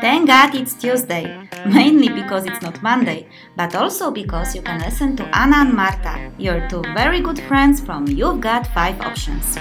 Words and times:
Thank 0.00 0.26
God 0.26 0.54
it's 0.54 0.72
Tuesday, 0.72 1.46
mainly 1.66 2.08
because 2.08 2.46
it's 2.46 2.62
not 2.62 2.82
Monday, 2.82 3.28
but 3.56 3.74
also 3.74 4.10
because 4.10 4.54
you 4.54 4.62
can 4.62 4.80
listen 4.80 5.14
to 5.16 5.24
Anna 5.36 5.68
and 5.68 5.74
Marta, 5.74 6.32
your 6.38 6.66
two 6.70 6.82
very 6.94 7.20
good 7.20 7.40
friends 7.42 7.78
from 7.78 8.08
You've 8.08 8.40
Got 8.40 8.66
5 8.68 9.00
Options. 9.02 9.58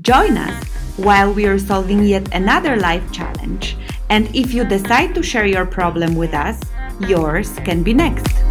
Join 0.00 0.38
us 0.38 0.64
while 0.96 1.32
we 1.32 1.46
are 1.46 1.58
solving 1.58 2.04
yet 2.04 2.32
another 2.32 2.76
life 2.76 3.10
challenge. 3.10 3.76
And 4.10 4.28
if 4.32 4.54
you 4.54 4.64
decide 4.64 5.12
to 5.16 5.24
share 5.24 5.46
your 5.46 5.66
problem 5.66 6.14
with 6.14 6.34
us, 6.34 6.60
yours 7.00 7.58
can 7.64 7.82
be 7.82 7.94
next. 7.94 8.47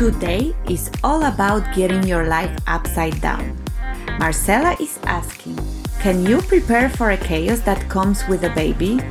Today 0.00 0.56
is 0.64 0.90
all 1.04 1.24
about 1.24 1.60
getting 1.76 2.02
your 2.04 2.24
life 2.24 2.56
upside 2.66 3.20
down. 3.20 3.52
Marcela 4.18 4.74
is 4.80 4.98
asking 5.04 5.60
Can 6.00 6.24
you 6.24 6.40
prepare 6.40 6.88
for 6.88 7.10
a 7.10 7.18
chaos 7.18 7.60
that 7.68 7.84
comes 7.90 8.26
with 8.26 8.44
a 8.44 8.54
baby? 8.56 9.04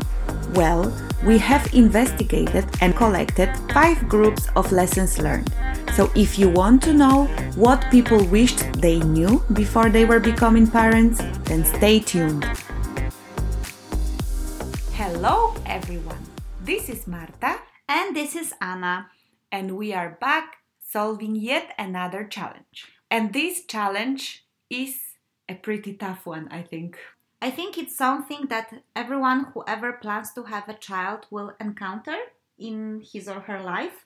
Well, 0.58 0.90
we 1.24 1.38
have 1.38 1.72
investigated 1.76 2.66
and 2.82 2.98
collected 2.98 3.54
five 3.72 4.10
groups 4.10 4.50
of 4.56 4.72
lessons 4.72 5.20
learned. 5.20 5.54
So 5.94 6.10
if 6.16 6.40
you 6.40 6.50
want 6.50 6.82
to 6.90 6.94
know 6.98 7.30
what 7.54 7.86
people 7.92 8.26
wished 8.26 8.82
they 8.82 8.98
knew 8.98 9.46
before 9.54 9.92
they 9.92 10.06
were 10.06 10.20
becoming 10.20 10.66
parents, 10.66 11.22
then 11.46 11.66
stay 11.66 12.00
tuned. 12.00 12.50
Hello, 14.98 15.54
everyone. 15.68 16.26
This 16.66 16.90
is 16.90 17.06
Marta, 17.06 17.62
And 17.88 18.16
this 18.16 18.36
is 18.36 18.54
Anna. 18.60 19.14
and 19.52 19.78
we 19.78 19.94
are 19.94 20.18
back 20.22 20.59
solving 20.92 21.36
yet 21.36 21.74
another 21.78 22.24
challenge. 22.24 22.88
And 23.12 23.34
this 23.34 23.66
challenge 23.66 24.46
is 24.70 25.00
a 25.48 25.56
pretty 25.56 25.94
tough 25.94 26.26
one, 26.26 26.48
I 26.52 26.62
think. 26.62 26.98
I 27.42 27.52
think 27.52 27.78
it's 27.78 27.96
something 27.96 28.48
that 28.50 28.74
everyone 28.96 29.46
who 29.54 29.64
ever 29.68 29.94
plans 29.94 30.34
to 30.34 30.44
have 30.44 30.68
a 30.68 30.74
child 30.74 31.28
will 31.30 31.54
encounter 31.60 32.18
in 32.58 33.02
his 33.14 33.28
or 33.30 33.40
her 33.42 33.62
life. 33.62 34.06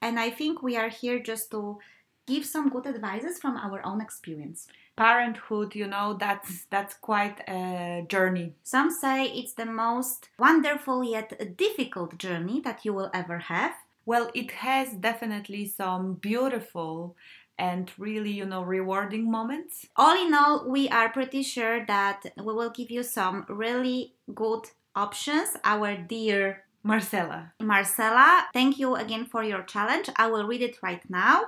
And 0.00 0.18
I 0.18 0.30
think 0.30 0.62
we 0.62 0.76
are 0.76 0.88
here 0.88 1.20
just 1.20 1.50
to 1.52 1.78
give 2.26 2.44
some 2.44 2.70
good 2.70 2.86
advices 2.86 3.38
from 3.38 3.56
our 3.56 3.84
own 3.84 4.00
experience. 4.00 4.66
Parenthood, 4.96 5.74
you 5.74 5.86
know, 5.86 6.16
that's 6.18 6.66
that's 6.70 6.94
quite 6.94 7.40
a 7.48 8.04
journey. 8.08 8.54
Some 8.62 8.90
say 8.90 9.26
it's 9.26 9.54
the 9.54 9.66
most 9.66 10.28
wonderful 10.38 11.04
yet 11.04 11.56
difficult 11.56 12.18
journey 12.18 12.60
that 12.60 12.84
you 12.84 12.92
will 12.92 13.10
ever 13.14 13.38
have. 13.38 13.74
Well, 14.04 14.30
it 14.34 14.50
has 14.50 14.94
definitely 14.94 15.66
some 15.66 16.14
beautiful 16.14 17.16
and 17.58 17.90
really, 17.98 18.32
you 18.32 18.44
know, 18.44 18.62
rewarding 18.62 19.30
moments. 19.30 19.86
All 19.96 20.16
in 20.16 20.34
all, 20.34 20.68
we 20.68 20.88
are 20.88 21.10
pretty 21.10 21.42
sure 21.42 21.86
that 21.86 22.22
we 22.36 22.52
will 22.52 22.70
give 22.70 22.90
you 22.90 23.02
some 23.02 23.46
really 23.48 24.14
good 24.34 24.64
options. 24.96 25.56
Our 25.64 25.96
dear 25.96 26.64
Marcela. 26.82 27.52
Marcela, 27.60 28.48
thank 28.52 28.78
you 28.78 28.96
again 28.96 29.26
for 29.26 29.44
your 29.44 29.62
challenge. 29.62 30.08
I 30.16 30.26
will 30.28 30.46
read 30.46 30.62
it 30.62 30.82
right 30.82 31.02
now. 31.08 31.44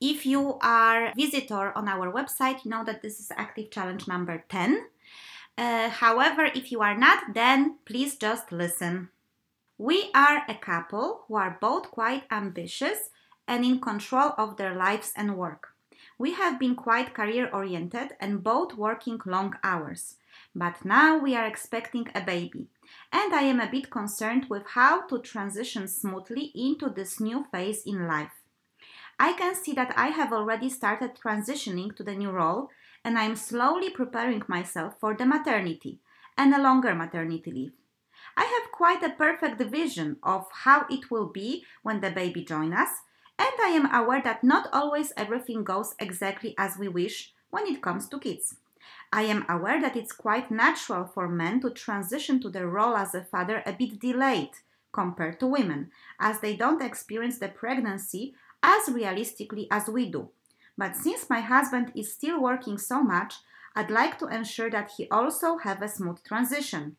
If 0.00 0.26
you 0.26 0.58
are 0.60 1.06
a 1.06 1.12
visitor 1.16 1.76
on 1.76 1.86
our 1.86 2.12
website, 2.12 2.64
you 2.64 2.70
know 2.72 2.82
that 2.84 3.02
this 3.02 3.20
is 3.20 3.30
active 3.36 3.70
challenge 3.70 4.08
number 4.08 4.44
10. 4.48 4.86
Uh, 5.56 5.88
however, 5.90 6.46
if 6.46 6.72
you 6.72 6.80
are 6.80 6.96
not, 6.96 7.34
then 7.34 7.76
please 7.84 8.16
just 8.16 8.50
listen. 8.50 9.10
We 9.84 10.12
are 10.14 10.44
a 10.46 10.54
couple 10.54 11.24
who 11.26 11.34
are 11.34 11.58
both 11.60 11.90
quite 11.90 12.22
ambitious 12.30 13.10
and 13.48 13.64
in 13.64 13.80
control 13.80 14.32
of 14.38 14.56
their 14.56 14.76
lives 14.76 15.12
and 15.16 15.36
work. 15.36 15.70
We 16.18 16.34
have 16.34 16.60
been 16.60 16.76
quite 16.76 17.14
career 17.14 17.50
oriented 17.52 18.12
and 18.20 18.44
both 18.44 18.74
working 18.74 19.18
long 19.26 19.56
hours. 19.64 20.18
But 20.54 20.84
now 20.84 21.18
we 21.18 21.34
are 21.34 21.44
expecting 21.44 22.06
a 22.14 22.20
baby, 22.20 22.68
and 23.12 23.34
I 23.34 23.42
am 23.42 23.58
a 23.58 23.68
bit 23.68 23.90
concerned 23.90 24.46
with 24.48 24.62
how 24.68 25.04
to 25.08 25.18
transition 25.18 25.88
smoothly 25.88 26.52
into 26.54 26.88
this 26.88 27.18
new 27.18 27.44
phase 27.50 27.82
in 27.84 28.06
life. 28.06 28.36
I 29.18 29.32
can 29.32 29.56
see 29.56 29.72
that 29.72 29.92
I 29.96 30.10
have 30.10 30.32
already 30.32 30.68
started 30.68 31.16
transitioning 31.16 31.96
to 31.96 32.04
the 32.04 32.14
new 32.14 32.30
role, 32.30 32.70
and 33.04 33.18
I 33.18 33.24
am 33.24 33.34
slowly 33.34 33.90
preparing 33.90 34.44
myself 34.46 34.94
for 35.00 35.16
the 35.16 35.26
maternity 35.26 35.98
and 36.38 36.54
a 36.54 36.62
longer 36.62 36.94
maternity 36.94 37.50
leave. 37.50 37.81
I 38.36 38.44
have 38.44 38.72
quite 38.72 39.02
a 39.02 39.10
perfect 39.10 39.60
vision 39.60 40.16
of 40.22 40.46
how 40.52 40.86
it 40.90 41.10
will 41.10 41.26
be 41.26 41.64
when 41.82 42.00
the 42.00 42.10
baby 42.10 42.44
joins 42.44 42.74
us, 42.74 42.90
and 43.38 43.52
I 43.60 43.68
am 43.68 43.92
aware 43.94 44.22
that 44.22 44.44
not 44.44 44.68
always 44.72 45.12
everything 45.16 45.64
goes 45.64 45.94
exactly 45.98 46.54
as 46.58 46.78
we 46.78 46.88
wish 46.88 47.32
when 47.50 47.66
it 47.66 47.82
comes 47.82 48.08
to 48.08 48.18
kids. 48.18 48.56
I 49.12 49.22
am 49.22 49.44
aware 49.48 49.80
that 49.80 49.96
it's 49.96 50.12
quite 50.12 50.50
natural 50.50 51.04
for 51.04 51.28
men 51.28 51.60
to 51.60 51.70
transition 51.70 52.40
to 52.40 52.48
the 52.48 52.66
role 52.66 52.96
as 52.96 53.14
a 53.14 53.22
father 53.22 53.62
a 53.66 53.72
bit 53.72 54.00
delayed 54.00 54.50
compared 54.92 55.38
to 55.40 55.46
women, 55.46 55.90
as 56.18 56.40
they 56.40 56.56
don't 56.56 56.82
experience 56.82 57.38
the 57.38 57.48
pregnancy 57.48 58.34
as 58.62 58.88
realistically 58.88 59.68
as 59.70 59.88
we 59.88 60.10
do. 60.10 60.30
But 60.78 60.96
since 60.96 61.28
my 61.28 61.40
husband 61.40 61.92
is 61.94 62.12
still 62.12 62.40
working 62.40 62.78
so 62.78 63.02
much, 63.02 63.34
I'd 63.74 63.90
like 63.90 64.18
to 64.18 64.26
ensure 64.26 64.70
that 64.70 64.92
he 64.96 65.08
also 65.10 65.58
have 65.58 65.82
a 65.82 65.88
smooth 65.88 66.22
transition. 66.24 66.96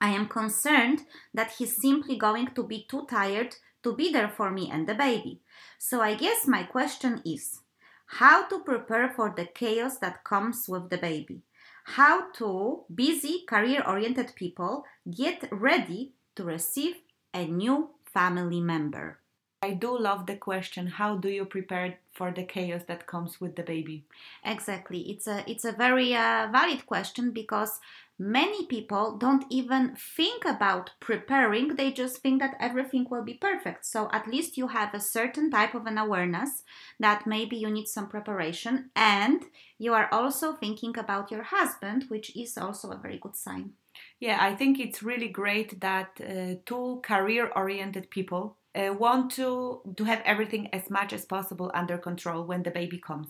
I 0.00 0.10
am 0.10 0.28
concerned 0.28 1.02
that 1.34 1.52
he's 1.52 1.80
simply 1.80 2.16
going 2.16 2.48
to 2.54 2.62
be 2.62 2.86
too 2.88 3.06
tired 3.06 3.56
to 3.82 3.94
be 3.94 4.12
there 4.12 4.28
for 4.28 4.50
me 4.50 4.70
and 4.70 4.88
the 4.88 4.94
baby. 4.94 5.40
So 5.78 6.00
I 6.00 6.14
guess 6.14 6.46
my 6.46 6.62
question 6.62 7.22
is 7.24 7.60
how 8.06 8.46
to 8.48 8.60
prepare 8.60 9.10
for 9.10 9.32
the 9.36 9.46
chaos 9.46 9.98
that 9.98 10.24
comes 10.24 10.66
with 10.68 10.90
the 10.90 10.98
baby? 10.98 11.42
How 11.84 12.30
to 12.32 12.84
busy 12.94 13.44
career 13.46 13.82
oriented 13.86 14.34
people 14.34 14.84
get 15.10 15.48
ready 15.50 16.12
to 16.36 16.44
receive 16.44 16.96
a 17.34 17.46
new 17.46 17.90
family 18.12 18.60
member? 18.60 19.20
I 19.60 19.72
do 19.72 19.98
love 19.98 20.26
the 20.26 20.36
question 20.36 20.86
how 20.86 21.16
do 21.16 21.28
you 21.28 21.44
prepare 21.44 21.98
for 22.12 22.30
the 22.30 22.44
chaos 22.44 22.82
that 22.86 23.06
comes 23.06 23.40
with 23.40 23.56
the 23.56 23.62
baby? 23.62 24.04
Exactly. 24.44 25.00
It's 25.10 25.26
a 25.26 25.42
it's 25.50 25.64
a 25.64 25.72
very 25.72 26.14
uh, 26.14 26.48
valid 26.52 26.86
question 26.86 27.32
because 27.32 27.80
many 28.18 28.66
people 28.66 29.16
don't 29.16 29.44
even 29.48 29.96
think 30.16 30.44
about 30.44 30.90
preparing. 31.00 31.76
They 31.76 31.92
just 31.92 32.18
think 32.18 32.40
that 32.40 32.56
everything 32.58 33.06
will 33.10 33.24
be 33.24 33.34
perfect. 33.34 33.86
So 33.86 34.08
at 34.12 34.26
least 34.26 34.56
you 34.56 34.68
have 34.68 34.92
a 34.92 35.00
certain 35.00 35.50
type 35.50 35.74
of 35.74 35.86
an 35.86 35.98
awareness 35.98 36.64
that 36.98 37.26
maybe 37.26 37.56
you 37.56 37.70
need 37.70 37.86
some 37.86 38.08
preparation 38.08 38.90
and 38.96 39.44
you 39.78 39.94
are 39.94 40.08
also 40.12 40.52
thinking 40.54 40.98
about 40.98 41.30
your 41.30 41.44
husband, 41.44 42.04
which 42.08 42.36
is 42.36 42.58
also 42.58 42.90
a 42.90 42.98
very 42.98 43.18
good 43.18 43.36
sign. 43.36 43.72
Yeah, 44.20 44.38
I 44.40 44.54
think 44.54 44.78
it's 44.78 45.02
really 45.02 45.28
great 45.28 45.80
that 45.80 46.20
uh, 46.20 46.54
two 46.66 47.00
career 47.02 47.50
oriented 47.54 48.10
people 48.10 48.56
uh, 48.74 48.92
want 48.92 49.32
to 49.32 49.80
to 49.96 50.04
have 50.04 50.22
everything 50.24 50.68
as 50.72 50.90
much 50.90 51.12
as 51.12 51.24
possible 51.24 51.70
under 51.74 51.98
control 51.98 52.44
when 52.44 52.62
the 52.62 52.70
baby 52.70 52.98
comes. 52.98 53.28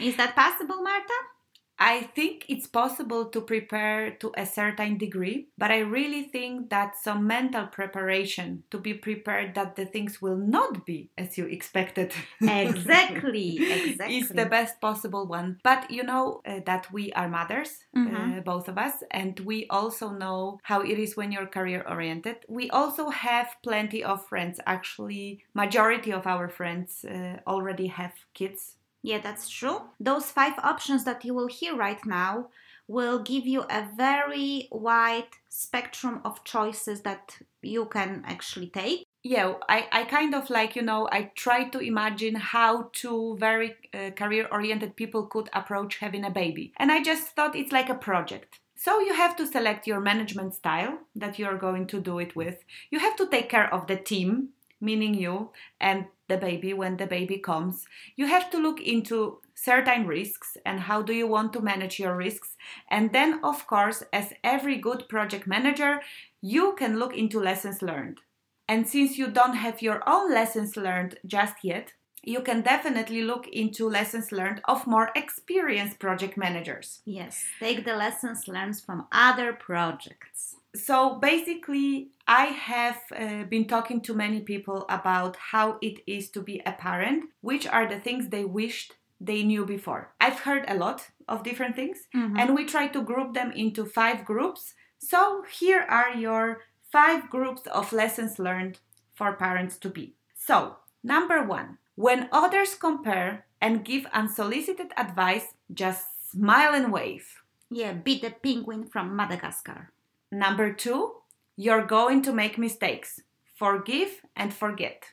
Is 0.00 0.16
that 0.16 0.34
possible, 0.34 0.82
Marta? 0.82 1.33
I 1.78 2.02
think 2.14 2.46
it's 2.48 2.66
possible 2.68 3.26
to 3.26 3.40
prepare 3.40 4.12
to 4.20 4.32
a 4.36 4.46
certain 4.46 4.96
degree, 4.96 5.48
but 5.58 5.70
I 5.72 5.80
really 5.80 6.22
think 6.24 6.70
that 6.70 6.96
some 6.96 7.26
mental 7.26 7.66
preparation 7.66 8.62
to 8.70 8.78
be 8.78 8.94
prepared 8.94 9.54
that 9.56 9.74
the 9.76 9.84
things 9.84 10.22
will 10.22 10.36
not 10.36 10.86
be 10.86 11.10
as 11.18 11.36
you 11.36 11.46
expected. 11.46 12.12
Exactly, 12.40 13.66
exactly. 13.68 14.16
is 14.18 14.28
the 14.28 14.46
best 14.46 14.80
possible 14.80 15.26
one. 15.26 15.58
But 15.62 15.90
you 15.90 16.02
know 16.04 16.40
uh, 16.46 16.60
that 16.66 16.92
we 16.92 17.12
are 17.12 17.28
mothers, 17.28 17.84
uh, 17.96 17.98
Mhm. 17.98 18.44
both 18.44 18.68
of 18.68 18.78
us, 18.78 19.02
and 19.10 19.38
we 19.40 19.66
also 19.68 20.10
know 20.10 20.60
how 20.62 20.80
it 20.82 20.98
is 20.98 21.16
when 21.16 21.32
you're 21.32 21.46
career 21.46 21.84
oriented. 21.88 22.36
We 22.48 22.70
also 22.70 23.10
have 23.10 23.48
plenty 23.62 24.04
of 24.04 24.26
friends. 24.28 24.60
Actually, 24.66 25.44
majority 25.54 26.12
of 26.12 26.26
our 26.26 26.48
friends 26.48 27.04
uh, 27.04 27.40
already 27.46 27.88
have 27.88 28.12
kids. 28.34 28.76
Yeah, 29.04 29.18
that's 29.18 29.50
true. 29.50 29.82
Those 30.00 30.30
five 30.30 30.54
options 30.62 31.04
that 31.04 31.26
you 31.26 31.34
will 31.34 31.46
hear 31.46 31.76
right 31.76 32.04
now 32.06 32.48
will 32.88 33.18
give 33.18 33.46
you 33.46 33.64
a 33.68 33.86
very 33.94 34.66
wide 34.72 35.28
spectrum 35.50 36.22
of 36.24 36.42
choices 36.42 37.02
that 37.02 37.36
you 37.60 37.84
can 37.84 38.22
actually 38.26 38.68
take. 38.68 39.04
Yeah, 39.22 39.54
I, 39.68 39.86
I 39.92 40.04
kind 40.04 40.34
of 40.34 40.48
like, 40.48 40.74
you 40.74 40.80
know, 40.80 41.06
I 41.12 41.30
try 41.34 41.64
to 41.68 41.80
imagine 41.80 42.34
how 42.34 42.88
two 42.94 43.36
very 43.38 43.76
uh, 43.92 44.10
career 44.10 44.48
oriented 44.50 44.96
people 44.96 45.26
could 45.26 45.50
approach 45.52 45.98
having 45.98 46.24
a 46.24 46.30
baby. 46.30 46.72
And 46.78 46.90
I 46.90 47.02
just 47.02 47.28
thought 47.36 47.54
it's 47.54 47.72
like 47.72 47.90
a 47.90 47.94
project. 47.94 48.58
So 48.74 49.00
you 49.00 49.12
have 49.12 49.36
to 49.36 49.46
select 49.46 49.86
your 49.86 50.00
management 50.00 50.54
style 50.54 50.98
that 51.14 51.38
you're 51.38 51.58
going 51.58 51.86
to 51.88 52.00
do 52.00 52.18
it 52.20 52.34
with. 52.34 52.64
You 52.90 53.00
have 53.00 53.16
to 53.16 53.26
take 53.26 53.50
care 53.50 53.72
of 53.72 53.86
the 53.86 53.96
team, 53.96 54.48
meaning 54.80 55.12
you 55.12 55.50
and 55.78 56.06
the 56.28 56.36
baby 56.36 56.72
when 56.72 56.96
the 56.96 57.06
baby 57.06 57.38
comes. 57.38 57.86
You 58.16 58.26
have 58.26 58.50
to 58.50 58.58
look 58.58 58.80
into 58.80 59.40
certain 59.54 60.06
risks 60.06 60.56
and 60.64 60.80
how 60.80 61.02
do 61.02 61.12
you 61.12 61.26
want 61.26 61.52
to 61.52 61.60
manage 61.60 61.98
your 61.98 62.16
risks. 62.16 62.56
And 62.90 63.12
then, 63.12 63.40
of 63.44 63.66
course, 63.66 64.02
as 64.12 64.32
every 64.42 64.76
good 64.76 65.08
project 65.08 65.46
manager, 65.46 66.00
you 66.40 66.74
can 66.78 66.98
look 66.98 67.16
into 67.16 67.40
lessons 67.40 67.82
learned. 67.82 68.20
And 68.68 68.88
since 68.88 69.18
you 69.18 69.28
don't 69.28 69.56
have 69.56 69.82
your 69.82 70.02
own 70.08 70.32
lessons 70.32 70.76
learned 70.76 71.18
just 71.26 71.56
yet, 71.62 71.92
you 72.22 72.40
can 72.40 72.62
definitely 72.62 73.22
look 73.22 73.46
into 73.48 73.88
lessons 73.88 74.32
learned 74.32 74.62
of 74.64 74.86
more 74.86 75.10
experienced 75.14 75.98
project 75.98 76.38
managers. 76.38 77.00
Yes, 77.04 77.44
take 77.60 77.84
the 77.84 77.94
lessons 77.94 78.48
learned 78.48 78.80
from 78.80 79.06
other 79.12 79.52
projects. 79.52 80.56
So 80.74 81.16
basically, 81.20 82.10
I 82.26 82.46
have 82.46 83.00
uh, 83.16 83.44
been 83.44 83.66
talking 83.66 84.00
to 84.02 84.14
many 84.14 84.40
people 84.40 84.86
about 84.88 85.36
how 85.36 85.78
it 85.80 86.00
is 86.06 86.30
to 86.30 86.42
be 86.42 86.60
a 86.66 86.72
parent, 86.72 87.26
which 87.42 87.66
are 87.66 87.86
the 87.88 88.00
things 88.00 88.28
they 88.28 88.44
wished 88.44 88.94
they 89.20 89.44
knew 89.44 89.64
before. 89.64 90.12
I've 90.20 90.40
heard 90.40 90.64
a 90.66 90.74
lot 90.74 91.08
of 91.28 91.44
different 91.44 91.76
things, 91.76 92.08
Mhm. 92.14 92.38
and 92.38 92.54
we 92.56 92.64
try 92.64 92.88
to 92.88 93.02
group 93.02 93.34
them 93.34 93.52
into 93.52 93.84
five 93.86 94.24
groups. 94.24 94.74
So 94.98 95.44
here 95.60 95.82
are 95.88 96.12
your 96.14 96.62
five 96.90 97.30
groups 97.30 97.66
of 97.68 97.92
lessons 97.92 98.38
learned 98.38 98.80
for 99.14 99.32
parents 99.32 99.78
to 99.78 99.88
be. 99.88 100.16
So, 100.34 100.78
number 101.02 101.42
one, 101.42 101.78
when 101.94 102.28
others 102.32 102.74
compare 102.74 103.46
and 103.60 103.84
give 103.84 104.06
unsolicited 104.12 104.92
advice, 104.96 105.54
just 105.72 106.30
smile 106.30 106.74
and 106.74 106.92
wave. 106.92 107.42
Yeah, 107.70 107.92
be 107.92 108.18
the 108.18 108.30
penguin 108.30 108.84
from 108.86 109.14
Madagascar. 109.16 109.93
Number 110.34 110.72
two, 110.72 111.12
you're 111.54 111.86
going 111.86 112.20
to 112.22 112.32
make 112.32 112.58
mistakes. 112.58 113.20
Forgive 113.54 114.22
and 114.34 114.52
forget. 114.52 115.10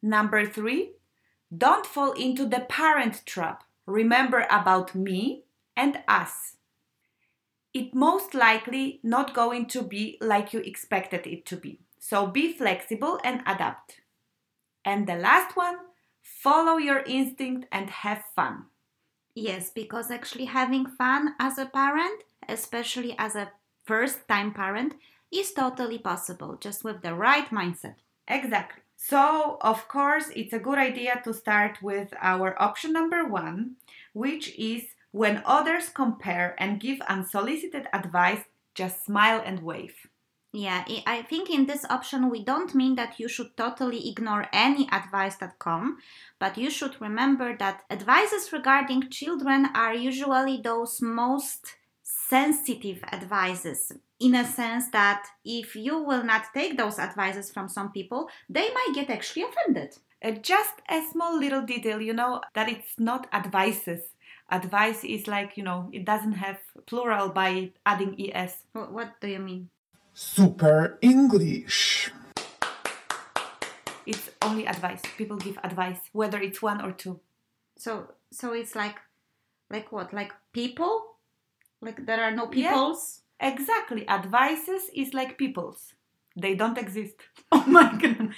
Number 0.00 0.46
three, 0.46 0.92
don't 1.54 1.84
fall 1.84 2.12
into 2.12 2.46
the 2.46 2.60
parent 2.60 3.20
trap. 3.26 3.64
Remember 3.84 4.46
about 4.50 4.94
me 4.94 5.44
and 5.76 5.98
us. 6.08 6.56
It 7.74 7.94
most 7.94 8.32
likely 8.32 9.00
not 9.02 9.34
going 9.34 9.66
to 9.66 9.82
be 9.82 10.16
like 10.22 10.54
you 10.54 10.60
expected 10.60 11.26
it 11.26 11.44
to 11.44 11.56
be. 11.56 11.80
So 11.98 12.26
be 12.26 12.50
flexible 12.50 13.20
and 13.22 13.42
adapt. 13.46 14.00
And 14.86 15.06
the 15.06 15.16
last 15.16 15.54
one, 15.54 15.76
follow 16.22 16.78
your 16.78 17.00
instinct 17.00 17.66
and 17.70 17.90
have 17.90 18.24
fun. 18.34 18.64
Yes, 19.34 19.68
because 19.68 20.10
actually 20.10 20.46
having 20.46 20.86
fun 20.86 21.34
as 21.38 21.58
a 21.58 21.66
parent, 21.66 22.24
especially 22.48 23.14
as 23.18 23.36
a 23.36 23.52
first 23.90 24.28
time 24.28 24.52
parent, 24.54 24.94
is 25.32 25.52
totally 25.52 25.98
possible 25.98 26.56
just 26.60 26.84
with 26.84 27.02
the 27.02 27.14
right 27.14 27.48
mindset. 27.50 27.96
Exactly. 28.28 28.82
So, 28.96 29.58
of 29.62 29.88
course, 29.88 30.28
it's 30.36 30.52
a 30.52 30.58
good 30.66 30.78
idea 30.78 31.20
to 31.24 31.32
start 31.34 31.82
with 31.82 32.12
our 32.20 32.60
option 32.62 32.92
number 32.92 33.24
one, 33.24 33.76
which 34.12 34.46
is 34.58 34.82
when 35.12 35.42
others 35.44 35.88
compare 35.88 36.54
and 36.58 36.80
give 36.80 37.00
unsolicited 37.02 37.88
advice, 37.92 38.44
just 38.74 39.04
smile 39.04 39.42
and 39.44 39.60
wave. 39.62 39.96
Yeah, 40.52 40.84
I- 41.06 41.22
think 41.22 41.50
in 41.50 41.66
this 41.66 41.84
option 41.90 42.28
we 42.30 42.44
don't 42.44 42.74
mean 42.74 42.94
that 42.96 43.18
you 43.20 43.28
should 43.28 43.56
totally 43.56 44.08
ignore 44.08 44.46
any 44.52 44.88
advice 44.92 45.36
that 45.36 45.58
come, 45.58 45.98
but 46.38 46.58
you 46.58 46.70
should 46.70 47.00
remember 47.00 47.56
that 47.56 47.84
advices 47.90 48.52
regarding 48.52 49.10
children 49.10 49.66
are 49.74 49.94
usually 49.94 50.60
those 50.60 51.00
most 51.02 51.76
sensitive 52.30 53.02
advices 53.12 53.92
in 54.20 54.36
a 54.36 54.44
sense 54.44 54.88
that 54.90 55.26
if 55.44 55.74
you 55.74 56.00
will 56.00 56.22
not 56.22 56.44
take 56.54 56.78
those 56.78 56.98
advices 56.98 57.50
from 57.50 57.68
some 57.68 57.90
people, 57.90 58.28
they 58.48 58.68
might 58.72 58.92
get 58.94 59.10
actually 59.10 59.42
offended. 59.42 59.98
Uh, 60.22 60.30
just 60.30 60.74
a 60.88 61.02
small 61.10 61.36
little 61.36 61.62
detail, 61.62 62.00
you 62.00 62.12
know, 62.12 62.40
that 62.54 62.68
it's 62.68 62.94
not 62.98 63.26
advices. 63.32 64.00
Advice 64.50 65.02
is 65.02 65.26
like, 65.26 65.56
you 65.56 65.64
know, 65.64 65.88
it 65.92 66.04
doesn't 66.04 66.34
have 66.34 66.58
plural 66.86 67.30
by 67.30 67.70
adding 67.84 68.14
es. 68.32 68.64
What 68.72 69.20
do 69.20 69.28
you 69.28 69.40
mean? 69.40 69.68
Super 70.14 70.98
English. 71.02 72.12
It's 74.06 74.30
only 74.42 74.66
advice. 74.66 75.02
People 75.16 75.36
give 75.36 75.58
advice, 75.64 76.00
whether 76.12 76.38
it's 76.38 76.62
one 76.62 76.80
or 76.80 76.92
two. 76.92 77.20
So 77.76 78.12
so 78.30 78.52
it's 78.52 78.74
like 78.76 78.96
like 79.70 79.90
what? 79.92 80.12
Like 80.12 80.32
people? 80.52 81.10
Like 81.80 82.06
there 82.06 82.22
are 82.22 82.30
no 82.30 82.44
Yeah. 82.52 82.70
peoples? 82.70 83.22
Exactly. 83.40 84.08
Advices 84.08 84.90
is 84.94 85.14
like 85.14 85.38
people's. 85.38 85.94
They 86.36 86.54
don't 86.54 86.78
exist. 86.78 87.16
Oh 87.52 87.64
my 87.78 87.90
god. 88.02 88.30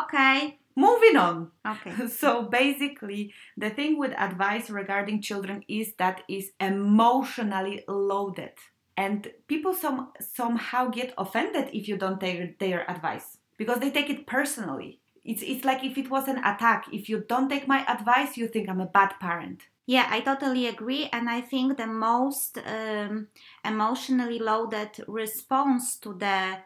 okay. 0.00 0.58
Moving 0.74 1.16
on. 1.16 1.50
Okay. 1.66 1.92
So 2.20 2.42
basically, 2.42 3.34
the 3.56 3.70
thing 3.70 3.98
with 3.98 4.12
advice 4.18 4.70
regarding 4.70 5.20
children 5.22 5.62
is 5.68 5.94
that 5.98 6.22
is 6.28 6.50
emotionally 6.60 7.84
loaded, 7.88 8.52
and 8.96 9.30
people 9.48 9.74
some 9.74 10.12
somehow 10.20 10.88
get 10.88 11.12
offended 11.18 11.68
if 11.72 11.88
you 11.88 11.96
don't 11.96 12.20
take 12.20 12.58
their 12.58 12.88
advice 12.90 13.38
because 13.58 13.78
they 13.80 13.90
take 13.90 14.10
it 14.10 14.26
personally. 14.26 15.00
It's 15.24 15.42
it's 15.42 15.64
like 15.64 15.84
if 15.84 15.96
it 15.98 16.10
was 16.10 16.26
an 16.28 16.38
attack. 16.38 16.86
If 16.92 17.08
you 17.08 17.24
don't 17.28 17.48
take 17.48 17.68
my 17.68 17.84
advice, 17.86 18.36
you 18.36 18.48
think 18.48 18.68
I'm 18.68 18.80
a 18.80 18.86
bad 18.98 19.12
parent. 19.20 19.60
Yeah, 19.86 20.06
I 20.10 20.20
totally 20.20 20.66
agree. 20.66 21.08
And 21.12 21.28
I 21.28 21.40
think 21.40 21.76
the 21.76 21.86
most 21.86 22.58
um, 22.66 23.28
emotionally 23.64 24.38
loaded 24.38 25.04
response 25.08 25.96
to 25.98 26.14
the 26.14 26.58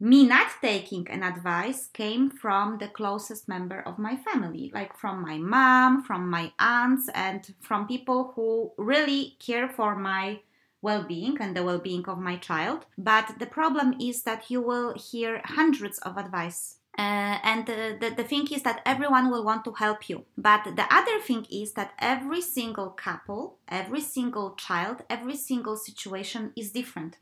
me 0.00 0.26
not 0.26 0.50
taking 0.62 1.08
an 1.10 1.22
advice 1.24 1.88
came 1.88 2.30
from 2.30 2.78
the 2.78 2.88
closest 2.88 3.48
member 3.48 3.80
of 3.80 3.98
my 3.98 4.16
family, 4.16 4.70
like 4.74 4.96
from 4.98 5.22
my 5.22 5.38
mom, 5.38 6.04
from 6.04 6.30
my 6.30 6.52
aunts, 6.58 7.08
and 7.14 7.54
from 7.60 7.86
people 7.88 8.32
who 8.36 8.72
really 8.78 9.36
care 9.40 9.68
for 9.68 9.96
my 9.96 10.42
well 10.82 11.04
being 11.04 11.38
and 11.40 11.56
the 11.56 11.64
well 11.64 11.80
being 11.80 12.06
of 12.08 12.18
my 12.18 12.36
child. 12.38 12.86
But 12.98 13.38
the 13.40 13.46
problem 13.46 13.96
is 14.00 14.24
that 14.24 14.50
you 14.50 14.62
will 14.62 14.94
hear 14.94 15.42
hundreds 15.46 15.98
of 16.00 16.18
advice 16.18 16.79
uh, 17.00 17.38
and 17.42 17.64
the, 17.64 17.96
the, 17.98 18.10
the 18.10 18.24
thing 18.24 18.46
is 18.52 18.62
that 18.62 18.82
everyone 18.84 19.30
will 19.30 19.42
want 19.42 19.64
to 19.64 19.72
help 19.72 20.10
you. 20.10 20.26
But 20.36 20.76
the 20.76 20.86
other 20.90 21.18
thing 21.18 21.46
is 21.50 21.72
that 21.72 21.94
every 21.98 22.42
single 22.42 22.90
couple, 22.90 23.56
every 23.68 24.02
single 24.02 24.54
child, 24.56 25.02
every 25.08 25.36
single 25.36 25.78
situation 25.78 26.52
is 26.54 26.72
different. 26.72 27.16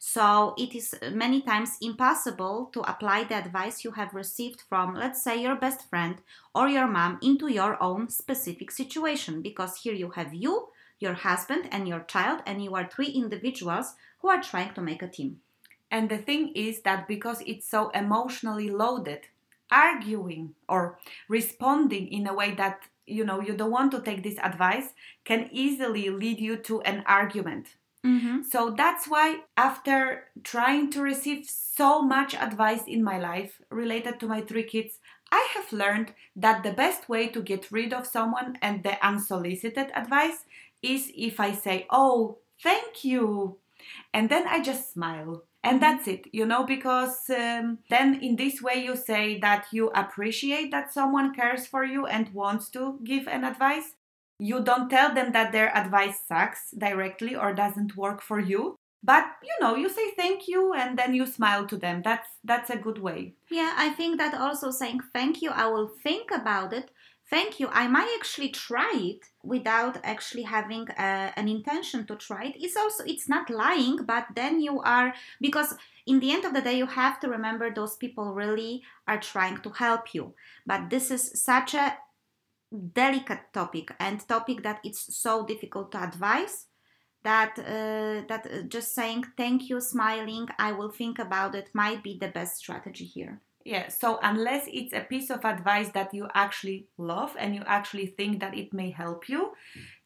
So 0.00 0.54
it 0.58 0.74
is 0.74 0.96
many 1.12 1.42
times 1.42 1.78
impossible 1.80 2.70
to 2.72 2.80
apply 2.80 3.22
the 3.22 3.36
advice 3.36 3.84
you 3.84 3.92
have 3.92 4.14
received 4.14 4.62
from, 4.68 4.94
let's 4.94 5.22
say, 5.22 5.40
your 5.40 5.54
best 5.54 5.88
friend 5.88 6.16
or 6.52 6.68
your 6.68 6.88
mom 6.88 7.20
into 7.22 7.46
your 7.46 7.80
own 7.80 8.08
specific 8.08 8.72
situation 8.72 9.42
because 9.42 9.82
here 9.82 9.94
you 9.94 10.10
have 10.10 10.34
you, 10.34 10.70
your 10.98 11.14
husband, 11.14 11.68
and 11.70 11.86
your 11.86 12.00
child, 12.00 12.40
and 12.46 12.64
you 12.64 12.74
are 12.74 12.88
three 12.88 13.10
individuals 13.10 13.94
who 14.18 14.28
are 14.28 14.42
trying 14.42 14.74
to 14.74 14.80
make 14.82 15.02
a 15.02 15.08
team. 15.08 15.40
And 15.90 16.08
the 16.08 16.18
thing 16.18 16.52
is 16.54 16.82
that 16.82 17.08
because 17.08 17.42
it's 17.46 17.68
so 17.68 17.90
emotionally 17.90 18.70
loaded, 18.70 19.20
arguing 19.70 20.54
or 20.68 20.98
responding 21.28 22.08
in 22.08 22.26
a 22.26 22.34
way 22.34 22.54
that 22.54 22.82
you 23.06 23.24
know 23.24 23.40
you 23.40 23.54
don't 23.54 23.70
want 23.70 23.90
to 23.92 24.00
take 24.00 24.22
this 24.22 24.38
advice 24.38 24.94
can 25.24 25.48
easily 25.52 26.10
lead 26.10 26.38
you 26.38 26.56
to 26.56 26.80
an 26.82 27.02
argument. 27.06 27.76
Mm-hmm. 28.04 28.42
So 28.48 28.70
that's 28.70 29.06
why, 29.08 29.40
after 29.56 30.24
trying 30.42 30.90
to 30.92 31.02
receive 31.02 31.46
so 31.46 32.00
much 32.00 32.34
advice 32.34 32.84
in 32.86 33.04
my 33.04 33.18
life 33.18 33.60
related 33.70 34.18
to 34.20 34.26
my 34.26 34.40
three 34.40 34.62
kids, 34.62 34.98
I 35.30 35.46
have 35.54 35.72
learned 35.72 36.14
that 36.34 36.62
the 36.62 36.72
best 36.72 37.08
way 37.08 37.28
to 37.28 37.42
get 37.42 37.70
rid 37.70 37.92
of 37.92 38.06
someone 38.06 38.56
and 38.62 38.82
the 38.82 39.04
unsolicited 39.06 39.92
advice 39.94 40.44
is 40.82 41.12
if 41.14 41.38
I 41.38 41.52
say, 41.52 41.86
Oh, 41.90 42.38
thank 42.62 43.04
you. 43.04 43.58
And 44.14 44.30
then 44.30 44.46
I 44.48 44.60
just 44.60 44.92
smile. 44.92 45.44
And 45.62 45.82
that's 45.82 46.08
it, 46.08 46.26
you 46.32 46.46
know, 46.46 46.64
because 46.64 47.28
um, 47.28 47.78
then 47.90 48.18
in 48.22 48.36
this 48.36 48.62
way 48.62 48.82
you 48.82 48.96
say 48.96 49.38
that 49.40 49.66
you 49.72 49.90
appreciate 49.94 50.70
that 50.70 50.92
someone 50.92 51.34
cares 51.34 51.66
for 51.66 51.84
you 51.84 52.06
and 52.06 52.32
wants 52.32 52.70
to 52.70 52.98
give 53.04 53.28
an 53.28 53.44
advice 53.44 53.94
you 54.40 54.62
don't 54.62 54.88
tell 54.88 55.14
them 55.14 55.32
that 55.32 55.52
their 55.52 55.76
advice 55.76 56.18
sucks 56.26 56.70
directly 56.70 57.36
or 57.36 57.52
doesn't 57.52 57.96
work 57.96 58.22
for 58.22 58.40
you 58.40 58.74
but 59.02 59.24
you 59.42 59.54
know 59.60 59.76
you 59.76 59.88
say 59.88 60.10
thank 60.16 60.48
you 60.48 60.72
and 60.72 60.98
then 60.98 61.14
you 61.14 61.26
smile 61.26 61.66
to 61.66 61.76
them 61.76 62.02
that's 62.02 62.28
that's 62.44 62.70
a 62.70 62.76
good 62.76 62.98
way 62.98 63.34
Yeah, 63.50 63.74
I 63.76 63.90
think 63.90 64.18
that 64.18 64.34
also 64.34 64.70
saying 64.70 65.00
thank 65.12 65.42
you, 65.42 65.50
I 65.50 65.66
will 65.66 65.90
think 66.02 66.30
about 66.30 66.72
it. 66.72 66.90
Thank 67.30 67.60
you. 67.60 67.68
I 67.70 67.86
might 67.86 68.12
actually 68.18 68.48
try 68.48 68.90
it 68.94 69.24
without 69.44 69.98
actually 70.02 70.42
having 70.42 70.90
uh, 70.90 71.30
an 71.36 71.48
intention 71.48 72.04
to 72.06 72.16
try 72.16 72.46
it. 72.46 72.56
It's 72.58 72.76
also 72.76 73.04
it's 73.04 73.28
not 73.28 73.48
lying, 73.48 73.98
but 74.04 74.26
then 74.34 74.60
you 74.60 74.80
are 74.80 75.14
because 75.40 75.76
in 76.08 76.18
the 76.18 76.32
end 76.32 76.44
of 76.44 76.54
the 76.54 76.60
day 76.60 76.76
you 76.76 76.86
have 76.86 77.20
to 77.20 77.28
remember 77.28 77.72
those 77.72 77.96
people 77.96 78.34
really 78.34 78.82
are 79.06 79.20
trying 79.20 79.58
to 79.58 79.70
help 79.70 80.12
you. 80.12 80.34
But 80.66 80.90
this 80.90 81.12
is 81.12 81.40
such 81.40 81.74
a 81.74 81.96
delicate 82.94 83.52
topic 83.52 83.94
and 84.00 84.26
topic 84.26 84.64
that 84.64 84.80
it's 84.82 85.16
so 85.16 85.46
difficult 85.46 85.92
to 85.92 86.02
advise 86.02 86.66
that 87.22 87.58
uh, 87.58 88.26
that 88.28 88.46
uh, 88.46 88.62
just 88.62 88.94
saying 88.94 89.24
thank 89.36 89.68
you 89.68 89.80
smiling 89.80 90.48
i 90.58 90.70
will 90.72 90.88
think 90.88 91.18
about 91.18 91.54
it 91.54 91.68
might 91.74 92.02
be 92.02 92.16
the 92.18 92.28
best 92.28 92.56
strategy 92.56 93.04
here 93.04 93.40
yeah 93.64 93.88
so 93.88 94.18
unless 94.22 94.64
it's 94.72 94.92
a 94.92 95.06
piece 95.08 95.30
of 95.30 95.44
advice 95.44 95.88
that 95.90 96.12
you 96.14 96.28
actually 96.34 96.86
love 96.98 97.34
and 97.38 97.54
you 97.54 97.62
actually 97.66 98.06
think 98.06 98.40
that 98.40 98.56
it 98.56 98.72
may 98.72 98.90
help 98.90 99.28
you 99.28 99.52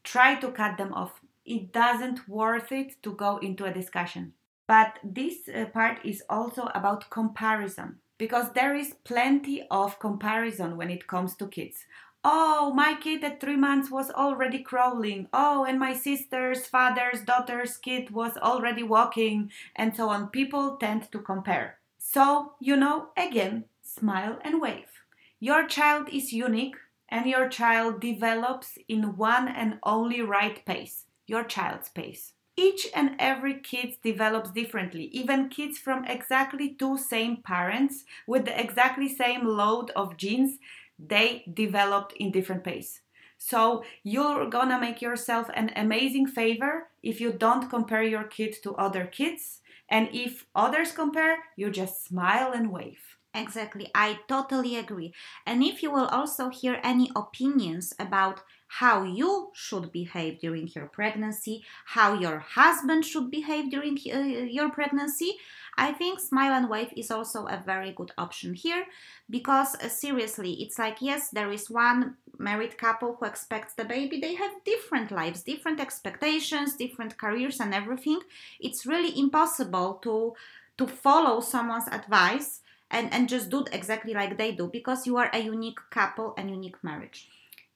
try 0.02 0.34
to 0.34 0.50
cut 0.50 0.76
them 0.76 0.92
off 0.92 1.20
it 1.44 1.72
doesn't 1.72 2.28
worth 2.28 2.72
it 2.72 3.02
to 3.02 3.12
go 3.14 3.38
into 3.38 3.64
a 3.64 3.72
discussion 3.72 4.32
but 4.66 4.98
this 5.04 5.48
uh, 5.48 5.66
part 5.66 5.98
is 6.04 6.22
also 6.30 6.70
about 6.74 7.10
comparison 7.10 7.98
because 8.18 8.52
there 8.52 8.74
is 8.74 8.94
plenty 9.04 9.66
of 9.70 9.98
comparison 9.98 10.76
when 10.76 10.90
it 10.90 11.06
comes 11.06 11.36
to 11.36 11.48
kids. 11.48 11.84
Oh, 12.26 12.72
my 12.72 12.94
kid 12.94 13.22
at 13.22 13.40
three 13.40 13.56
months 13.56 13.90
was 13.90 14.10
already 14.10 14.62
crawling. 14.62 15.28
Oh, 15.32 15.64
and 15.64 15.78
my 15.78 15.92
sister's 15.92 16.66
father's 16.66 17.20
daughter's 17.20 17.76
kid 17.76 18.10
was 18.10 18.36
already 18.38 18.82
walking, 18.82 19.50
and 19.76 19.94
so 19.94 20.08
on. 20.08 20.28
People 20.28 20.78
tend 20.78 21.12
to 21.12 21.18
compare. 21.18 21.78
So, 22.14 22.52
you 22.60 22.76
know, 22.76 23.08
again, 23.16 23.64
smile 23.82 24.38
and 24.44 24.60
wave. 24.60 25.02
Your 25.40 25.66
child 25.66 26.08
is 26.12 26.32
unique, 26.32 26.76
and 27.08 27.26
your 27.26 27.48
child 27.48 28.00
develops 28.00 28.78
in 28.88 29.16
one 29.16 29.48
and 29.48 29.80
only 29.82 30.20
right 30.22 30.64
pace 30.64 31.06
your 31.26 31.42
child's 31.42 31.88
pace. 31.88 32.34
Each 32.56 32.86
and 32.94 33.16
every 33.18 33.54
kid 33.58 33.96
develops 34.04 34.52
differently. 34.52 35.06
Even 35.06 35.48
kids 35.48 35.76
from 35.76 36.04
exactly 36.04 36.76
two 36.78 36.96
same 36.98 37.38
parents 37.38 38.04
with 38.28 38.44
the 38.44 38.60
exactly 38.60 39.08
same 39.08 39.44
load 39.44 39.90
of 39.96 40.16
genes, 40.16 40.60
they 40.96 41.42
developed 41.52 42.12
in 42.12 42.30
different 42.30 42.62
pace. 42.62 43.00
So 43.38 43.82
you're 44.04 44.48
gonna 44.48 44.78
make 44.78 45.02
yourself 45.02 45.50
an 45.54 45.72
amazing 45.74 46.28
favor 46.28 46.90
if 47.02 47.20
you 47.20 47.32
don't 47.32 47.68
compare 47.68 48.04
your 48.04 48.24
kid 48.24 48.54
to 48.62 48.76
other 48.76 49.04
kids. 49.04 49.62
And 49.94 50.10
if 50.12 50.46
others 50.54 50.92
compare, 50.92 51.38
you 51.56 51.70
just 51.70 52.04
smile 52.04 52.52
and 52.52 52.70
wave. 52.70 53.16
Exactly, 53.34 53.90
I 53.94 54.20
totally 54.28 54.76
agree. 54.76 55.12
And 55.44 55.62
if 55.62 55.82
you 55.82 55.90
will 55.90 56.06
also 56.06 56.48
hear 56.50 56.80
any 56.82 57.10
opinions 57.16 57.92
about 57.98 58.42
how 58.80 59.04
you 59.04 59.50
should 59.54 59.92
behave 59.92 60.40
during 60.40 60.68
your 60.74 60.86
pregnancy, 60.86 61.64
how 61.84 62.12
your 62.14 62.38
husband 62.40 63.04
should 63.04 63.30
behave 63.30 63.70
during 63.70 63.96
uh, 64.12 64.18
your 64.18 64.68
pregnancy, 64.70 65.36
I 65.76 65.92
think 65.92 66.18
Smile 66.18 66.52
and 66.52 66.68
Wave 66.68 66.92
is 66.96 67.10
also 67.12 67.46
a 67.46 67.62
very 67.64 67.92
good 67.92 68.10
option 68.18 68.54
here 68.54 68.84
because 69.30 69.76
uh, 69.76 69.88
seriously, 69.88 70.54
it's 70.54 70.76
like 70.76 70.98
yes, 71.00 71.30
there 71.30 71.52
is 71.52 71.70
one 71.70 72.16
married 72.38 72.76
couple 72.76 73.14
who 73.14 73.26
expects 73.26 73.74
the 73.74 73.84
baby, 73.84 74.18
they 74.20 74.34
have 74.34 74.64
different 74.64 75.12
lives, 75.12 75.44
different 75.44 75.78
expectations, 75.78 76.74
different 76.74 77.16
careers, 77.16 77.60
and 77.60 77.72
everything. 77.72 78.20
It's 78.58 78.86
really 78.86 79.16
impossible 79.16 80.00
to 80.02 80.34
to 80.78 80.86
follow 80.88 81.40
someone's 81.40 81.86
advice 81.92 82.60
and, 82.90 83.12
and 83.14 83.28
just 83.28 83.50
do 83.50 83.64
exactly 83.70 84.14
like 84.14 84.36
they 84.36 84.50
do 84.50 84.66
because 84.66 85.06
you 85.06 85.16
are 85.16 85.30
a 85.32 85.38
unique 85.38 85.78
couple 85.90 86.34
and 86.36 86.50
unique 86.50 86.82
marriage 86.82 87.28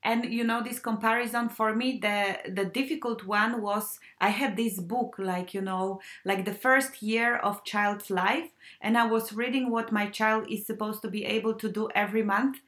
and 0.02 0.32
you 0.32 0.44
know 0.44 0.62
this 0.62 0.78
comparison 0.78 1.48
for 1.48 1.74
me 1.74 1.98
the 2.00 2.38
the 2.52 2.64
difficult 2.64 3.24
one 3.24 3.60
was 3.60 3.98
i 4.20 4.28
had 4.28 4.56
this 4.56 4.78
book 4.80 5.16
like 5.18 5.52
you 5.52 5.60
know 5.60 6.00
like 6.24 6.44
the 6.44 6.54
first 6.54 7.02
year 7.02 7.36
of 7.36 7.64
child's 7.64 8.10
life 8.10 8.50
and 8.80 8.96
i 8.96 9.04
was 9.04 9.32
reading 9.32 9.70
what 9.70 9.92
my 9.92 10.06
child 10.06 10.46
is 10.48 10.66
supposed 10.66 11.02
to 11.02 11.08
be 11.08 11.24
able 11.24 11.54
to 11.54 11.68
do 11.70 11.88
every 11.94 12.22
month. 12.22 12.58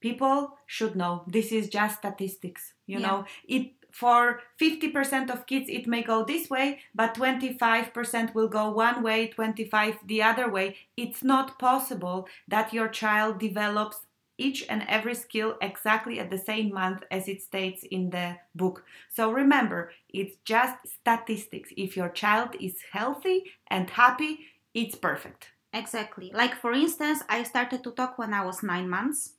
People 0.00 0.58
should 0.66 0.94
know 0.94 1.24
this 1.26 1.50
is 1.52 1.68
just 1.68 1.98
statistics 1.98 2.74
you 2.86 2.98
yeah. 2.98 3.06
know. 3.06 3.24
It 3.48 3.72
for 3.90 4.40
50% 4.60 5.30
of 5.30 5.46
kids 5.46 5.70
it 5.70 5.86
may 5.86 6.02
go 6.02 6.22
this 6.22 6.50
way 6.50 6.80
but 6.94 7.14
25% 7.14 8.34
will 8.34 8.48
go 8.48 8.70
one 8.70 9.02
way 9.02 9.28
25 9.28 9.98
the 10.06 10.22
other 10.22 10.50
way. 10.50 10.76
It's 10.96 11.24
not 11.24 11.58
possible 11.58 12.28
that 12.46 12.74
your 12.74 12.88
child 12.88 13.38
develops 13.38 14.05
each 14.38 14.64
and 14.68 14.84
every 14.88 15.14
skill 15.14 15.56
exactly 15.60 16.18
at 16.20 16.30
the 16.30 16.38
same 16.38 16.72
month 16.72 17.02
as 17.10 17.28
it 17.28 17.42
states 17.42 17.84
in 17.90 18.10
the 18.10 18.36
book. 18.54 18.84
So 19.08 19.30
remember, 19.30 19.92
it's 20.08 20.36
just 20.44 20.76
statistics. 20.86 21.70
If 21.76 21.96
your 21.96 22.08
child 22.08 22.50
is 22.60 22.76
healthy 22.92 23.44
and 23.68 23.88
happy, 23.90 24.40
it's 24.74 24.94
perfect. 24.94 25.52
Exactly. 25.72 26.30
Like 26.34 26.54
for 26.54 26.72
instance, 26.72 27.22
I 27.28 27.42
started 27.42 27.82
to 27.84 27.90
talk 27.90 28.18
when 28.18 28.32
I 28.32 28.44
was 28.44 28.62
9 28.62 28.88
months, 28.88 29.34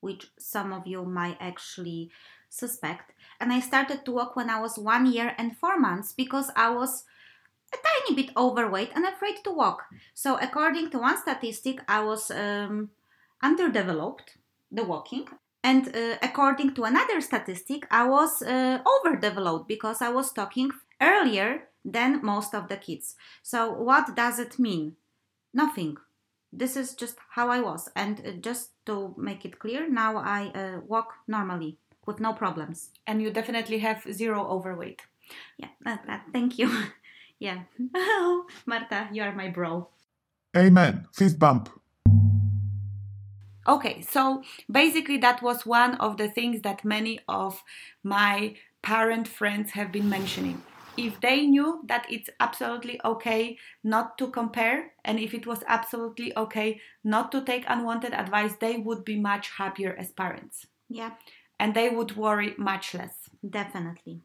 which 0.00 0.26
some 0.38 0.72
of 0.72 0.86
you 0.86 1.04
might 1.04 1.36
actually 1.40 2.10
suspect, 2.48 3.12
and 3.40 3.52
I 3.52 3.60
started 3.60 4.04
to 4.04 4.12
walk 4.12 4.36
when 4.36 4.48
I 4.48 4.60
was 4.60 4.78
1 4.78 5.06
year 5.06 5.34
and 5.36 5.56
4 5.56 5.78
months 5.78 6.12
because 6.12 6.50
I 6.54 6.70
was 6.70 7.04
a 7.72 7.76
tiny 7.76 8.14
bit 8.22 8.36
overweight 8.36 8.92
and 8.94 9.04
afraid 9.04 9.36
to 9.44 9.50
walk. 9.50 9.84
So 10.14 10.38
according 10.40 10.90
to 10.90 10.98
one 10.98 11.16
statistic, 11.18 11.80
I 11.88 12.00
was 12.04 12.30
um, 12.30 12.90
underdeveloped, 13.44 14.38
the 14.70 14.84
walking. 14.84 15.26
And 15.62 15.88
uh, 15.88 16.16
according 16.22 16.74
to 16.74 16.84
another 16.84 17.20
statistic, 17.20 17.86
I 17.90 18.08
was 18.08 18.42
uh, 18.42 18.78
overdeveloped 18.94 19.68
because 19.68 20.02
I 20.02 20.08
was 20.08 20.32
talking 20.32 20.70
earlier 21.00 21.68
than 21.84 22.24
most 22.24 22.54
of 22.54 22.68
the 22.68 22.76
kids. 22.76 23.14
So, 23.42 23.72
what 23.72 24.16
does 24.16 24.38
it 24.38 24.58
mean? 24.58 24.96
Nothing. 25.52 25.96
This 26.52 26.76
is 26.76 26.94
just 26.94 27.16
how 27.30 27.48
I 27.48 27.60
was. 27.60 27.88
And 27.94 28.20
uh, 28.20 28.32
just 28.40 28.70
to 28.86 29.14
make 29.16 29.44
it 29.44 29.58
clear, 29.58 29.88
now 29.88 30.16
I 30.16 30.50
uh, 30.54 30.80
walk 30.86 31.12
normally 31.26 31.78
with 32.06 32.20
no 32.20 32.32
problems. 32.32 32.90
And 33.06 33.22
you 33.22 33.30
definitely 33.30 33.78
have 33.78 34.02
zero 34.12 34.46
overweight. 34.46 35.02
Yeah, 35.56 35.96
thank 36.32 36.58
you. 36.58 36.70
yeah. 37.38 37.62
Marta, 38.66 39.08
you 39.12 39.22
are 39.22 39.34
my 39.34 39.48
bro. 39.48 39.88
Amen. 40.56 41.06
Fist 41.12 41.38
bump. 41.38 41.68
Okay, 43.66 44.02
so 44.02 44.42
basically, 44.70 45.16
that 45.18 45.42
was 45.42 45.64
one 45.64 45.94
of 45.96 46.16
the 46.16 46.28
things 46.28 46.62
that 46.62 46.84
many 46.84 47.20
of 47.28 47.62
my 48.02 48.56
parent 48.82 49.26
friends 49.26 49.70
have 49.72 49.90
been 49.90 50.08
mentioning. 50.08 50.62
If 50.96 51.20
they 51.20 51.46
knew 51.46 51.82
that 51.86 52.06
it's 52.08 52.30
absolutely 52.38 53.00
okay 53.04 53.58
not 53.82 54.16
to 54.18 54.28
compare, 54.28 54.92
and 55.04 55.18
if 55.18 55.34
it 55.34 55.46
was 55.46 55.64
absolutely 55.66 56.36
okay 56.36 56.80
not 57.02 57.32
to 57.32 57.42
take 57.42 57.64
unwanted 57.66 58.14
advice, 58.14 58.54
they 58.60 58.76
would 58.76 59.04
be 59.04 59.18
much 59.18 59.50
happier 59.50 59.96
as 59.98 60.12
parents. 60.12 60.66
Yeah. 60.88 61.12
And 61.58 61.74
they 61.74 61.88
would 61.88 62.16
worry 62.16 62.54
much 62.58 62.94
less. 62.94 63.30
Definitely. 63.48 64.20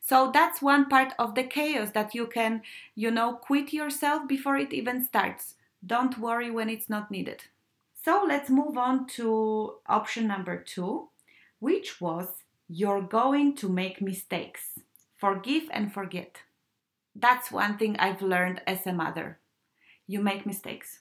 So 0.00 0.30
that's 0.32 0.62
one 0.62 0.88
part 0.88 1.12
of 1.18 1.34
the 1.34 1.44
chaos 1.44 1.90
that 1.90 2.14
you 2.14 2.26
can, 2.26 2.62
you 2.94 3.10
know, 3.10 3.34
quit 3.34 3.72
yourself 3.72 4.26
before 4.26 4.56
it 4.56 4.72
even 4.72 5.04
starts. 5.04 5.54
Don't 5.86 6.18
worry 6.18 6.50
when 6.50 6.68
it's 6.68 6.88
not 6.88 7.10
needed. 7.10 7.44
So 8.04 8.24
let's 8.26 8.50
move 8.50 8.78
on 8.78 9.06
to 9.16 9.74
option 9.86 10.26
number 10.28 10.62
two, 10.62 11.08
which 11.58 12.00
was 12.00 12.44
you're 12.68 13.02
going 13.02 13.56
to 13.56 13.68
make 13.68 14.00
mistakes. 14.00 14.78
Forgive 15.16 15.64
and 15.72 15.92
forget. 15.92 16.42
That's 17.14 17.50
one 17.50 17.76
thing 17.76 17.96
I've 17.98 18.22
learned 18.22 18.62
as 18.66 18.86
a 18.86 18.92
mother. 18.92 19.40
You 20.06 20.20
make 20.20 20.46
mistakes. 20.46 21.00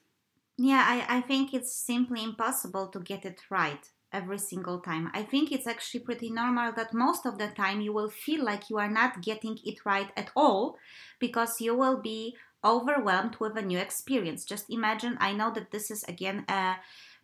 Yeah, 0.58 0.84
I, 0.86 1.18
I 1.18 1.22
think 1.22 1.54
it's 1.54 1.76
simply 1.76 2.24
impossible 2.24 2.88
to 2.88 3.00
get 3.00 3.26
it 3.26 3.42
right 3.52 3.88
every 4.12 4.40
single 4.40 4.80
time. 4.80 5.12
I 5.14 5.22
think 5.22 5.52
it's 5.52 5.68
actually 5.68 6.00
pretty 6.00 6.32
normal 6.32 6.72
that 6.74 6.94
most 6.94 7.26
of 7.26 7.38
the 7.38 7.50
time 7.50 7.82
you 7.82 7.94
will 7.94 8.10
feel 8.10 8.44
like 8.44 8.70
you 8.70 8.78
are 8.78 8.90
not 8.90 9.22
getting 9.22 9.60
it 9.64 9.86
right 9.86 10.10
at 10.18 10.32
all 10.36 10.78
because 11.20 11.62
you 11.62 11.76
will 11.76 12.02
be 12.02 12.36
overwhelmed 12.64 13.38
with 13.40 13.58
a 13.58 13.62
new 13.62 13.78
experience. 13.78 14.46
Just 14.46 14.70
imagine, 14.70 15.18
I 15.20 15.34
know 15.34 15.52
that 15.54 15.72
this 15.72 15.92
is 15.92 16.04
again 16.04 16.46
a 16.48 16.76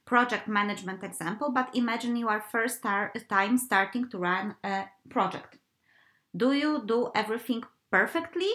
project 0.05 0.47
management 0.47 1.03
example, 1.03 1.51
but 1.51 1.75
imagine 1.75 2.15
you 2.15 2.27
are 2.27 2.41
first 2.51 2.83
tar- 2.83 3.13
time 3.29 3.57
starting 3.57 4.09
to 4.09 4.17
run 4.17 4.55
a 4.63 4.85
project. 5.09 5.57
Do 6.35 6.51
you 6.51 6.83
do 6.85 7.11
everything 7.15 7.63
perfectly? 7.91 8.51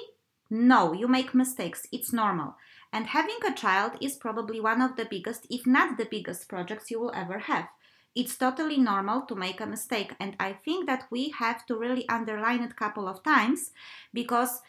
No, 0.50 0.92
you 0.92 1.08
make 1.08 1.34
mistakes. 1.34 1.86
It's 1.92 2.12
normal. 2.12 2.56
And 2.92 3.06
having 3.06 3.38
a 3.46 3.54
child 3.54 3.92
is 4.00 4.16
probably 4.16 4.60
one 4.60 4.80
of 4.80 4.96
the 4.96 5.04
biggest, 5.04 5.46
if 5.50 5.66
not 5.66 5.98
the 5.98 6.06
biggest, 6.10 6.48
projects 6.48 6.90
you 6.90 7.00
will 7.00 7.12
ever 7.14 7.38
have. 7.38 7.68
It's 8.14 8.36
totally 8.36 8.78
normal 8.78 9.22
to 9.22 9.34
make 9.34 9.60
a 9.60 9.66
mistake. 9.66 10.14
And 10.18 10.34
I 10.40 10.54
think 10.54 10.86
that 10.86 11.06
we 11.10 11.34
have 11.38 11.66
to 11.66 11.76
really 11.76 12.08
underline 12.08 12.62
it 12.62 12.72
a 12.72 12.74
couple 12.74 13.06
of 13.06 13.22
times 13.22 13.70
because 14.12 14.60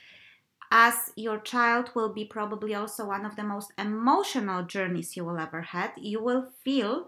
as 0.72 1.12
your 1.16 1.40
child 1.40 1.92
will 1.96 2.14
be 2.14 2.26
probably 2.26 2.76
also 2.76 3.06
one 3.06 3.26
of 3.26 3.36
the 3.36 3.44
most 3.44 3.72
emotional 3.78 4.64
journeys 4.64 5.16
you 5.18 5.26
will 5.26 5.40
ever 5.40 5.62
had 5.62 5.92
you 5.98 6.22
will 6.24 6.50
feel 6.64 7.08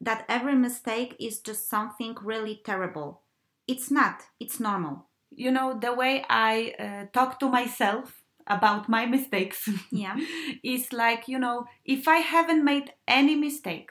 that 0.00 0.24
every 0.28 0.54
mistake 0.54 1.16
is 1.18 1.40
just 1.40 1.68
something 1.68 2.14
really 2.22 2.60
terrible. 2.64 3.22
It's 3.66 3.90
not. 3.90 4.22
It's 4.38 4.60
normal. 4.60 5.06
You 5.34 5.50
know 5.50 5.78
the 5.78 5.92
way 5.92 6.24
i 6.28 6.74
uh, 6.78 7.06
talk 7.12 7.40
to 7.40 7.48
myself 7.48 8.22
about 8.46 8.88
my 8.88 9.06
mistakes 9.16 9.68
yeah. 9.90 10.16
is 10.62 10.92
like 10.92 11.26
you 11.26 11.38
know 11.38 11.64
if 11.84 12.06
i 12.06 12.18
haven't 12.18 12.64
made 12.64 12.92
any 13.08 13.34
mistake 13.34 13.90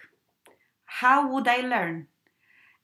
how 0.86 1.28
would 1.28 1.48
i 1.48 1.58
learn? 1.58 2.08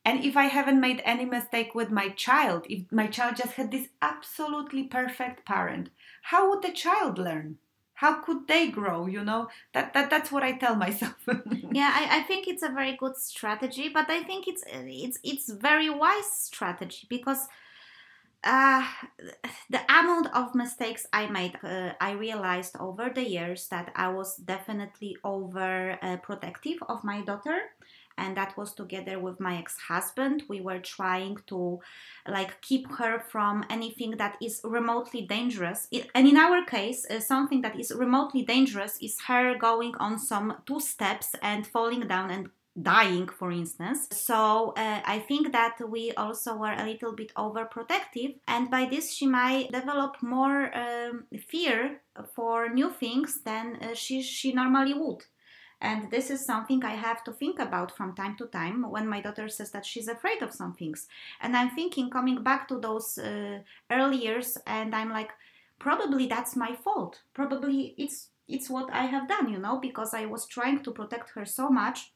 And 0.05 0.23
if 0.23 0.37
I 0.37 0.45
haven't 0.45 0.79
made 0.79 1.01
any 1.05 1.25
mistake 1.25 1.75
with 1.75 1.91
my 1.91 2.09
child, 2.09 2.65
if 2.69 2.91
my 2.91 3.07
child 3.07 3.35
just 3.35 3.53
had 3.53 3.69
this 3.69 3.89
absolutely 4.01 4.83
perfect 4.83 5.45
parent, 5.45 5.89
how 6.21 6.49
would 6.49 6.61
the 6.61 6.71
child 6.71 7.17
learn? 7.17 7.57
How 7.93 8.21
could 8.21 8.47
they 8.47 8.69
grow? 8.69 9.07
You 9.07 9.23
know, 9.23 9.49
that, 9.73 9.93
that 9.93 10.09
that's 10.09 10.31
what 10.31 10.43
I 10.43 10.53
tell 10.53 10.75
myself. 10.75 11.17
yeah, 11.71 11.91
I, 11.93 12.19
I 12.19 12.23
think 12.23 12.47
it's 12.47 12.63
a 12.63 12.69
very 12.69 12.95
good 12.95 13.17
strategy, 13.17 13.89
but 13.89 14.09
I 14.09 14.23
think 14.23 14.47
it's 14.47 14.63
it's 14.67 15.19
it's 15.23 15.49
very 15.49 15.89
wise 15.89 16.31
strategy 16.31 17.07
because 17.09 17.47
uh, 18.43 18.85
the 19.69 19.81
amount 19.89 20.27
of 20.33 20.55
mistakes 20.55 21.05
I 21.11 21.27
made, 21.27 21.57
uh, 21.63 21.93
I 21.99 22.11
realized 22.11 22.77
over 22.79 23.09
the 23.09 23.27
years 23.27 23.67
that 23.67 23.91
I 23.95 24.09
was 24.09 24.37
definitely 24.37 25.17
over 25.23 25.97
uh, 26.01 26.17
protective 26.17 26.77
of 26.87 27.03
my 27.03 27.21
daughter. 27.21 27.59
And 28.19 28.37
that 28.37 28.57
was 28.57 28.73
together 28.73 29.17
with 29.19 29.39
my 29.39 29.57
ex 29.57 29.77
husband. 29.87 30.43
We 30.47 30.59
were 30.61 30.79
trying 30.79 31.37
to 31.47 31.79
like 32.27 32.61
keep 32.61 32.91
her 32.99 33.19
from 33.19 33.65
anything 33.69 34.11
that 34.17 34.37
is 34.41 34.61
remotely 34.63 35.21
dangerous. 35.21 35.87
And 36.13 36.27
in 36.27 36.37
our 36.37 36.65
case, 36.65 37.05
uh, 37.09 37.19
something 37.19 37.61
that 37.61 37.79
is 37.79 37.91
remotely 37.95 38.43
dangerous 38.43 38.97
is 39.01 39.15
her 39.27 39.57
going 39.57 39.95
on 39.95 40.19
some 40.19 40.57
two 40.65 40.79
steps 40.79 41.35
and 41.41 41.65
falling 41.65 42.07
down 42.07 42.29
and 42.29 42.49
dying, 42.81 43.27
for 43.27 43.51
instance. 43.51 44.07
So 44.11 44.73
uh, 44.77 45.01
I 45.05 45.19
think 45.19 45.51
that 45.51 45.77
we 45.89 46.11
also 46.13 46.55
were 46.55 46.73
a 46.73 46.85
little 46.85 47.13
bit 47.13 47.33
overprotective, 47.35 48.39
and 48.47 48.69
by 48.69 48.85
this 48.85 49.13
she 49.13 49.27
might 49.27 49.71
develop 49.71 50.17
more 50.21 50.75
um, 50.75 51.25
fear 51.47 52.01
for 52.35 52.69
new 52.69 52.89
things 52.89 53.41
than 53.43 53.77
uh, 53.81 53.93
she 53.93 54.21
she 54.21 54.53
normally 54.53 54.93
would. 54.93 55.23
And 55.81 56.11
this 56.11 56.29
is 56.29 56.45
something 56.45 56.83
I 56.83 56.95
have 56.95 57.23
to 57.23 57.31
think 57.31 57.59
about 57.59 57.95
from 57.95 58.13
time 58.13 58.35
to 58.37 58.47
time 58.47 58.89
when 58.89 59.07
my 59.07 59.21
daughter 59.21 59.47
says 59.47 59.71
that 59.71 59.85
she's 59.85 60.09
afraid 60.09 60.41
of 60.41 60.53
some 60.53 60.73
things. 60.73 61.07
And 61.41 61.55
I'm 61.55 61.69
thinking, 61.69 62.09
coming 62.09 62.43
back 62.43 62.67
to 62.67 62.79
those 62.79 63.17
uh, 63.17 63.59
early 63.89 64.17
years, 64.17 64.57
and 64.67 64.93
I'm 64.93 65.09
like, 65.09 65.31
probably 65.79 66.27
that's 66.27 66.55
my 66.55 66.75
fault. 66.75 67.21
Probably 67.33 67.95
it's 67.97 68.29
it's 68.47 68.69
what 68.69 68.91
I 68.91 69.05
have 69.05 69.29
done, 69.29 69.49
you 69.49 69.59
know, 69.59 69.79
because 69.79 70.13
I 70.13 70.25
was 70.25 70.47
trying 70.47 70.83
to 70.83 70.91
protect 70.91 71.29
her 71.31 71.45
so 71.45 71.69
much 71.69 72.11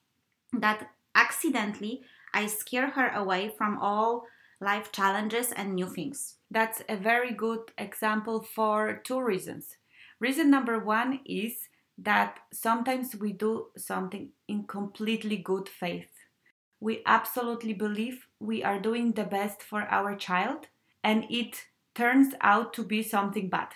that 0.52 0.90
accidentally 1.16 2.02
I 2.34 2.48
scare 2.48 2.90
her 2.90 3.10
away 3.10 3.54
from 3.56 3.78
all 3.80 4.26
life 4.60 4.92
challenges 4.92 5.52
and 5.52 5.76
new 5.76 5.88
things. 5.88 6.38
That's 6.50 6.82
a 6.90 6.98
very 6.98 7.34
good 7.34 7.72
example 7.78 8.42
for 8.42 9.02
two 9.04 9.22
reasons. 9.22 9.78
Reason 10.20 10.50
number 10.50 10.80
one 10.80 11.20
is 11.26 11.70
that 11.98 12.40
sometimes 12.52 13.16
we 13.16 13.34
do 13.34 13.68
something 13.78 14.30
in 14.48 14.66
completely 14.66 15.38
good 15.38 15.70
faith. 15.70 16.10
We 16.80 17.02
absolutely 17.06 17.74
believe 17.74 18.28
we 18.40 18.64
are 18.64 18.80
doing 18.80 19.14
the 19.14 19.24
best 19.24 19.64
for 19.64 19.84
our 19.84 20.16
child, 20.16 20.68
and 21.04 21.26
it 21.30 21.66
turns 21.96 22.34
out 22.42 22.74
to 22.74 22.84
be 22.84 23.04
something 23.04 23.50
bad. 23.50 23.70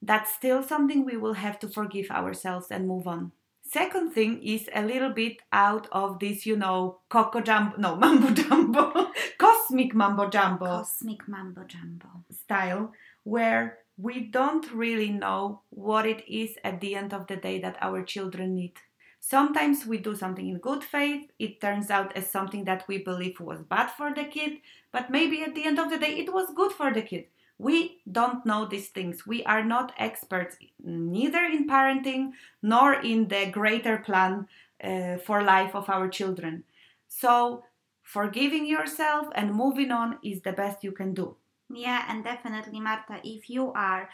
That's 0.00 0.32
still 0.34 0.62
something 0.62 1.04
we 1.04 1.16
will 1.16 1.34
have 1.34 1.58
to 1.60 1.68
forgive 1.68 2.10
ourselves 2.10 2.66
and 2.70 2.86
move 2.86 3.06
on. 3.06 3.32
Second 3.64 4.12
thing 4.12 4.42
is 4.42 4.68
a 4.74 4.82
little 4.82 5.10
bit 5.10 5.38
out 5.52 5.86
of 5.92 6.18
this, 6.18 6.44
you 6.44 6.56
know, 6.56 6.98
Coco 7.08 7.40
Jumbo, 7.40 7.76
no, 7.78 7.96
Mambo 8.02 8.30
Jumbo, 8.30 9.10
Cosmic 9.38 9.94
Mambo 9.94 10.28
Jumbo. 10.28 10.66
Cosmic 10.66 11.26
Mambo 11.26 11.64
Jumbo. 11.64 12.24
Style, 12.30 12.92
where 13.22 13.78
we 13.96 14.20
don't 14.20 14.72
really 14.72 15.10
know 15.10 15.60
what 15.70 16.06
it 16.06 16.24
is 16.28 16.56
at 16.64 16.80
the 16.80 16.94
end 16.94 17.12
of 17.12 17.26
the 17.26 17.36
day 17.36 17.60
that 17.60 17.76
our 17.80 18.02
children 18.02 18.54
need. 18.54 18.74
Sometimes 19.20 19.86
we 19.86 19.98
do 19.98 20.16
something 20.16 20.48
in 20.48 20.58
good 20.58 20.82
faith, 20.82 21.30
it 21.38 21.60
turns 21.60 21.90
out 21.90 22.16
as 22.16 22.28
something 22.28 22.64
that 22.64 22.84
we 22.88 22.98
believe 22.98 23.38
was 23.38 23.62
bad 23.62 23.88
for 23.90 24.12
the 24.12 24.24
kid, 24.24 24.58
but 24.90 25.10
maybe 25.10 25.42
at 25.42 25.54
the 25.54 25.64
end 25.64 25.78
of 25.78 25.90
the 25.90 25.98
day 25.98 26.18
it 26.18 26.32
was 26.32 26.52
good 26.56 26.72
for 26.72 26.92
the 26.92 27.02
kid. 27.02 27.26
We 27.58 28.00
don't 28.10 28.44
know 28.44 28.66
these 28.66 28.88
things. 28.88 29.24
We 29.24 29.44
are 29.44 29.62
not 29.62 29.92
experts 29.96 30.56
neither 30.82 31.44
in 31.44 31.68
parenting 31.68 32.32
nor 32.60 32.94
in 32.94 33.28
the 33.28 33.46
greater 33.46 33.98
plan 33.98 34.48
uh, 34.82 35.18
for 35.18 35.44
life 35.44 35.76
of 35.76 35.88
our 35.88 36.08
children. 36.08 36.64
So, 37.06 37.62
forgiving 38.02 38.66
yourself 38.66 39.28
and 39.36 39.54
moving 39.54 39.92
on 39.92 40.18
is 40.24 40.42
the 40.42 40.52
best 40.52 40.82
you 40.82 40.90
can 40.90 41.14
do. 41.14 41.36
Yeah, 41.74 42.04
and 42.08 42.22
definitely, 42.22 42.80
Marta, 42.80 43.20
if 43.24 43.48
you 43.48 43.72
are 43.72 44.08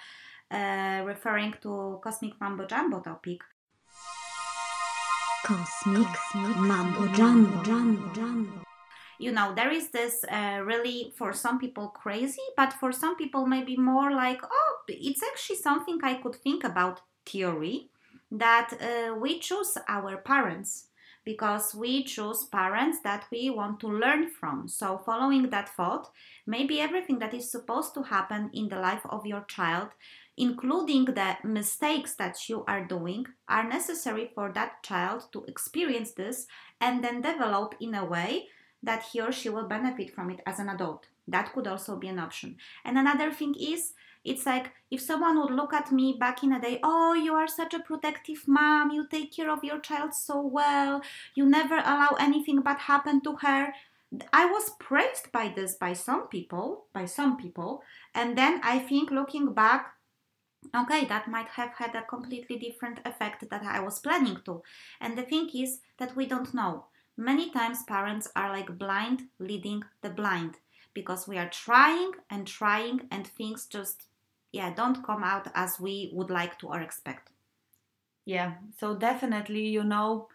uh, 0.50 1.02
referring 1.04 1.54
to 1.62 2.00
Cosmic 2.02 2.40
Mambo 2.40 2.66
Jumbo 2.66 3.00
topic, 3.00 3.40
Cosmic, 5.44 6.06
Cosmic 6.06 6.56
Mambo 6.56 7.06
Jumbo. 7.14 7.62
Jumbo 7.64 8.14
Jumbo. 8.14 8.64
You 9.18 9.32
know 9.32 9.52
there 9.54 9.72
is 9.72 9.88
this 9.88 10.24
uh, 10.30 10.60
really 10.62 11.12
for 11.16 11.32
some 11.32 11.58
people 11.58 11.88
crazy 11.88 12.42
but 12.56 12.72
for 12.72 12.92
some 12.92 13.16
people 13.16 13.46
maybe 13.46 13.76
more 13.76 14.12
like 14.12 14.40
oh 14.44 14.76
it's 14.86 15.22
actually 15.24 15.56
something 15.56 15.98
i 16.04 16.14
could 16.14 16.36
think 16.36 16.62
about 16.62 17.00
theory 17.26 17.88
that 18.30 18.72
uh, 18.80 19.14
we 19.16 19.40
choose 19.40 19.76
our 19.88 20.18
parents 20.18 20.87
because 21.28 21.74
we 21.74 22.02
choose 22.04 22.46
parents 22.46 23.00
that 23.04 23.26
we 23.30 23.50
want 23.50 23.78
to 23.78 23.86
learn 23.86 24.30
from. 24.30 24.66
So, 24.66 24.96
following 24.96 25.50
that 25.50 25.68
thought, 25.68 26.10
maybe 26.46 26.80
everything 26.80 27.18
that 27.18 27.34
is 27.34 27.50
supposed 27.50 27.92
to 27.92 28.02
happen 28.02 28.48
in 28.54 28.70
the 28.70 28.80
life 28.80 29.04
of 29.10 29.26
your 29.26 29.42
child, 29.42 29.88
including 30.38 31.04
the 31.04 31.36
mistakes 31.44 32.14
that 32.14 32.48
you 32.48 32.64
are 32.66 32.82
doing, 32.82 33.26
are 33.46 33.68
necessary 33.68 34.30
for 34.34 34.50
that 34.54 34.82
child 34.82 35.28
to 35.32 35.44
experience 35.44 36.12
this 36.12 36.46
and 36.80 37.04
then 37.04 37.20
develop 37.20 37.74
in 37.78 37.94
a 37.94 38.06
way 38.06 38.46
that 38.82 39.02
he 39.02 39.20
or 39.20 39.30
she 39.30 39.50
will 39.50 39.68
benefit 39.68 40.14
from 40.14 40.30
it 40.30 40.40
as 40.46 40.58
an 40.58 40.70
adult. 40.70 41.08
That 41.26 41.52
could 41.52 41.66
also 41.66 41.96
be 41.96 42.08
an 42.08 42.18
option. 42.18 42.56
And 42.86 42.96
another 42.96 43.30
thing 43.32 43.54
is, 43.54 43.92
it's 44.24 44.46
like 44.46 44.72
if 44.90 45.00
someone 45.00 45.40
would 45.40 45.50
look 45.50 45.72
at 45.72 45.92
me 45.92 46.16
back 46.18 46.42
in 46.42 46.52
a 46.52 46.60
day, 46.60 46.80
oh, 46.82 47.14
you 47.14 47.34
are 47.34 47.48
such 47.48 47.74
a 47.74 47.80
protective 47.80 48.46
mom, 48.46 48.90
you 48.90 49.06
take 49.06 49.34
care 49.34 49.50
of 49.50 49.64
your 49.64 49.78
child 49.78 50.14
so 50.14 50.40
well, 50.40 51.02
you 51.34 51.46
never 51.46 51.76
allow 51.76 52.16
anything 52.18 52.60
bad 52.60 52.78
happen 52.78 53.20
to 53.22 53.36
her. 53.36 53.72
I 54.32 54.46
was 54.46 54.70
praised 54.80 55.30
by 55.32 55.52
this 55.54 55.74
by 55.74 55.92
some 55.92 56.28
people, 56.28 56.86
by 56.94 57.04
some 57.04 57.36
people, 57.36 57.82
and 58.14 58.38
then 58.38 58.60
I 58.64 58.78
think 58.78 59.10
looking 59.10 59.52
back, 59.52 59.92
okay, 60.74 61.04
that 61.04 61.28
might 61.28 61.48
have 61.48 61.74
had 61.76 61.94
a 61.94 62.02
completely 62.02 62.58
different 62.58 63.00
effect 63.04 63.48
that 63.50 63.62
I 63.62 63.80
was 63.80 64.00
planning 64.00 64.38
to. 64.46 64.62
And 65.00 65.16
the 65.16 65.22
thing 65.22 65.50
is 65.54 65.80
that 65.98 66.16
we 66.16 66.26
don't 66.26 66.54
know. 66.54 66.86
Many 67.18 67.50
times 67.50 67.82
parents 67.82 68.30
are 68.34 68.50
like 68.50 68.78
blind 68.78 69.24
leading 69.38 69.82
the 70.02 70.10
blind 70.10 70.54
because 71.00 71.28
we 71.28 71.36
are 71.38 71.48
trying 71.48 72.12
and 72.30 72.46
trying 72.46 72.96
and 73.10 73.26
things 73.26 73.66
just 73.66 73.96
yeah 74.52 74.70
don't 74.74 75.04
come 75.04 75.22
out 75.32 75.46
as 75.54 75.80
we 75.80 76.10
would 76.12 76.30
like 76.30 76.58
to 76.58 76.66
or 76.68 76.80
expect. 76.80 77.30
Yeah, 78.24 78.50
so 78.78 78.94
definitely 78.94 79.66
you 79.76 79.84
know 79.84 80.28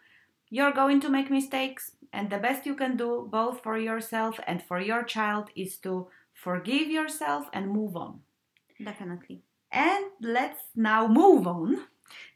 you're 0.49 0.79
going 0.81 0.99
to 1.01 1.09
make 1.09 1.29
mistakes 1.31 1.91
and 2.11 2.29
the 2.29 2.37
best 2.37 2.65
you 2.65 2.75
can 2.75 2.95
do 2.95 3.27
both 3.31 3.61
for 3.63 3.77
yourself 3.77 4.39
and 4.47 4.61
for 4.61 4.79
your 4.79 5.03
child 5.03 5.49
is 5.55 5.77
to 5.77 6.07
forgive 6.33 6.87
yourself 6.89 7.47
and 7.53 7.69
move 7.79 7.95
on. 7.95 8.19
Definitely. 8.83 9.41
And 9.71 10.05
let's 10.21 10.61
now 10.75 11.07
move 11.07 11.47
on 11.47 11.87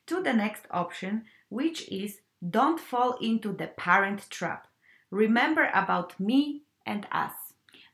to 0.07 0.23
the 0.23 0.33
next 0.33 0.63
option, 0.71 1.25
which 1.49 1.87
is 1.89 2.21
don't 2.57 2.79
fall 2.79 3.17
into 3.21 3.51
the 3.53 3.67
parent 3.67 4.29
trap. 4.29 4.67
Remember 5.11 5.69
about 5.73 6.19
me 6.19 6.63
and 6.85 7.05
us. 7.11 7.46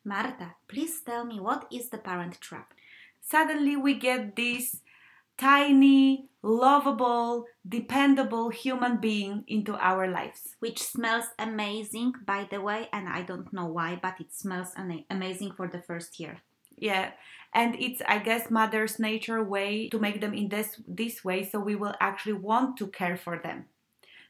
Marta, 0.05 0.55
please 0.67 0.99
tell 1.01 1.25
me 1.25 1.39
what 1.39 1.67
is 1.71 1.89
the 1.89 1.97
parent 1.97 2.39
trap? 2.41 2.73
Suddenly 3.21 3.77
we 3.77 3.93
get 3.93 4.35
this 4.35 4.81
tiny, 5.37 6.27
lovable, 6.41 7.45
dependable 7.67 8.49
human 8.49 8.97
being 8.97 9.43
into 9.47 9.75
our 9.77 10.07
lives. 10.07 10.55
Which 10.59 10.81
smells 10.81 11.25
amazing, 11.39 12.13
by 12.25 12.47
the 12.49 12.61
way, 12.61 12.89
and 12.91 13.07
I 13.07 13.21
don't 13.21 13.51
know 13.53 13.65
why, 13.65 13.99
but 14.01 14.19
it 14.19 14.33
smells 14.33 14.73
amazing 15.09 15.53
for 15.53 15.67
the 15.67 15.81
first 15.81 16.19
year. 16.19 16.41
Yeah, 16.77 17.11
and 17.53 17.75
it's 17.79 18.01
I 18.07 18.17
guess 18.19 18.49
mother's 18.49 18.99
nature 18.99 19.43
way 19.43 19.87
to 19.89 19.99
make 19.99 20.21
them 20.21 20.33
in 20.33 20.49
this 20.49 20.81
this 20.87 21.23
way, 21.23 21.43
so 21.43 21.59
we 21.59 21.75
will 21.75 21.95
actually 22.01 22.33
want 22.33 22.77
to 22.77 22.87
care 22.87 23.15
for 23.15 23.39
them. 23.39 23.65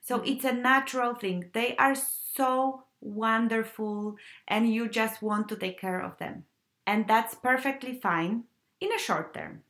So 0.01 0.17
mm-hmm. 0.17 0.27
it's 0.27 0.45
a 0.45 0.53
natural 0.53 1.15
thing. 1.15 1.49
They 1.53 1.75
are 1.77 1.95
so 1.95 2.82
wonderful 3.03 4.15
and 4.47 4.73
you 4.73 4.87
just 4.87 5.21
want 5.21 5.49
to 5.49 5.55
take 5.55 5.79
care 5.79 6.01
of 6.01 6.17
them. 6.17 6.45
And 6.87 7.07
that's 7.07 7.35
perfectly 7.35 7.99
fine 7.99 8.43
in 8.79 8.91
a 8.91 8.99
short 8.99 9.33
term. 9.33 9.61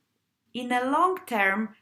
In 0.53 0.71
a 0.71 0.85
long 0.85 1.19
term, 1.25 1.75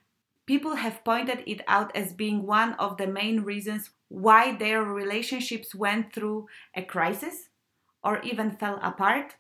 people 0.46 0.76
have 0.76 1.04
pointed 1.04 1.44
it 1.46 1.62
out 1.68 1.96
as 1.96 2.14
being 2.14 2.46
one 2.46 2.74
of 2.74 2.98
the 2.98 3.08
main 3.08 3.42
reasons 3.42 3.92
why 4.08 4.56
their 4.56 4.84
relationships 4.84 5.74
went 5.74 6.14
through 6.14 6.48
a 6.76 6.82
crisis 6.82 7.50
or 8.04 8.22
even 8.22 8.52
fell 8.52 8.80
apart 8.82 9.36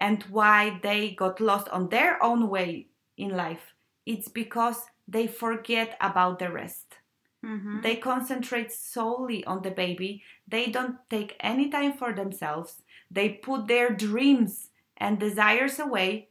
and 0.00 0.22
why 0.24 0.80
they 0.82 1.10
got 1.10 1.40
lost 1.40 1.68
on 1.68 1.88
their 1.88 2.22
own 2.22 2.48
way 2.48 2.88
in 3.16 3.30
life. 3.30 3.74
It's 4.06 4.28
because 4.28 4.84
they 5.06 5.26
forget 5.26 5.96
about 6.00 6.38
the 6.38 6.50
rest. 6.50 6.98
Mm-hmm. 7.44 7.82
They 7.82 7.96
concentrate 7.96 8.72
solely 8.72 9.44
on 9.44 9.62
the 9.62 9.70
baby. 9.70 10.22
They 10.48 10.66
don't 10.66 10.96
take 11.10 11.36
any 11.40 11.68
time 11.68 11.92
for 11.92 12.12
themselves. 12.12 12.82
They 13.10 13.28
put 13.28 13.68
their 13.68 13.90
dreams 13.90 14.70
and 14.96 15.18
desires 15.20 15.78
away 15.78 16.28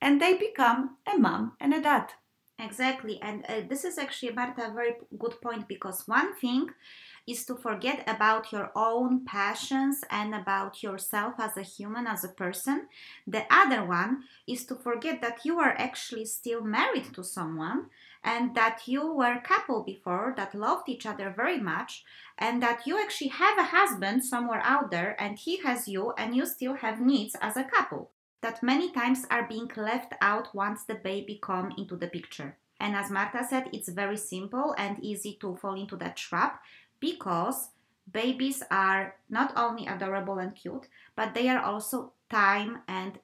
and 0.00 0.20
they 0.20 0.34
become 0.34 0.96
a 1.12 1.18
mom 1.18 1.52
and 1.60 1.74
a 1.74 1.80
dad. 1.80 2.12
Exactly. 2.58 3.18
And 3.22 3.44
uh, 3.48 3.62
this 3.68 3.84
is 3.84 3.98
actually, 3.98 4.32
Marta, 4.32 4.68
a 4.70 4.74
very 4.74 4.94
good 5.18 5.40
point 5.40 5.66
because 5.66 6.06
one 6.06 6.34
thing 6.36 6.68
is 7.26 7.44
to 7.46 7.54
forget 7.56 8.04
about 8.06 8.52
your 8.52 8.70
own 8.76 9.24
passions 9.24 10.00
and 10.10 10.34
about 10.34 10.82
yourself 10.82 11.34
as 11.38 11.56
a 11.56 11.62
human, 11.62 12.06
as 12.06 12.24
a 12.24 12.28
person. 12.28 12.88
The 13.26 13.44
other 13.50 13.84
one 13.84 14.24
is 14.46 14.64
to 14.66 14.74
forget 14.76 15.20
that 15.22 15.44
you 15.44 15.58
are 15.60 15.74
actually 15.76 16.26
still 16.26 16.62
married 16.62 17.14
to 17.14 17.24
someone 17.24 17.86
and 18.24 18.54
that 18.54 18.82
you 18.86 19.12
were 19.12 19.32
a 19.32 19.40
couple 19.40 19.82
before 19.82 20.32
that 20.36 20.54
loved 20.54 20.88
each 20.88 21.06
other 21.06 21.32
very 21.36 21.58
much 21.58 22.04
and 22.38 22.62
that 22.62 22.86
you 22.86 23.00
actually 23.00 23.28
have 23.28 23.58
a 23.58 23.64
husband 23.64 24.24
somewhere 24.24 24.62
out 24.64 24.90
there 24.90 25.20
and 25.20 25.38
he 25.38 25.58
has 25.58 25.88
you 25.88 26.12
and 26.12 26.34
you 26.34 26.46
still 26.46 26.74
have 26.74 27.00
needs 27.00 27.36
as 27.40 27.56
a 27.56 27.64
couple 27.64 28.10
that 28.40 28.62
many 28.62 28.90
times 28.90 29.24
are 29.30 29.46
being 29.48 29.70
left 29.76 30.12
out 30.20 30.54
once 30.54 30.84
the 30.84 30.94
baby 30.94 31.38
come 31.42 31.72
into 31.78 31.96
the 31.96 32.08
picture. 32.08 32.56
And 32.80 32.94
as 32.94 33.10
marta 33.10 33.44
said 33.48 33.68
it's 33.72 33.88
very 33.88 34.16
simple 34.16 34.74
and 34.78 35.02
easy 35.02 35.38
to 35.40 35.56
fall 35.56 35.74
into 35.74 35.96
that 35.96 36.16
trap 36.16 36.62
because 37.00 37.70
babies 38.10 38.62
are 38.70 39.16
not 39.30 39.52
only 39.56 39.86
adorable 39.86 40.38
and 40.38 40.54
cute 40.54 40.88
but 41.14 41.34
they 41.34 41.48
are 41.48 41.62
also 41.62 42.12
time 42.30 42.80
and 42.88 43.18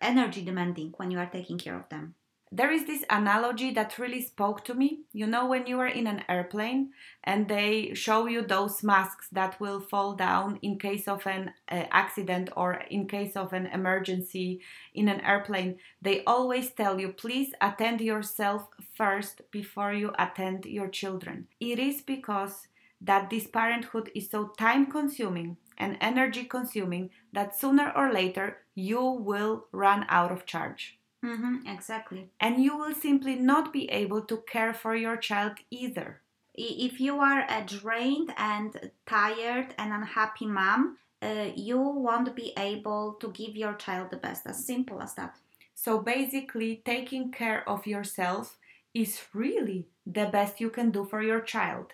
energy 0.00 0.44
demanding 0.44 0.92
when 0.96 1.10
you 1.10 1.18
are 1.18 1.30
taking 1.30 1.58
care 1.58 1.76
of 1.76 1.88
them 1.88 2.14
there 2.56 2.72
is 2.72 2.86
this 2.86 3.04
analogy 3.10 3.70
that 3.74 3.98
really 3.98 4.22
spoke 4.22 4.64
to 4.64 4.72
me. 4.72 5.00
You 5.12 5.26
know, 5.26 5.46
when 5.46 5.66
you 5.66 5.78
are 5.78 5.86
in 6.00 6.06
an 6.06 6.24
airplane 6.26 6.90
and 7.22 7.48
they 7.48 7.92
show 7.92 8.26
you 8.26 8.40
those 8.40 8.82
masks 8.82 9.28
that 9.32 9.60
will 9.60 9.78
fall 9.78 10.14
down 10.14 10.58
in 10.62 10.78
case 10.78 11.06
of 11.06 11.26
an 11.26 11.52
uh, 11.70 11.84
accident 11.90 12.48
or 12.56 12.72
in 12.90 13.08
case 13.08 13.36
of 13.36 13.52
an 13.52 13.66
emergency 13.66 14.62
in 14.94 15.08
an 15.08 15.20
airplane, 15.20 15.76
they 16.00 16.24
always 16.24 16.70
tell 16.70 16.98
you, 16.98 17.08
please 17.12 17.52
attend 17.60 18.00
yourself 18.00 18.68
first 18.94 19.42
before 19.50 19.92
you 19.92 20.12
attend 20.18 20.64
your 20.64 20.88
children. 20.88 21.48
It 21.60 21.78
is 21.78 22.00
because 22.00 22.68
that 23.02 23.28
this 23.28 23.46
parenthood 23.46 24.10
is 24.14 24.30
so 24.30 24.48
time 24.58 24.86
consuming 24.90 25.58
and 25.76 25.98
energy 26.00 26.44
consuming 26.44 27.10
that 27.34 27.54
sooner 27.54 27.92
or 27.94 28.10
later 28.10 28.56
you 28.74 29.02
will 29.02 29.66
run 29.72 30.06
out 30.08 30.32
of 30.32 30.46
charge. 30.46 30.98
Mm-hmm, 31.26 31.66
exactly. 31.66 32.30
And 32.38 32.62
you 32.62 32.76
will 32.76 32.94
simply 32.94 33.34
not 33.34 33.72
be 33.72 33.90
able 33.90 34.22
to 34.22 34.36
care 34.48 34.72
for 34.72 34.94
your 34.94 35.16
child 35.16 35.54
either. 35.70 36.20
If 36.54 37.00
you 37.00 37.18
are 37.18 37.44
a 37.48 37.64
drained 37.66 38.32
and 38.36 38.90
tired 39.06 39.74
and 39.76 39.92
unhappy 39.92 40.46
mom, 40.46 40.98
uh, 41.20 41.48
you 41.56 41.78
won't 41.78 42.36
be 42.36 42.52
able 42.56 43.14
to 43.20 43.32
give 43.32 43.56
your 43.56 43.74
child 43.74 44.10
the 44.10 44.18
best. 44.18 44.46
As 44.46 44.64
simple 44.64 45.02
as 45.02 45.14
that. 45.14 45.36
So 45.74 45.98
basically, 45.98 46.82
taking 46.84 47.32
care 47.32 47.68
of 47.68 47.86
yourself 47.86 48.56
is 48.94 49.20
really 49.34 49.88
the 50.06 50.26
best 50.26 50.60
you 50.60 50.70
can 50.70 50.90
do 50.90 51.04
for 51.04 51.22
your 51.22 51.40
child. 51.40 51.92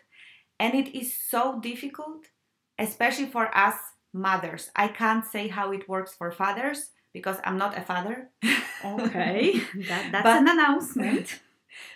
And 0.61 0.75
it 0.75 0.95
is 0.95 1.17
so 1.17 1.59
difficult, 1.59 2.27
especially 2.79 3.27
for 3.27 3.57
us 3.57 3.77
mothers. 4.13 4.71
I 4.77 4.89
can't 4.89 5.25
say 5.25 5.49
how 5.49 5.73
it 5.73 5.89
works 5.89 6.15
for 6.15 6.31
fathers 6.31 6.91
because 7.13 7.39
I'm 7.45 7.59
not 7.59 7.77
a 7.77 7.83
father. 7.83 8.31
Okay, 8.85 9.53
that, 9.89 10.09
that's 10.13 10.25
but, 10.25 10.39
an 10.39 10.49
announcement. 10.49 11.41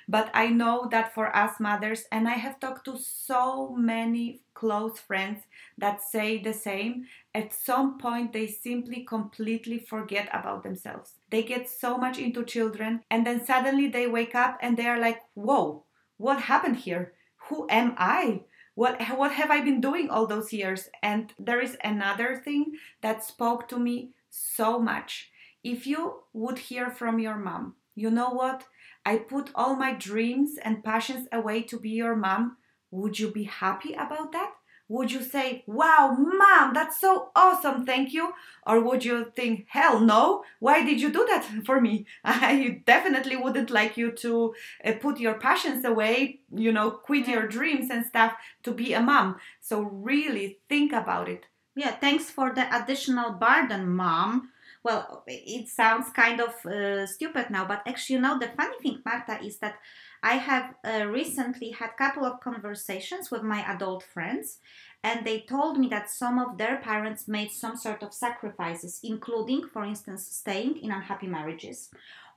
But 0.08 0.30
I 0.32 0.48
know 0.48 0.88
that 0.90 1.14
for 1.14 1.34
us 1.36 1.60
mothers, 1.60 2.04
and 2.12 2.28
I 2.28 2.34
have 2.34 2.60
talked 2.60 2.84
to 2.84 2.96
so 2.96 3.74
many 3.74 4.40
close 4.54 4.98
friends 4.98 5.42
that 5.76 6.00
say 6.00 6.38
the 6.38 6.52
same, 6.52 7.06
at 7.34 7.52
some 7.52 7.98
point 7.98 8.32
they 8.32 8.46
simply 8.46 9.04
completely 9.04 9.78
forget 9.78 10.28
about 10.32 10.62
themselves. 10.62 11.14
They 11.30 11.42
get 11.42 11.68
so 11.68 11.98
much 11.98 12.18
into 12.18 12.44
children, 12.44 13.02
and 13.10 13.26
then 13.26 13.44
suddenly 13.44 13.88
they 13.88 14.06
wake 14.06 14.34
up 14.34 14.58
and 14.62 14.76
they 14.76 14.86
are 14.86 14.98
like, 14.98 15.20
Whoa, 15.34 15.84
what 16.16 16.42
happened 16.42 16.76
here? 16.76 17.12
Who 17.48 17.66
am 17.68 17.94
I? 17.98 18.44
What, 18.74 19.00
what 19.16 19.32
have 19.32 19.50
I 19.50 19.60
been 19.60 19.80
doing 19.80 20.10
all 20.10 20.26
those 20.26 20.52
years? 20.52 20.90
And 21.02 21.32
there 21.38 21.60
is 21.60 21.78
another 21.82 22.36
thing 22.36 22.72
that 23.00 23.24
spoke 23.24 23.68
to 23.68 23.78
me 23.78 24.10
so 24.36 24.78
much. 24.78 25.30
If 25.64 25.86
you 25.86 26.22
would 26.32 26.58
hear 26.58 26.90
from 26.90 27.18
your 27.18 27.36
mom, 27.36 27.74
you 27.94 28.10
know 28.10 28.30
what? 28.30 28.64
I 29.04 29.16
put 29.16 29.50
all 29.54 29.76
my 29.76 29.94
dreams 29.94 30.58
and 30.62 30.84
passions 30.84 31.28
away 31.32 31.62
to 31.62 31.78
be 31.78 31.90
your 31.90 32.16
mom. 32.16 32.56
Would 32.90 33.18
you 33.18 33.30
be 33.30 33.44
happy 33.44 33.92
about 33.94 34.32
that? 34.32 34.52
Would 34.88 35.10
you 35.10 35.20
say, 35.22 35.64
Wow, 35.66 36.16
mom, 36.16 36.72
that's 36.72 37.00
so 37.00 37.30
awesome, 37.34 37.84
thank 37.84 38.12
you? 38.12 38.32
Or 38.66 38.80
would 38.80 39.04
you 39.04 39.32
think, 39.34 39.66
Hell 39.68 40.00
no, 40.00 40.44
why 40.60 40.84
did 40.84 41.00
you 41.00 41.10
do 41.10 41.26
that 41.28 41.44
for 41.66 41.80
me? 41.80 42.06
I 42.24 42.82
definitely 42.86 43.36
wouldn't 43.36 43.70
like 43.70 43.96
you 43.96 44.12
to 44.12 44.54
uh, 44.84 44.92
put 45.00 45.18
your 45.18 45.34
passions 45.34 45.84
away, 45.84 46.40
you 46.54 46.70
know, 46.70 46.90
quit 46.90 47.26
your 47.26 47.48
dreams 47.48 47.90
and 47.90 48.06
stuff 48.06 48.34
to 48.62 48.70
be 48.72 48.92
a 48.92 49.00
mom. 49.00 49.36
So, 49.60 49.82
really 49.82 50.60
think 50.68 50.92
about 50.92 51.28
it. 51.28 51.46
Yeah, 51.76 51.94
thanks 51.96 52.30
for 52.30 52.54
the 52.54 52.66
additional 52.74 53.32
burden, 53.32 53.94
mom. 53.94 54.50
Well, 54.82 55.24
it 55.26 55.68
sounds 55.68 56.08
kind 56.10 56.40
of 56.40 56.64
uh, 56.64 57.06
stupid 57.06 57.50
now, 57.50 57.66
but 57.66 57.82
actually, 57.86 58.14
you 58.14 58.22
know, 58.22 58.38
the 58.38 58.48
funny 58.56 58.78
thing, 58.80 59.02
Marta, 59.04 59.44
is 59.44 59.58
that 59.58 59.74
I 60.22 60.34
have 60.34 60.74
uh, 60.82 61.06
recently 61.06 61.72
had 61.72 61.90
a 61.90 61.98
couple 61.98 62.24
of 62.24 62.40
conversations 62.40 63.30
with 63.30 63.42
my 63.42 63.60
adult 63.70 64.04
friends, 64.04 64.60
and 65.04 65.26
they 65.26 65.40
told 65.40 65.78
me 65.78 65.88
that 65.88 66.08
some 66.08 66.38
of 66.38 66.56
their 66.56 66.78
parents 66.78 67.28
made 67.28 67.50
some 67.50 67.76
sort 67.76 68.02
of 68.02 68.14
sacrifices, 68.14 69.00
including, 69.04 69.68
for 69.70 69.84
instance, 69.84 70.26
staying 70.26 70.78
in 70.82 70.90
unhappy 70.90 71.26
marriages 71.26 71.90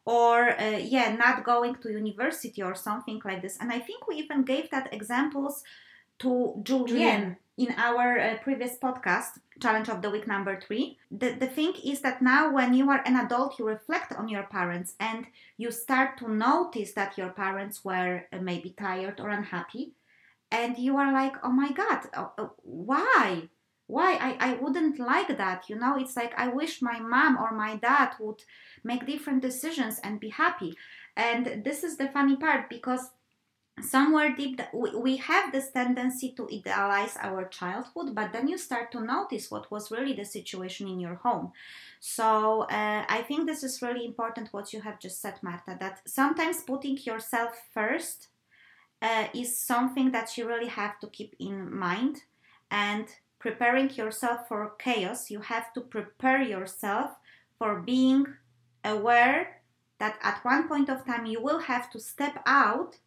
or 0.06 0.60
uh, 0.60 0.78
yeah 0.78 1.16
not 1.16 1.44
going 1.44 1.76
to 1.76 1.92
university 1.92 2.62
or 2.62 2.74
something 2.74 3.22
like 3.26 3.42
this. 3.42 3.58
And 3.60 3.72
i 3.72 3.80
think 3.80 4.08
we 4.08 4.16
even 4.16 4.44
gave 4.44 4.70
that 4.72 4.94
examples 4.94 5.64
to 6.20 6.60
Julian 6.64 7.38
in 7.60 7.76
our 7.76 8.18
uh, 8.18 8.38
previous 8.38 8.78
podcast, 8.78 9.38
Challenge 9.60 9.90
of 9.90 10.02
the 10.02 10.10
Week 10.10 10.26
number 10.26 10.58
three. 10.62 10.98
The, 11.12 11.32
the 11.32 11.48
thing 11.48 11.74
is 11.84 12.00
that 12.02 12.22
now, 12.22 12.54
when 12.54 12.74
you 12.74 12.90
are 12.90 13.04
an 13.06 13.18
adult, 13.18 13.60
you 13.60 13.68
reflect 13.68 14.14
on 14.14 14.30
your 14.30 14.44
parents 14.44 14.94
and 14.98 15.26
you 15.58 15.70
start 15.70 16.18
to 16.20 16.32
notice 16.32 16.94
that 16.94 17.18
your 17.18 17.32
parents 17.32 17.84
were 17.84 18.24
uh, 18.32 18.38
maybe 18.38 18.70
tired 18.70 19.20
or 19.20 19.30
unhappy. 19.30 19.92
And 20.50 20.78
you 20.78 20.96
are 20.96 21.12
like, 21.12 21.34
oh 21.44 21.52
my 21.52 21.74
God, 21.74 22.08
uh, 22.14 22.28
uh, 22.38 22.48
why? 22.64 23.50
Why? 23.88 24.14
I, 24.14 24.52
I 24.52 24.54
wouldn't 24.54 24.98
like 24.98 25.38
that. 25.38 25.70
You 25.70 25.76
know, 25.76 25.98
it's 25.98 26.16
like 26.16 26.34
I 26.38 26.48
wish 26.48 26.82
my 26.82 27.02
mom 27.02 27.38
or 27.38 27.52
my 27.52 27.76
dad 27.76 28.14
would 28.22 28.42
make 28.86 29.06
different 29.06 29.42
decisions 29.42 30.00
and 30.02 30.22
be 30.22 30.30
happy. 30.30 30.76
And 31.18 31.66
this 31.66 31.84
is 31.84 31.98
the 31.98 32.08
funny 32.08 32.38
part 32.38 32.70
because 32.70 33.10
somewhere 33.84 34.36
deep 34.36 34.62
we 34.74 35.18
have 35.18 35.52
this 35.52 35.72
tendency 35.72 36.32
to 36.32 36.48
idealize 36.52 37.18
our 37.22 37.46
childhood 37.46 38.14
but 38.14 38.32
then 38.34 38.48
you 38.48 38.58
start 38.58 38.92
to 38.92 39.00
notice 39.02 39.52
what 39.52 39.70
was 39.72 39.92
really 39.92 40.14
the 40.14 40.26
situation 40.26 40.88
in 40.88 41.00
your 41.00 41.16
home. 41.16 41.52
So 42.00 42.62
uh, 42.64 43.04
i 43.10 43.22
think 43.28 43.46
this 43.46 43.64
is 43.64 43.82
really 43.82 44.06
important 44.06 44.54
what 44.54 44.74
you 44.74 44.82
have 44.82 45.00
just 45.00 45.22
said 45.22 45.36
marta 45.42 45.78
that 45.80 46.02
sometimes 46.06 46.64
putting 46.64 46.98
yourself 46.98 47.52
first 47.74 48.28
uh, 49.02 49.28
is 49.34 49.58
something 49.58 50.12
that 50.12 50.38
you 50.38 50.48
really 50.48 50.68
have 50.68 51.00
to 51.00 51.08
keep 51.08 51.36
in 51.40 51.76
mind 51.78 52.24
and 52.72 53.08
preparing 53.40 53.90
yourself 53.92 54.48
for 54.48 54.76
chaos 54.80 55.32
you 55.32 55.42
have 55.42 55.74
to 55.74 55.82
prepare 55.82 56.42
yourself 56.42 57.12
for 57.58 57.82
being 57.82 58.26
aware 58.84 59.62
that 60.00 60.18
at 60.22 60.44
one 60.44 60.68
point 60.68 60.90
of 60.90 61.06
time 61.06 61.26
you 61.26 61.42
will 61.42 61.60
have 61.60 61.90
to 61.92 62.00
step 62.00 62.42
out 62.46 62.98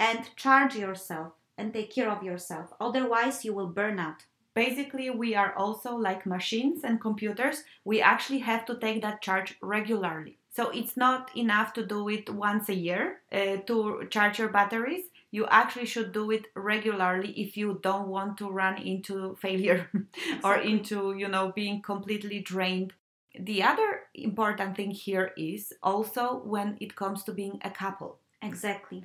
and 0.00 0.34
charge 0.34 0.74
yourself 0.74 1.34
and 1.58 1.72
take 1.74 1.94
care 1.94 2.10
of 2.10 2.24
yourself. 2.24 2.72
Otherwise, 2.80 3.44
you 3.44 3.52
will 3.52 3.68
burn 3.68 3.98
out. 4.00 4.24
Basically, 4.54 5.10
we 5.10 5.34
are 5.36 5.54
also 5.54 5.94
like 5.94 6.26
machines 6.26 6.82
and 6.82 7.00
computers. 7.00 7.62
We 7.84 8.00
actually 8.00 8.40
have 8.40 8.64
to 8.66 8.78
take 8.78 9.02
that 9.02 9.22
charge 9.22 9.56
regularly. 9.62 10.38
So 10.50 10.70
it's 10.70 10.96
not 10.96 11.30
enough 11.36 11.72
to 11.74 11.86
do 11.86 12.08
it 12.08 12.28
once 12.28 12.68
a 12.68 12.74
year 12.74 13.20
uh, 13.30 13.58
to 13.68 14.08
charge 14.10 14.40
your 14.40 14.48
batteries. 14.48 15.04
You 15.30 15.46
actually 15.46 15.86
should 15.86 16.12
do 16.12 16.32
it 16.32 16.46
regularly 16.56 17.32
if 17.40 17.56
you 17.56 17.78
don't 17.82 18.08
want 18.08 18.38
to 18.38 18.50
run 18.50 18.78
into 18.78 19.36
failure 19.36 19.88
or 20.44 20.56
into, 20.56 21.14
you 21.16 21.28
know, 21.28 21.52
being 21.54 21.82
completely 21.82 22.40
drained. 22.40 22.94
The 23.38 23.62
other 23.62 24.00
important 24.14 24.76
thing 24.76 24.90
here 24.90 25.30
is 25.36 25.72
also 25.84 26.42
when 26.44 26.78
it 26.80 26.96
comes 26.96 27.22
to 27.24 27.32
being 27.32 27.60
a 27.62 27.70
couple. 27.70 28.18
Exactly 28.42 29.04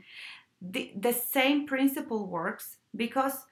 the, 0.71 0.91
the 0.95 1.13
same 1.13 1.67
principle 1.67 2.27
works 2.27 2.77
because 2.95 3.45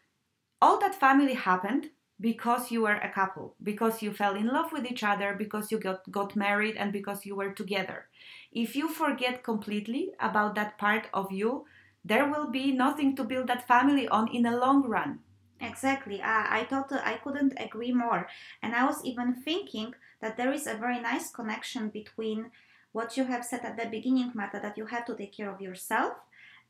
all 0.61 0.79
that 0.79 0.95
family 0.95 1.33
happened 1.33 1.89
because 2.19 2.71
you 2.71 2.83
were 2.83 2.95
a 2.95 3.11
couple, 3.11 3.55
because 3.61 4.01
you 4.01 4.13
fell 4.13 4.35
in 4.35 4.47
love 4.47 4.71
with 4.71 4.89
each 4.89 5.03
other, 5.03 5.35
because 5.37 5.71
you 5.71 5.79
got, 5.79 6.09
got 6.09 6.35
married, 6.35 6.77
and 6.77 6.93
because 6.93 7.25
you 7.25 7.35
were 7.35 7.51
together. 7.51 8.05
If 8.51 8.75
you 8.75 8.87
forget 8.87 9.43
completely 9.43 10.11
about 10.19 10.55
that 10.55 10.77
part 10.77 11.07
of 11.13 11.31
you, 11.31 11.65
there 12.05 12.29
will 12.29 12.47
be 12.49 12.71
nothing 12.71 13.15
to 13.15 13.23
build 13.23 13.47
that 13.47 13.67
family 13.67 14.07
on 14.07 14.33
in 14.33 14.43
the 14.43 14.55
long 14.55 14.83
run. 14.83 15.19
Exactly. 15.59 16.21
I, 16.21 16.59
I 16.59 16.63
thought 16.65 16.91
I 16.93 17.15
couldn't 17.15 17.53
agree 17.57 17.93
more. 17.93 18.27
And 18.61 18.75
I 18.75 18.85
was 18.85 19.03
even 19.03 19.33
thinking 19.33 19.93
that 20.21 20.37
there 20.37 20.53
is 20.53 20.67
a 20.67 20.75
very 20.75 21.01
nice 21.01 21.29
connection 21.31 21.89
between 21.89 22.51
what 22.91 23.17
you 23.17 23.25
have 23.25 23.43
said 23.43 23.61
at 23.63 23.77
the 23.77 23.87
beginning, 23.87 24.31
Marta, 24.35 24.59
that 24.61 24.77
you 24.77 24.85
have 24.85 25.05
to 25.05 25.15
take 25.15 25.35
care 25.35 25.51
of 25.51 25.61
yourself 25.61 26.13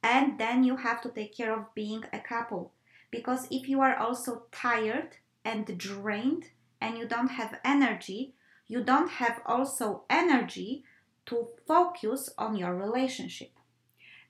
and 0.03 0.37
then 0.37 0.63
you 0.63 0.75
have 0.75 1.01
to 1.01 1.09
take 1.09 1.35
care 1.35 1.57
of 1.57 1.73
being 1.73 2.03
a 2.11 2.19
couple 2.19 2.73
because 3.09 3.47
if 3.49 3.69
you 3.69 3.79
are 3.79 3.95
also 3.95 4.43
tired 4.51 5.17
and 5.45 5.77
drained 5.77 6.49
and 6.81 6.97
you 6.97 7.07
don't 7.07 7.31
have 7.31 7.59
energy, 7.63 8.33
you 8.67 8.83
don't 8.83 9.09
have 9.11 9.41
also 9.45 10.03
energy 10.09 10.83
to 11.25 11.47
focus 11.65 12.29
on 12.37 12.57
your 12.57 12.75
relationship. 12.75 13.51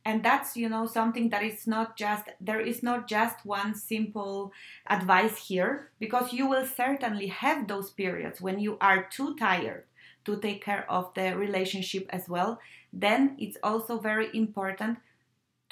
and 0.05 0.23
that's 0.23 0.57
you 0.57 0.67
know 0.69 0.85
something 0.85 1.29
that 1.29 1.43
is 1.43 1.65
not 1.65 1.95
just 1.97 2.25
there 2.41 2.59
is 2.59 2.83
not 2.83 3.07
just 3.07 3.45
one 3.45 3.73
simple 3.73 4.51
advice 4.87 5.37
here 5.47 5.91
because 5.99 6.33
you 6.33 6.47
will 6.47 6.65
certainly 6.65 7.27
have 7.27 7.67
those 7.67 7.89
periods 7.91 8.41
when 8.41 8.59
you 8.59 8.77
are 8.81 9.03
too 9.03 9.35
tired 9.35 9.85
to 10.25 10.37
take 10.39 10.63
care 10.63 10.85
of 10.89 11.13
the 11.13 11.27
relationship 11.37 12.05
as 12.09 12.27
well 12.27 12.59
then 12.91 13.35
it's 13.39 13.57
also 13.63 13.99
very 13.99 14.29
important 14.33 14.97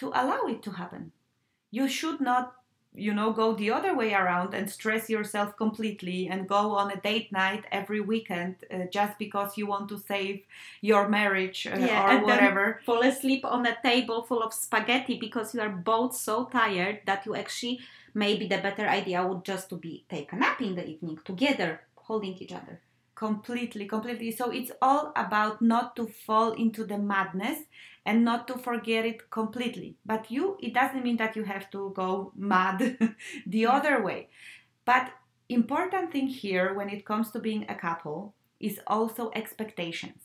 to 0.01 0.09
allow 0.09 0.43
it 0.47 0.61
to 0.63 0.71
happen. 0.71 1.11
You 1.71 1.87
should 1.87 2.19
not 2.19 2.45
you 2.93 3.13
know 3.13 3.31
go 3.31 3.53
the 3.55 3.71
other 3.71 3.95
way 3.95 4.13
around 4.13 4.53
and 4.53 4.69
stress 4.69 5.09
yourself 5.09 5.55
completely 5.55 6.27
and 6.27 6.49
go 6.49 6.75
on 6.75 6.91
a 6.91 6.99
date 6.99 7.31
night 7.31 7.63
every 7.71 8.01
weekend 8.01 8.55
uh, 8.69 8.79
just 8.91 9.17
because 9.17 9.57
you 9.57 9.65
want 9.65 9.87
to 9.87 9.97
save 9.97 10.41
your 10.81 11.07
marriage 11.07 11.65
uh, 11.67 11.71
or 11.71 12.09
and 12.11 12.23
whatever. 12.23 12.81
fall 12.85 13.01
asleep 13.01 13.45
on 13.45 13.65
a 13.65 13.77
table 13.81 14.23
full 14.23 14.43
of 14.43 14.53
spaghetti 14.53 15.17
because 15.17 15.55
you 15.55 15.61
are 15.61 15.69
both 15.69 16.13
so 16.13 16.45
tired 16.45 16.99
that 17.05 17.25
you 17.25 17.33
actually 17.33 17.79
maybe 18.13 18.45
the 18.47 18.57
better 18.57 18.87
idea 18.87 19.25
would 19.25 19.45
just 19.45 19.69
to 19.69 19.77
be 19.77 20.03
take 20.09 20.33
a 20.33 20.35
nap 20.35 20.59
in 20.61 20.75
the 20.75 20.85
evening 20.85 21.17
together, 21.23 21.71
holding 21.95 22.35
each 22.43 22.51
other. 22.51 22.81
completely 23.15 23.85
completely. 23.85 24.31
So 24.31 24.51
it's 24.51 24.71
all 24.81 25.13
about 25.15 25.61
not 25.61 25.95
to 25.97 26.07
fall 26.07 26.49
into 26.53 26.83
the 26.83 26.97
madness 26.97 27.59
and 28.05 28.25
not 28.25 28.47
to 28.47 28.57
forget 28.57 29.05
it 29.05 29.29
completely. 29.29 29.97
But 30.05 30.31
you 30.31 30.57
it 30.59 30.73
doesn't 30.73 31.03
mean 31.03 31.17
that 31.17 31.35
you 31.35 31.43
have 31.43 31.69
to 31.71 31.91
go 31.95 32.31
mad 32.35 32.97
the 33.45 33.65
other 33.65 34.01
way. 34.01 34.29
But 34.85 35.11
important 35.49 36.11
thing 36.11 36.27
here 36.27 36.73
when 36.73 36.89
it 36.89 37.05
comes 37.05 37.31
to 37.31 37.39
being 37.39 37.65
a 37.69 37.75
couple 37.75 38.33
is 38.59 38.79
also 38.87 39.31
expectations. 39.35 40.23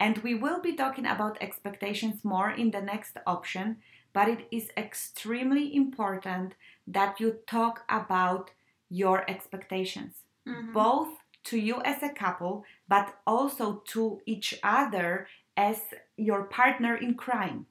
And 0.00 0.18
we 0.18 0.34
will 0.34 0.60
be 0.60 0.74
talking 0.74 1.06
about 1.06 1.38
expectations 1.40 2.24
more 2.24 2.50
in 2.50 2.70
the 2.70 2.80
next 2.80 3.16
option 3.26 3.78
but 4.12 4.28
it 4.28 4.48
is 4.50 4.70
extremely 4.76 5.74
important 5.76 6.54
that 6.86 7.20
you 7.20 7.38
talk 7.46 7.84
about 7.88 8.50
your 8.88 9.28
expectations 9.30 10.24
mm-hmm. 10.46 10.72
both 10.72 11.08
to 11.44 11.58
you 11.58 11.80
as 11.82 12.02
a 12.02 12.12
couple, 12.12 12.64
but 12.88 13.14
also 13.26 13.82
to 13.86 14.20
each 14.26 14.58
other 14.62 15.28
as 15.58 15.80
your 16.16 16.44
partner 16.44 16.96
in 16.96 17.14
crime. 17.14 17.66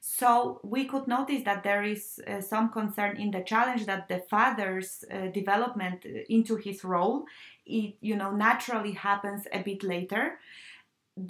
So 0.00 0.60
we 0.62 0.84
could 0.84 1.06
notice 1.06 1.44
that 1.44 1.62
there 1.62 1.84
is 1.84 2.20
uh, 2.26 2.40
some 2.40 2.70
concern 2.70 3.16
in 3.16 3.30
the 3.30 3.42
challenge 3.42 3.86
that 3.86 4.08
the 4.08 4.18
father's 4.18 5.04
uh, 5.10 5.28
development 5.28 6.04
into 6.28 6.56
his 6.56 6.84
role, 6.84 7.24
it 7.64 7.94
you 8.00 8.16
know 8.16 8.32
naturally 8.32 8.92
happens 8.92 9.46
a 9.52 9.62
bit 9.62 9.82
later. 9.82 10.38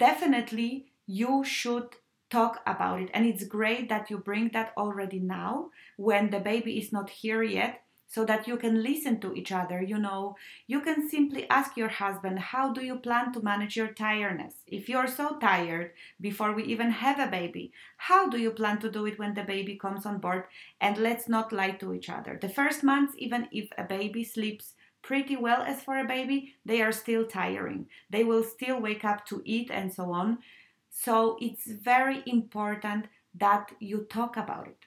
Definitely, 0.05 0.87
you 1.05 1.43
should 1.43 1.95
talk 2.29 2.59
about 2.67 3.01
it, 3.01 3.09
and 3.13 3.25
it's 3.25 3.45
great 3.45 3.87
that 3.89 4.09
you 4.09 4.17
bring 4.17 4.49
that 4.49 4.73
already 4.77 5.19
now 5.19 5.69
when 5.95 6.29
the 6.29 6.39
baby 6.39 6.77
is 6.77 6.91
not 6.91 7.09
here 7.09 7.41
yet 7.41 7.83
so 8.07 8.23
that 8.25 8.47
you 8.47 8.57
can 8.57 8.81
listen 8.81 9.19
to 9.19 9.33
each 9.33 9.51
other. 9.51 9.81
You 9.81 9.97
know, 9.97 10.35
you 10.65 10.81
can 10.81 11.09
simply 11.09 11.49
ask 11.49 11.75
your 11.75 11.89
husband, 11.89 12.39
How 12.39 12.71
do 12.71 12.83
you 12.83 12.95
plan 12.95 13.33
to 13.33 13.41
manage 13.41 13.75
your 13.75 13.89
tiredness? 13.89 14.55
If 14.65 14.87
you're 14.89 15.07
so 15.07 15.37
tired 15.39 15.91
before 16.19 16.53
we 16.53 16.63
even 16.63 16.91
have 16.91 17.19
a 17.19 17.29
baby, 17.29 17.71
how 17.97 18.29
do 18.29 18.37
you 18.37 18.51
plan 18.51 18.79
to 18.79 18.91
do 18.91 19.05
it 19.05 19.19
when 19.19 19.33
the 19.33 19.43
baby 19.43 19.75
comes 19.75 20.05
on 20.05 20.19
board? 20.19 20.45
And 20.79 20.97
let's 20.97 21.27
not 21.27 21.51
lie 21.51 21.71
to 21.71 21.93
each 21.93 22.09
other. 22.09 22.37
The 22.41 22.49
first 22.49 22.83
months, 22.83 23.13
even 23.17 23.47
if 23.51 23.69
a 23.77 23.83
baby 23.83 24.23
sleeps 24.23 24.73
pretty 25.01 25.37
well 25.37 25.61
as 25.61 25.81
for 25.83 25.97
a 25.97 26.07
baby, 26.07 26.55
they 26.65 26.81
are 26.81 26.91
still 26.91 27.25
tiring. 27.25 27.87
They 28.09 28.23
will 28.23 28.43
still 28.43 28.79
wake 28.79 29.05
up 29.05 29.25
to 29.27 29.41
eat 29.45 29.69
and 29.71 29.93
so 29.93 30.11
on. 30.11 30.39
So 30.89 31.37
it's 31.39 31.65
very 31.67 32.23
important 32.25 33.05
that 33.35 33.71
you 33.79 34.05
talk 34.09 34.35
about 34.35 34.67
it. 34.67 34.86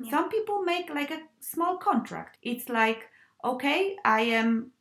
Yeah. 0.00 0.10
Some 0.10 0.28
people 0.28 0.62
make 0.62 0.90
like 0.90 1.10
a 1.10 1.22
small 1.40 1.78
contract. 1.78 2.38
It's 2.42 2.68
like, 2.68 3.08
okay, 3.44 3.96
I 4.04 4.20
am 4.22 4.72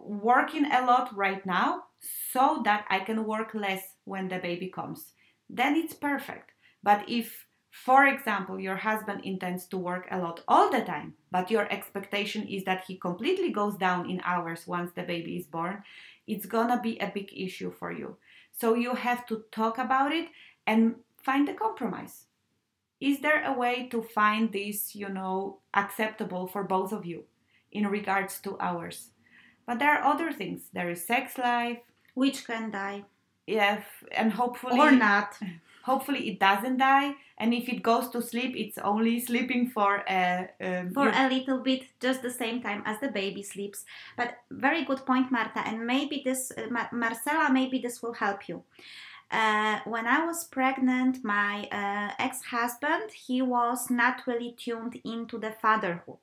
working 0.00 0.64
a 0.66 0.84
lot 0.84 1.14
right 1.16 1.44
now 1.44 1.84
so 2.32 2.62
that 2.64 2.84
I 2.88 3.00
can 3.00 3.24
work 3.24 3.54
less 3.54 3.82
when 4.04 4.28
the 4.28 4.38
baby 4.38 4.68
comes. 4.68 5.12
Then 5.48 5.76
it's 5.76 5.94
perfect. 5.94 6.50
But 6.82 7.04
if, 7.08 7.46
for 7.70 8.06
example, 8.06 8.58
your 8.58 8.76
husband 8.76 9.24
intends 9.24 9.66
to 9.66 9.78
work 9.78 10.08
a 10.10 10.18
lot 10.18 10.42
all 10.48 10.70
the 10.70 10.80
time, 10.80 11.14
but 11.30 11.50
your 11.50 11.70
expectation 11.70 12.46
is 12.48 12.64
that 12.64 12.84
he 12.86 12.96
completely 12.96 13.50
goes 13.52 13.76
down 13.76 14.10
in 14.10 14.20
hours 14.24 14.66
once 14.66 14.90
the 14.92 15.02
baby 15.02 15.36
is 15.36 15.46
born, 15.46 15.82
it's 16.26 16.46
gonna 16.46 16.80
be 16.80 16.98
a 16.98 17.12
big 17.14 17.28
issue 17.36 17.70
for 17.70 17.92
you. 17.92 18.16
So 18.52 18.74
you 18.74 18.94
have 18.94 19.26
to 19.26 19.44
talk 19.52 19.78
about 19.78 20.12
it 20.12 20.28
and 20.66 20.96
find 21.22 21.48
a 21.48 21.54
compromise 21.54 22.26
is 23.10 23.20
there 23.20 23.42
a 23.44 23.52
way 23.52 23.88
to 23.88 24.02
find 24.02 24.52
this 24.52 24.94
you 24.94 25.08
know 25.08 25.58
acceptable 25.74 26.46
for 26.46 26.62
both 26.64 26.92
of 26.92 27.04
you 27.04 27.24
in 27.70 27.86
regards 27.86 28.40
to 28.40 28.56
hours 28.60 29.12
but 29.66 29.78
there 29.78 29.90
are 29.90 30.04
other 30.04 30.32
things. 30.32 30.62
There 30.72 30.90
is 30.90 31.06
sex 31.06 31.38
life. 31.38 31.78
Which 32.14 32.46
can 32.46 32.70
die. 32.70 33.04
Yeah 33.46 33.82
and 34.12 34.32
hopefully 34.32 34.78
or 34.78 34.90
not. 34.90 35.38
hopefully 35.84 36.28
it 36.30 36.38
doesn't 36.38 36.76
die. 36.76 37.14
And 37.38 37.52
if 37.52 37.68
it 37.68 37.82
goes 37.82 38.08
to 38.10 38.22
sleep 38.22 38.54
it's 38.56 38.78
only 38.78 39.18
sleeping 39.18 39.70
for 39.70 40.04
a 40.08 40.48
um, 40.60 40.92
for 40.92 41.08
a 41.08 41.28
little 41.28 41.58
bit 41.58 41.82
just 42.00 42.22
the 42.22 42.30
same 42.30 42.62
time 42.62 42.82
as 42.86 43.00
the 43.00 43.08
baby 43.08 43.42
sleeps. 43.42 43.84
But 44.16 44.36
very 44.50 44.84
good 44.84 45.04
point 45.06 45.32
marta 45.32 45.66
and 45.66 45.86
maybe 45.86 46.22
this 46.24 46.52
uh, 46.56 46.68
Mar- 46.70 46.90
marcela 46.92 47.50
maybe 47.50 47.78
this 47.78 48.02
will 48.02 48.14
help 48.14 48.48
you 48.48 48.62
uh, 49.32 49.80
when 49.86 50.06
I 50.06 50.26
was 50.26 50.44
pregnant, 50.44 51.24
my 51.24 51.66
uh, 51.72 52.12
ex 52.18 52.42
husband, 52.42 53.10
he 53.12 53.40
was 53.40 53.88
not 53.88 54.26
really 54.26 54.54
tuned 54.58 55.00
into 55.04 55.38
the 55.38 55.52
fatherhood. 55.52 56.18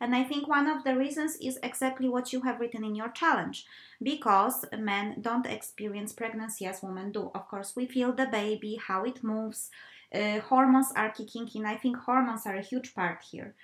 And 0.00 0.14
I 0.14 0.24
think 0.24 0.48
one 0.48 0.66
of 0.66 0.82
the 0.82 0.96
reasons 0.96 1.36
is 1.42 1.58
exactly 1.62 2.08
what 2.08 2.32
you 2.32 2.40
have 2.40 2.60
written 2.60 2.82
in 2.82 2.94
your 2.94 3.10
challenge 3.10 3.66
because 4.02 4.64
men 4.78 5.16
don't 5.20 5.44
experience 5.44 6.14
pregnancy 6.14 6.64
as 6.64 6.82
women 6.82 7.12
do. 7.12 7.30
Of 7.34 7.48
course, 7.48 7.76
we 7.76 7.84
feel 7.84 8.12
the 8.12 8.26
baby, 8.26 8.80
how 8.88 9.04
it 9.04 9.22
moves, 9.22 9.70
uh, 10.14 10.40
hormones 10.40 10.90
are 10.96 11.10
kicking 11.10 11.48
in. 11.54 11.66
I 11.66 11.76
think 11.76 11.98
hormones 11.98 12.46
are 12.46 12.56
a 12.56 12.62
huge 12.62 12.94
part 12.94 13.22
here. 13.30 13.54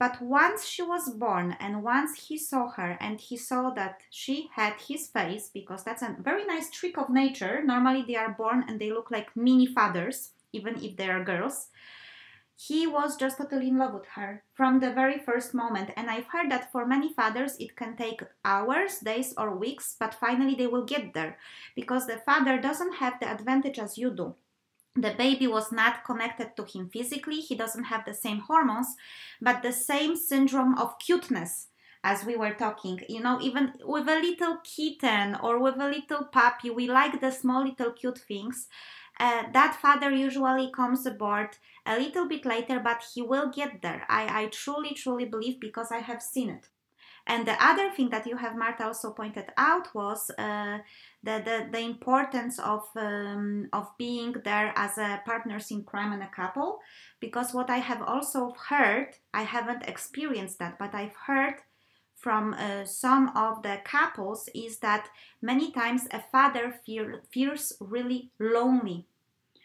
But 0.00 0.22
once 0.22 0.64
she 0.64 0.80
was 0.80 1.10
born 1.10 1.58
and 1.60 1.82
once 1.82 2.28
he 2.28 2.38
saw 2.38 2.70
her 2.70 2.96
and 3.02 3.20
he 3.20 3.36
saw 3.36 3.68
that 3.74 4.00
she 4.08 4.48
had 4.54 4.80
his 4.80 5.08
face, 5.08 5.50
because 5.52 5.84
that's 5.84 6.00
a 6.00 6.16
very 6.18 6.46
nice 6.46 6.70
trick 6.70 6.96
of 6.96 7.10
nature. 7.10 7.62
Normally 7.62 8.02
they 8.08 8.16
are 8.16 8.32
born 8.32 8.64
and 8.66 8.80
they 8.80 8.90
look 8.90 9.10
like 9.10 9.36
mini 9.36 9.66
fathers, 9.66 10.32
even 10.54 10.82
if 10.82 10.96
they 10.96 11.10
are 11.10 11.22
girls. 11.22 11.68
He 12.56 12.86
was 12.86 13.18
just 13.18 13.36
totally 13.36 13.68
in 13.68 13.76
love 13.76 13.92
with 13.92 14.06
her 14.14 14.42
from 14.54 14.80
the 14.80 14.90
very 14.90 15.18
first 15.18 15.52
moment. 15.52 15.90
And 15.98 16.08
I've 16.08 16.32
heard 16.32 16.50
that 16.50 16.72
for 16.72 16.86
many 16.86 17.12
fathers 17.12 17.58
it 17.60 17.76
can 17.76 17.94
take 17.94 18.22
hours, 18.42 19.00
days, 19.00 19.34
or 19.36 19.54
weeks, 19.54 19.96
but 20.00 20.14
finally 20.14 20.54
they 20.54 20.66
will 20.66 20.86
get 20.86 21.12
there 21.12 21.36
because 21.76 22.06
the 22.06 22.22
father 22.24 22.58
doesn't 22.58 22.94
have 22.94 23.20
the 23.20 23.30
advantage 23.30 23.78
as 23.78 23.98
you 23.98 24.10
do 24.10 24.34
the 24.96 25.14
baby 25.16 25.46
was 25.46 25.70
not 25.70 26.04
connected 26.04 26.56
to 26.56 26.64
him 26.64 26.88
physically 26.92 27.40
he 27.40 27.54
doesn't 27.54 27.84
have 27.84 28.04
the 28.04 28.14
same 28.14 28.40
hormones 28.40 28.96
but 29.40 29.62
the 29.62 29.72
same 29.72 30.16
syndrome 30.16 30.76
of 30.78 30.98
cuteness 30.98 31.68
as 32.02 32.24
we 32.24 32.36
were 32.36 32.54
talking. 32.54 33.00
You 33.08 33.20
know 33.20 33.38
even 33.40 33.74
with 33.84 34.08
a 34.08 34.20
little 34.20 34.58
kitten 34.64 35.36
or 35.42 35.58
with 35.58 35.76
a 35.78 35.88
little 35.88 36.24
puppy 36.24 36.70
we 36.70 36.88
like 36.88 37.20
the 37.20 37.30
small 37.30 37.64
little 37.64 37.92
cute 37.92 38.18
things. 38.18 38.68
Uh, 39.18 39.42
that 39.52 39.76
father 39.82 40.10
usually 40.10 40.72
comes 40.72 41.04
aboard 41.04 41.50
a 41.84 41.98
little 41.98 42.26
bit 42.26 42.46
later 42.46 42.80
but 42.80 43.04
he 43.14 43.22
will 43.22 43.50
get 43.50 43.82
there. 43.82 44.04
I, 44.08 44.44
I 44.44 44.46
truly 44.46 44.94
truly 44.94 45.26
believe 45.26 45.60
because 45.60 45.92
i 45.92 45.98
have 45.98 46.22
seen 46.22 46.50
it. 46.50 46.68
And 47.26 47.46
the 47.46 47.62
other 47.62 47.90
thing 47.90 48.08
that 48.10 48.26
you 48.26 48.36
have 48.36 48.56
marta 48.56 48.86
also 48.86 49.12
pointed 49.12 49.46
out 49.56 49.94
was 49.94 50.30
uh, 50.38 50.78
the, 51.22 51.42
the, 51.44 51.68
the 51.70 51.80
importance 51.80 52.58
of 52.58 52.82
um, 52.96 53.68
of 53.72 53.88
being 53.98 54.34
there 54.44 54.72
as 54.76 54.96
a 54.96 55.20
partners 55.26 55.70
in 55.70 55.84
crime 55.84 56.12
and 56.12 56.22
a 56.22 56.28
couple 56.28 56.78
because 57.20 57.52
what 57.52 57.68
i 57.70 57.78
have 57.78 58.02
also 58.02 58.54
heard 58.68 59.16
i 59.34 59.42
haven't 59.42 59.88
experienced 59.88 60.58
that 60.58 60.78
but 60.78 60.94
i've 60.94 61.16
heard 61.26 61.56
from 62.16 62.54
uh, 62.54 62.84
some 62.84 63.32
of 63.34 63.62
the 63.62 63.78
couples 63.84 64.48
is 64.54 64.78
that 64.78 65.08
many 65.40 65.72
times 65.72 66.06
a 66.10 66.22
father 66.30 66.74
feel, 66.84 67.18
feels 67.30 67.72
really 67.80 68.30
lonely 68.38 69.06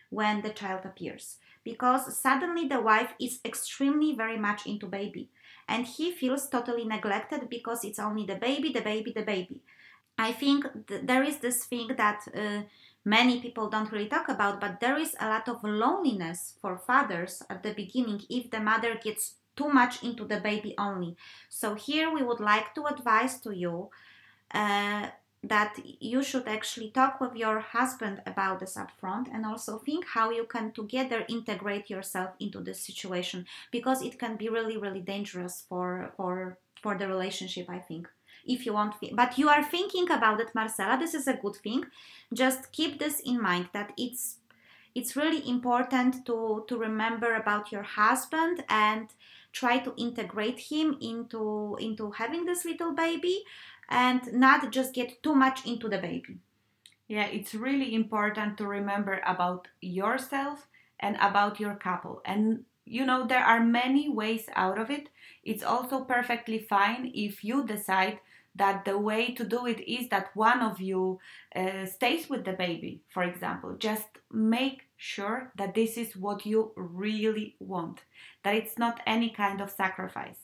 when 0.09 0.41
the 0.41 0.49
child 0.49 0.81
appears 0.85 1.37
because 1.65 2.17
suddenly 2.17 2.67
the 2.67 2.79
wife 2.79 3.13
is 3.19 3.39
extremely 3.43 4.15
very 4.15 4.37
much 4.37 4.65
into 4.65 4.85
baby 4.85 5.29
and 5.67 5.85
he 5.85 6.11
feels 6.11 6.47
totally 6.47 6.85
neglected 6.85 7.49
because 7.49 7.83
it's 7.83 7.99
only 7.99 8.25
the 8.25 8.35
baby 8.35 8.71
the 8.71 8.81
baby 8.81 9.11
the 9.13 9.23
baby 9.23 9.61
I 10.17 10.31
think 10.31 10.87
th- 10.87 11.01
there 11.03 11.23
is 11.23 11.37
this 11.37 11.65
thing 11.65 11.89
that 11.97 12.27
uh, 12.33 12.61
many 13.03 13.39
people 13.41 13.69
don't 13.69 13.91
really 13.91 14.07
talk 14.07 14.29
about, 14.29 14.61
but 14.61 14.79
there 14.79 14.97
is 14.97 15.15
a 15.19 15.27
lot 15.29 15.47
of 15.47 15.63
loneliness 15.63 16.53
for 16.61 16.77
fathers 16.77 17.43
at 17.49 17.63
the 17.63 17.73
beginning 17.73 18.21
if 18.29 18.49
the 18.49 18.59
mother 18.59 18.95
gets 18.95 19.35
too 19.55 19.69
much 19.69 20.03
into 20.03 20.25
the 20.25 20.39
baby 20.39 20.73
only. 20.77 21.15
So 21.49 21.75
here 21.75 22.13
we 22.13 22.23
would 22.23 22.39
like 22.39 22.73
to 22.75 22.85
advise 22.85 23.39
to 23.41 23.51
you 23.55 23.89
uh, 24.53 25.07
that 25.43 25.77
you 25.99 26.23
should 26.23 26.47
actually 26.47 26.89
talk 26.89 27.21
with 27.21 27.35
your 27.35 27.59
husband 27.59 28.21
about 28.25 28.59
this 28.59 28.77
upfront 28.77 29.27
and 29.33 29.45
also 29.45 29.77
think 29.77 30.05
how 30.07 30.31
you 30.31 30.45
can 30.45 30.71
together 30.71 31.25
integrate 31.29 31.89
yourself 31.89 32.31
into 32.39 32.59
this 32.61 32.79
situation 32.79 33.45
because 33.71 34.01
it 34.01 34.17
can 34.17 34.35
be 34.37 34.49
really 34.49 34.77
really 34.77 35.01
dangerous 35.01 35.63
for 35.69 36.11
for 36.17 36.57
for 36.81 36.97
the 36.97 37.07
relationship 37.07 37.69
i 37.69 37.77
think 37.77 38.07
if 38.45 38.65
you 38.65 38.73
want 38.73 38.95
but 39.13 39.37
you 39.37 39.49
are 39.49 39.63
thinking 39.63 40.09
about 40.11 40.39
it 40.39 40.53
marcela 40.53 40.97
this 40.97 41.13
is 41.13 41.27
a 41.27 41.33
good 41.33 41.55
thing 41.55 41.83
just 42.33 42.71
keep 42.71 42.99
this 42.99 43.19
in 43.21 43.41
mind 43.41 43.67
that 43.73 43.91
it's 43.97 44.37
it's 44.95 45.15
really 45.15 45.47
important 45.49 46.25
to 46.25 46.63
to 46.67 46.77
remember 46.77 47.35
about 47.35 47.71
your 47.71 47.83
husband 47.83 48.63
and 48.69 49.09
try 49.51 49.79
to 49.79 49.93
integrate 49.97 50.59
him 50.59 50.97
into 51.01 51.77
into 51.79 52.11
having 52.11 52.45
this 52.45 52.65
little 52.65 52.93
baby 52.93 53.43
and 53.89 54.33
not 54.33 54.71
just 54.71 54.93
get 54.93 55.21
too 55.23 55.35
much 55.35 55.65
into 55.65 55.87
the 55.87 55.97
baby. 55.97 56.39
Yeah, 57.07 57.27
it's 57.27 57.53
really 57.53 57.93
important 57.93 58.57
to 58.57 58.65
remember 58.65 59.21
about 59.25 59.67
yourself 59.79 60.67
and 60.99 61.15
about 61.21 61.59
your 61.59 61.75
couple. 61.75 62.21
And 62.25 62.65
you 62.85 63.05
know, 63.05 63.25
there 63.25 63.43
are 63.43 63.63
many 63.63 64.09
ways 64.09 64.45
out 64.55 64.79
of 64.79 64.89
it. 64.91 65.09
It's 65.43 65.63
also 65.63 66.03
perfectly 66.03 66.59
fine 66.59 67.11
if 67.13 67.43
you 67.43 67.65
decide 67.65 68.19
that 68.55 68.85
the 68.85 68.97
way 68.97 69.33
to 69.33 69.43
do 69.43 69.65
it 69.65 69.81
is 69.89 70.09
that 70.09 70.35
one 70.35 70.61
of 70.61 70.79
you 70.79 71.19
uh, 71.55 71.85
stays 71.85 72.29
with 72.29 72.45
the 72.45 72.53
baby, 72.53 73.01
for 73.09 73.23
example. 73.23 73.75
Just 73.77 74.07
make 74.31 74.83
sure 74.97 75.51
that 75.57 75.75
this 75.75 75.97
is 75.97 76.15
what 76.15 76.45
you 76.45 76.71
really 76.75 77.55
want, 77.59 78.01
that 78.43 78.55
it's 78.55 78.77
not 78.77 79.01
any 79.05 79.29
kind 79.29 79.61
of 79.61 79.69
sacrifice 79.69 80.37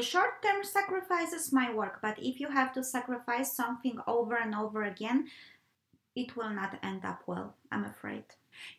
short 0.00 0.42
term 0.42 0.62
sacrifices 0.62 1.52
might 1.52 1.74
work, 1.74 1.98
but 2.00 2.18
if 2.18 2.40
you 2.40 2.48
have 2.48 2.72
to 2.74 2.84
sacrifice 2.84 3.52
something 3.52 3.98
over 4.06 4.36
and 4.36 4.54
over 4.54 4.84
again, 4.84 5.28
it 6.14 6.36
will 6.36 6.50
not 6.50 6.78
end 6.82 7.04
up 7.04 7.22
well, 7.26 7.54
I'm 7.70 7.84
afraid. 7.84 8.24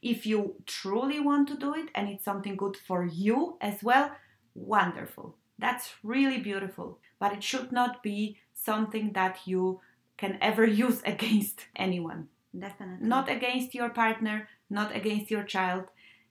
If 0.02 0.26
you 0.26 0.56
truly 0.65 1.19
want 1.19 1.47
to 1.50 1.58
do 1.58 1.76
it 1.76 1.89
and 1.93 2.10
it's 2.10 2.26
something 2.26 2.56
good 2.56 2.78
for 2.78 3.06
you 3.06 3.58
as 3.62 3.84
well, 3.84 4.12
wonderful. 4.56 5.36
That's 5.60 5.96
really 6.04 6.39
beautiful. 6.39 7.00
But 7.20 7.34
it 7.34 7.43
should 7.43 7.72
not 7.72 8.04
be 8.04 8.38
something 8.54 9.13
that 9.13 9.39
you 9.46 9.82
can 10.17 10.38
ever 10.41 10.65
use 10.86 11.02
against 11.06 11.65
anyone. 11.76 12.28
Definitely. 12.58 13.08
Not 13.08 13.30
against 13.30 13.76
your 13.76 13.89
partner, 13.89 14.48
not 14.70 14.96
against 14.96 15.30
your 15.30 15.43
child. 15.43 15.86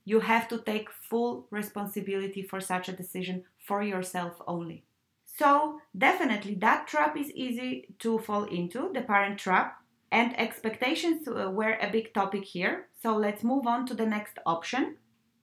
You 0.05 0.21
have 0.21 0.49
to 0.49 0.59
take 0.59 0.91
full 0.91 1.47
responsibility 1.51 2.43
for 2.43 2.61
such 2.61 2.89
a 2.89 2.93
decision 2.93 3.45
for 3.59 3.83
yourself 3.83 4.41
only. 4.47 4.85
So, 5.25 5.81
definitely, 5.97 6.55
that 6.57 6.87
trap 6.87 7.17
is 7.17 7.31
easy 7.33 7.89
to 7.99 8.19
fall 8.19 8.45
into 8.45 8.91
the 8.95 9.03
parent 9.03 9.39
trap, 9.39 9.77
and 10.11 10.39
expectations 10.39 11.29
uh, 11.29 11.51
were 11.51 11.77
a 11.81 11.91
big 11.91 12.15
topic 12.15 12.45
here. 12.45 12.89
So, 13.03 13.17
let's 13.17 13.45
move 13.45 13.67
on 13.67 13.85
to 13.87 13.95
the 13.95 14.07
next 14.07 14.39
option. 14.47 14.97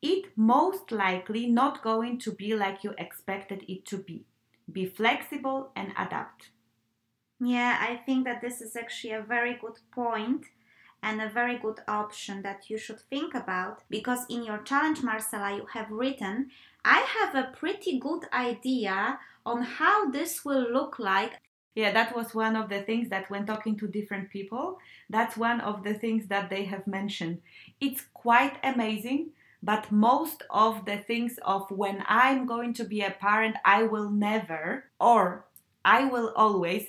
It 0.04 0.34
most 0.36 0.92
likely 0.92 1.48
not 1.48 1.82
going 1.82 2.20
to 2.20 2.32
be 2.34 2.54
like 2.54 2.84
you 2.84 2.94
expected 2.98 3.64
it 3.70 3.86
to 3.86 3.98
be. 3.98 4.26
Be 4.70 4.86
flexible 4.86 5.72
and 5.78 5.94
adapt. 5.98 6.50
Yeah, 7.40 7.78
I 7.80 7.96
think 8.06 8.26
that 8.26 8.42
this 8.42 8.60
is 8.60 8.76
actually 8.76 9.14
a 9.14 9.22
very 9.22 9.56
good 9.56 9.80
point 9.92 10.48
and 11.02 11.22
a 11.22 11.30
very 11.30 11.58
good 11.58 11.80
option 11.88 12.42
that 12.42 12.70
you 12.70 12.78
should 12.78 13.00
think 13.00 13.34
about 13.34 13.84
because 13.90 14.26
in 14.30 14.44
your 14.44 14.60
challenge, 14.60 15.04
Marcela, 15.04 15.56
you 15.56 15.68
have 15.74 15.90
written, 15.90 16.52
I 16.84 17.00
have 17.18 17.34
a 17.34 17.52
pretty 17.56 17.98
good 17.98 18.26
idea 18.34 19.20
on 19.46 19.62
how 19.62 20.12
this 20.12 20.44
will 20.44 20.70
look 20.70 21.00
like. 21.00 21.40
Yeah, 21.76 21.94
that 21.94 22.14
was 22.14 22.36
one 22.36 22.58
of 22.58 22.68
the 22.68 22.82
things 22.82 23.08
that 23.10 23.30
when 23.30 23.46
talking 23.46 23.78
to 23.78 23.88
different 23.88 24.30
people, 24.32 24.80
that's 25.10 25.38
one 25.38 25.62
of 25.62 25.84
the 25.84 25.94
things 25.94 26.28
that 26.28 26.50
they 26.50 26.66
have 26.66 26.88
mentioned. 26.88 27.42
It's 27.80 28.04
quite 28.14 28.58
amazing, 28.64 29.32
but 29.64 29.92
most 29.92 30.44
of 30.50 30.86
the 30.86 30.98
things 30.98 31.40
of 31.44 31.72
when 31.72 32.04
I'm 32.08 32.46
going 32.46 32.74
to 32.76 32.84
be 32.84 33.02
a 33.02 33.12
parent, 33.12 33.56
I 33.64 33.84
will 33.84 34.10
never 34.10 34.86
or 35.00 35.46
I 35.86 36.06
will 36.06 36.34
always 36.36 36.88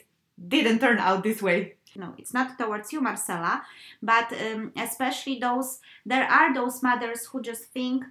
didn't 0.48 0.80
turn 0.80 0.98
out 0.98 1.22
this 1.22 1.40
way. 1.40 1.76
No 1.96 2.14
it's 2.18 2.34
not 2.34 2.58
towards 2.58 2.92
you 2.92 3.00
marcela 3.00 3.62
but 4.02 4.32
um, 4.32 4.72
especially 4.76 5.38
those 5.38 5.78
there 6.04 6.26
are 6.26 6.52
those 6.52 6.82
mothers 6.82 7.26
who 7.26 7.40
just 7.40 7.66
think 7.66 8.04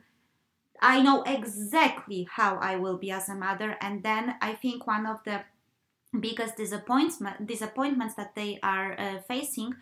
i 0.82 1.02
know 1.02 1.21
exactly 1.23 2.26
how 2.32 2.56
i 2.58 2.78
will 2.78 2.97
be 2.97 3.12
as 3.12 3.28
a 3.28 3.36
mother 3.36 3.76
and 3.82 4.04
then 4.04 4.36
i 4.41 4.54
think 4.54 4.88
one 4.88 5.06
of 5.06 5.19
the 5.26 5.41
biggest 6.17 6.56
disappointments 6.56 7.39
disappointments 7.45 8.15
that 8.15 8.36
they 8.36 8.60
are 8.63 8.97
uh, 8.99 9.19
facing 9.28 9.73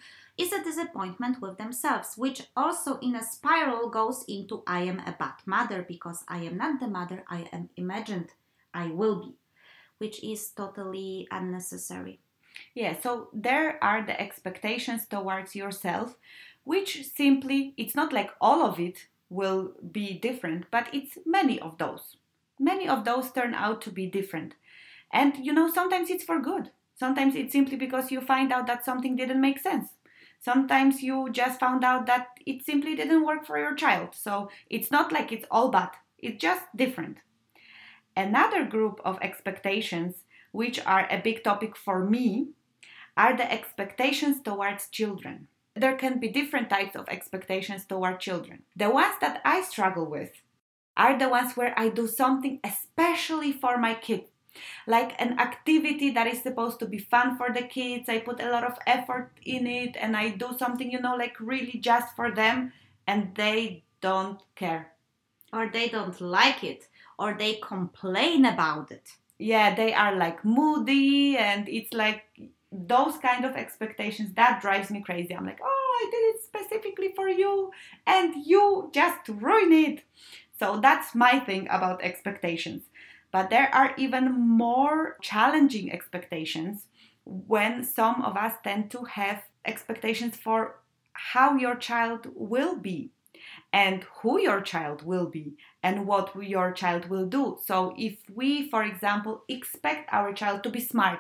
is 0.42 0.52
a 0.54 0.64
disappointment 0.64 1.42
with 1.42 1.58
themselves 1.58 2.14
which 2.18 2.44
also 2.56 2.98
in 3.00 3.16
a 3.16 3.24
spiral 3.24 3.90
goes 3.90 4.24
into 4.28 4.64
i 4.66 4.82
am 4.82 5.00
a 5.00 5.16
bad 5.20 5.36
mother 5.46 5.86
because 5.88 6.24
i 6.28 6.40
am 6.40 6.58
not 6.58 6.80
the 6.80 6.88
mother 6.88 7.24
i 7.30 7.48
am 7.52 7.70
imagined 7.78 8.30
i 8.74 8.88
will 8.88 9.22
be 9.22 9.36
which 9.98 10.24
is 10.24 10.50
totally 10.50 11.28
unnecessary 11.32 12.20
yeah, 12.74 12.96
so 13.00 13.30
there 13.34 13.84
are 13.84 14.06
the 14.06 14.20
expectations 14.20 15.06
towards 15.06 15.56
yourself, 15.56 16.16
which 16.64 17.06
simply, 17.06 17.74
it's 17.78 17.96
not 17.96 18.14
like 18.14 18.32
all 18.40 18.66
of 18.66 18.80
it 18.80 19.08
will 19.30 19.74
be 19.92 20.14
different, 20.14 20.66
but 20.72 20.88
it's 20.94 21.18
many 21.26 21.60
of 21.60 21.78
those. 21.78 22.18
Many 22.60 22.88
of 22.88 23.06
those 23.06 23.32
turn 23.32 23.54
out 23.54 23.82
to 23.82 23.90
be 23.90 24.06
different. 24.06 24.54
And 25.12 25.46
you 25.46 25.54
know, 25.54 25.70
sometimes 25.70 26.10
it's 26.10 26.24
for 26.24 26.40
good. 26.40 26.72
Sometimes 26.96 27.36
it's 27.36 27.52
simply 27.52 27.78
because 27.78 28.12
you 28.12 28.22
find 28.22 28.52
out 28.54 28.68
that 28.68 28.86
something 28.86 29.16
didn't 29.16 29.42
make 29.42 29.60
sense. 29.60 29.90
Sometimes 30.42 31.02
you 31.02 31.30
just 31.32 31.60
found 31.60 31.84
out 31.86 32.06
that 32.08 32.28
it 32.46 32.66
simply 32.66 32.96
didn't 32.96 33.26
work 33.26 33.46
for 33.46 33.58
your 33.58 33.76
child. 33.76 34.10
So 34.14 34.50
it's 34.70 34.92
not 34.92 35.12
like 35.12 35.32
it's 35.32 35.46
all 35.50 35.70
bad, 35.70 35.92
it's 36.18 36.42
just 36.42 36.66
different. 36.76 37.20
Another 38.18 38.66
group 38.66 39.00
of 39.06 39.18
expectations 39.22 40.24
which 40.52 40.86
are 40.86 41.08
a 41.10 41.22
big 41.22 41.44
topic 41.44 41.76
for 41.76 42.04
me, 42.04 42.50
are 43.18 43.36
the 43.36 43.52
expectations 43.52 44.42
towards 44.42 44.88
children. 44.88 45.48
There 45.76 45.96
can 45.96 46.20
be 46.20 46.28
different 46.28 46.70
types 46.70 46.96
of 46.96 47.08
expectations 47.08 47.86
toward 47.86 48.20
children. 48.20 48.64
The 48.76 48.90
ones 48.90 49.16
that 49.22 49.42
I 49.46 49.62
struggle 49.62 50.06
with 50.06 50.32
are 50.98 51.18
the 51.18 51.30
ones 51.30 51.56
where 51.56 51.74
I 51.78 51.90
do 51.90 52.08
something 52.08 52.60
especially 52.64 53.54
for 53.54 53.78
my 53.78 53.94
kids, 53.94 54.31
like 54.88 55.20
an 55.22 55.40
activity 55.40 56.12
that 56.12 56.28
is 56.28 56.42
supposed 56.42 56.80
to 56.80 56.86
be 56.86 56.98
fun 56.98 57.38
for 57.38 57.52
the 57.54 57.64
kids. 57.64 58.10
I 58.10 58.20
put 58.20 58.42
a 58.42 58.52
lot 58.52 58.64
of 58.64 58.78
effort 58.86 59.32
in 59.44 59.68
it 59.68 59.96
and 60.00 60.16
I 60.18 60.30
do 60.30 60.50
something, 60.58 60.92
you 60.92 61.00
know, 61.00 61.16
like 61.16 61.40
really 61.40 61.80
just 61.80 62.16
for 62.16 62.32
them, 62.32 62.74
and 63.08 63.36
they 63.36 63.84
don't 64.02 64.42
care. 64.56 64.92
Or 65.54 65.70
they 65.72 65.90
don't 65.90 66.20
like 66.22 66.64
it, 66.64 66.88
or 67.20 67.34
they 67.34 67.56
complain 67.56 68.46
about 68.46 68.92
it. 68.92 69.12
Yeah 69.38 69.74
they 69.76 69.94
are 69.94 70.16
like 70.16 70.46
moody 70.46 71.36
and 71.36 71.68
it's 71.68 71.94
like 71.94 72.24
those 72.72 73.18
kind 73.18 73.44
of 73.44 73.56
expectations 73.56 74.34
that 74.36 74.62
drives 74.62 74.92
me 74.92 75.02
crazy. 75.02 75.36
I'm 75.36 75.46
like 75.46 75.60
oh 75.64 75.92
i 76.02 76.10
did 76.12 76.24
it 76.36 76.44
specifically 76.44 77.12
for 77.16 77.28
you 77.28 77.72
and 78.06 78.46
you 78.46 78.90
just 78.94 79.28
ruin 79.28 79.72
it. 79.72 80.04
So 80.60 80.80
that's 80.80 81.16
my 81.16 81.40
thing 81.40 81.68
about 81.72 82.04
expectations 82.04 82.84
but 83.32 83.50
there 83.50 83.74
are 83.74 83.94
even 83.98 84.48
more 84.48 85.18
challenging 85.22 85.92
expectations 85.92 86.88
when 87.26 87.84
some 87.84 88.22
of 88.22 88.36
us 88.36 88.54
tend 88.64 88.92
to 88.92 89.04
have 89.04 89.44
expectations 89.66 90.36
for 90.36 90.78
how 91.14 91.56
your 91.56 91.76
child 91.76 92.28
will 92.36 92.76
be 92.78 93.12
and 93.72 94.04
who 94.22 94.40
your 94.40 94.62
child 94.62 95.04
will 95.04 95.26
be 95.26 95.56
and 95.84 96.06
what 96.06 96.36
your 96.42 96.72
child 96.72 97.10
will 97.10 97.26
do. 97.26 97.58
So, 97.64 97.94
if 97.98 98.18
we, 98.34 98.70
for 98.70 98.84
example, 98.84 99.44
expect 99.48 100.10
our 100.12 100.34
child 100.34 100.64
to 100.64 100.70
be 100.70 100.80
smart, 100.80 101.20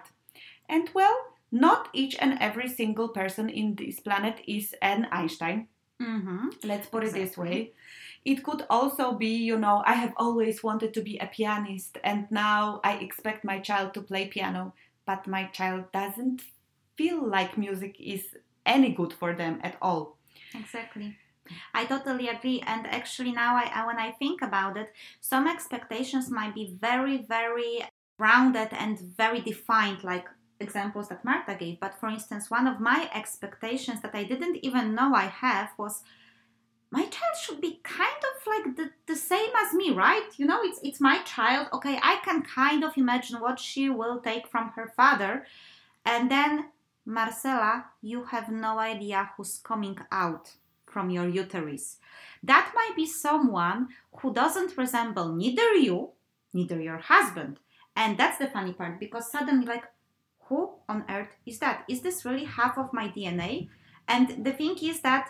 and 0.68 0.90
well, 0.94 1.18
not 1.52 1.90
each 1.94 2.16
and 2.20 2.38
every 2.40 2.68
single 2.68 3.10
person 3.10 3.50
in 3.50 3.76
this 3.76 4.00
planet 4.00 4.42
is 4.48 4.74
an 4.82 5.08
Einstein. 5.12 5.68
Mm-hmm. 6.02 6.50
Let's 6.64 6.88
put 6.88 7.04
exactly. 7.04 7.22
it 7.22 7.26
this 7.26 7.38
way. 7.38 7.72
It 8.24 8.44
could 8.44 8.66
also 8.70 9.14
be, 9.14 9.36
you 9.38 9.58
know, 9.58 9.84
I 9.86 9.94
have 9.94 10.14
always 10.18 10.64
wanted 10.64 10.94
to 10.94 11.02
be 11.02 11.18
a 11.18 11.28
pianist, 11.28 11.98
and 12.04 12.30
now 12.30 12.80
I 12.84 12.98
expect 12.98 13.44
my 13.44 13.60
child 13.60 13.94
to 13.96 14.02
play 14.02 14.28
piano, 14.28 14.74
but 15.06 15.28
my 15.28 15.46
child 15.46 15.92
doesn't 15.92 16.44
feel 16.96 17.28
like 17.28 17.58
music 17.58 17.96
is 18.00 18.38
any 18.66 18.92
good 18.94 19.14
for 19.14 19.34
them 19.34 19.60
at 19.64 19.76
all. 19.82 20.18
Exactly. 20.54 21.18
I 21.74 21.86
totally 21.86 22.28
agree. 22.28 22.62
And 22.66 22.86
actually, 22.88 23.32
now 23.32 23.56
I, 23.56 23.86
when 23.86 23.98
I 23.98 24.12
think 24.12 24.42
about 24.42 24.78
it, 24.78 24.94
some 25.20 25.48
expectations 25.48 26.30
might 26.30 26.54
be 26.54 26.78
very, 26.80 27.18
very 27.18 27.84
rounded 28.20 28.70
and 28.72 29.00
very 29.00 29.42
defined, 29.42 30.04
like 30.04 30.28
examples 30.60 31.10
that 31.10 31.26
Marta 31.26 31.56
gave. 31.56 31.80
But 31.80 32.00
for 32.00 32.08
instance, 32.08 32.52
one 32.52 32.68
of 32.68 32.80
my 32.80 33.10
expectations 33.14 34.02
that 34.02 34.14
I 34.14 34.24
didn't 34.24 34.58
even 34.62 34.96
know 34.96 35.16
I 35.16 35.26
have 35.26 35.70
was 35.78 36.04
my 36.92 37.04
child 37.04 37.36
should 37.42 37.62
be 37.62 37.80
kind 37.84 38.22
of 38.30 38.48
like 38.48 38.76
the, 38.76 38.92
the 39.08 39.16
same 39.16 39.50
as 39.66 39.74
me, 39.74 39.92
right? 39.92 40.28
You 40.36 40.46
know, 40.46 40.60
it's 40.62 40.80
it's 40.84 41.00
my 41.00 41.20
child. 41.24 41.68
Okay, 41.72 41.98
I 42.04 42.18
can 42.24 42.44
kind 42.44 42.84
of 42.84 42.98
imagine 42.98 43.40
what 43.40 43.60
she 43.60 43.90
will 43.90 44.20
take 44.20 44.48
from 44.48 44.74
her 44.76 44.92
father. 44.96 45.46
And 46.06 46.30
then 46.30 46.70
Marcela, 47.06 47.86
you 48.02 48.26
have 48.26 48.50
no 48.50 48.78
idea 48.78 49.32
who's 49.36 49.60
coming 49.64 49.98
out 50.12 50.52
from 50.86 51.10
your 51.10 51.30
uterus. 51.30 51.98
That 52.44 52.72
might 52.76 52.96
be 52.96 53.06
someone 53.06 53.90
who 54.18 54.34
doesn't 54.34 54.78
resemble 54.78 55.34
neither 55.34 55.74
you, 55.76 56.10
neither 56.54 56.82
your 56.82 56.98
husband. 56.98 57.60
And 57.96 58.18
that's 58.18 58.38
the 58.38 58.48
funny 58.48 58.74
part 58.74 59.00
because 59.00 59.32
suddenly, 59.32 59.66
like, 59.66 59.86
who 60.48 60.72
on 60.90 61.06
earth 61.10 61.36
is 61.46 61.60
that? 61.60 61.86
Is 61.88 62.02
this 62.02 62.26
really 62.26 62.46
half 62.46 62.78
of 62.78 62.92
my 62.92 63.08
DNA? 63.08 63.70
And 64.08 64.44
the 64.44 64.52
thing 64.52 64.78
is 64.82 65.00
that 65.02 65.30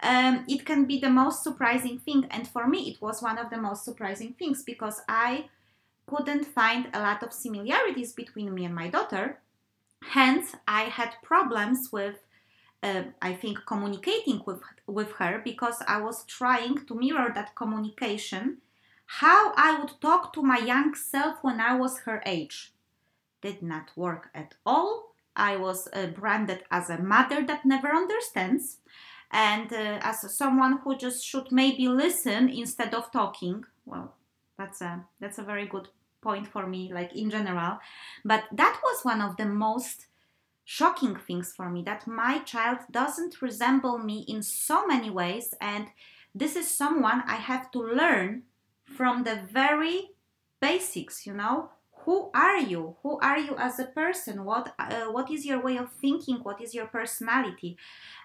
um, 0.00 0.44
it 0.48 0.64
can 0.64 0.84
be 0.84 0.98
the 0.98 1.10
most 1.10 1.42
surprising 1.42 1.98
thing. 1.98 2.26
And 2.30 2.46
for 2.46 2.66
me, 2.66 2.90
it 2.90 3.02
was 3.02 3.22
one 3.22 3.38
of 3.38 3.50
the 3.50 3.58
most 3.58 3.84
surprising 3.84 4.34
things 4.38 4.62
because 4.62 5.02
I 5.08 5.48
couldn't 6.06 6.44
find 6.44 6.88
a 6.92 7.00
lot 7.00 7.22
of 7.22 7.32
similarities 7.32 8.12
between 8.12 8.54
me 8.54 8.64
and 8.64 8.74
my 8.74 8.88
daughter. 8.88 9.40
Hence, 10.02 10.54
I 10.66 10.82
had 10.82 11.16
problems 11.22 11.90
with, 11.92 12.16
uh, 12.82 13.04
I 13.20 13.34
think, 13.34 13.66
communicating 13.66 14.42
with, 14.46 14.62
with 14.86 15.12
her 15.12 15.40
because 15.44 15.82
I 15.86 16.00
was 16.00 16.24
trying 16.24 16.86
to 16.86 16.94
mirror 16.94 17.32
that 17.34 17.56
communication, 17.56 18.58
how 19.06 19.52
I 19.56 19.78
would 19.78 20.00
talk 20.00 20.32
to 20.34 20.42
my 20.42 20.58
young 20.58 20.94
self 20.94 21.38
when 21.42 21.60
I 21.60 21.76
was 21.76 22.00
her 22.00 22.22
age. 22.24 22.72
Did 23.42 23.62
not 23.62 23.90
work 23.96 24.30
at 24.34 24.54
all. 24.64 25.14
I 25.34 25.56
was 25.56 25.88
uh, 25.92 26.06
branded 26.06 26.64
as 26.70 26.90
a 26.90 26.98
mother 26.98 27.44
that 27.46 27.64
never 27.64 27.88
understands 27.88 28.78
and 29.30 29.72
uh, 29.72 29.98
as 30.02 30.36
someone 30.36 30.78
who 30.78 30.96
just 30.96 31.24
should 31.24 31.52
maybe 31.52 31.88
listen 31.88 32.48
instead 32.48 32.94
of 32.94 33.10
talking 33.12 33.64
well 33.84 34.14
that's 34.56 34.80
a 34.80 35.04
that's 35.20 35.38
a 35.38 35.42
very 35.42 35.66
good 35.66 35.88
point 36.20 36.48
for 36.48 36.66
me 36.66 36.92
like 36.92 37.14
in 37.14 37.30
general. 37.30 37.78
But 38.24 38.44
that 38.52 38.80
was 38.82 39.04
one 39.04 39.20
of 39.20 39.36
the 39.36 39.46
most 39.46 40.06
shocking 40.64 41.14
things 41.14 41.52
for 41.56 41.70
me 41.70 41.82
that 41.82 42.06
my 42.06 42.40
child 42.40 42.78
doesn't 42.90 43.40
resemble 43.40 43.98
me 43.98 44.24
in 44.26 44.42
so 44.42 44.86
many 44.86 45.10
ways. 45.10 45.54
And 45.60 45.86
this 46.34 46.56
is 46.56 46.68
someone 46.68 47.22
i 47.26 47.36
have 47.36 47.70
to 47.70 47.80
learn 47.80 48.42
from 48.84 49.24
the 49.24 49.40
very 49.50 50.10
basics 50.60 51.26
you 51.26 51.32
know 51.32 51.70
who 52.04 52.30
are 52.34 52.58
you? 52.58 52.96
Who 53.02 53.18
are 53.20 53.38
you 53.38 53.56
as 53.56 53.78
a 53.78 53.84
person? 53.84 54.44
What 54.44 54.74
uh, 54.78 55.06
what 55.06 55.30
is 55.30 55.44
your 55.44 55.62
way 55.62 55.76
of 55.76 55.92
thinking? 55.92 56.36
What 56.36 56.60
is 56.60 56.74
your 56.74 56.86
personality? 56.86 57.76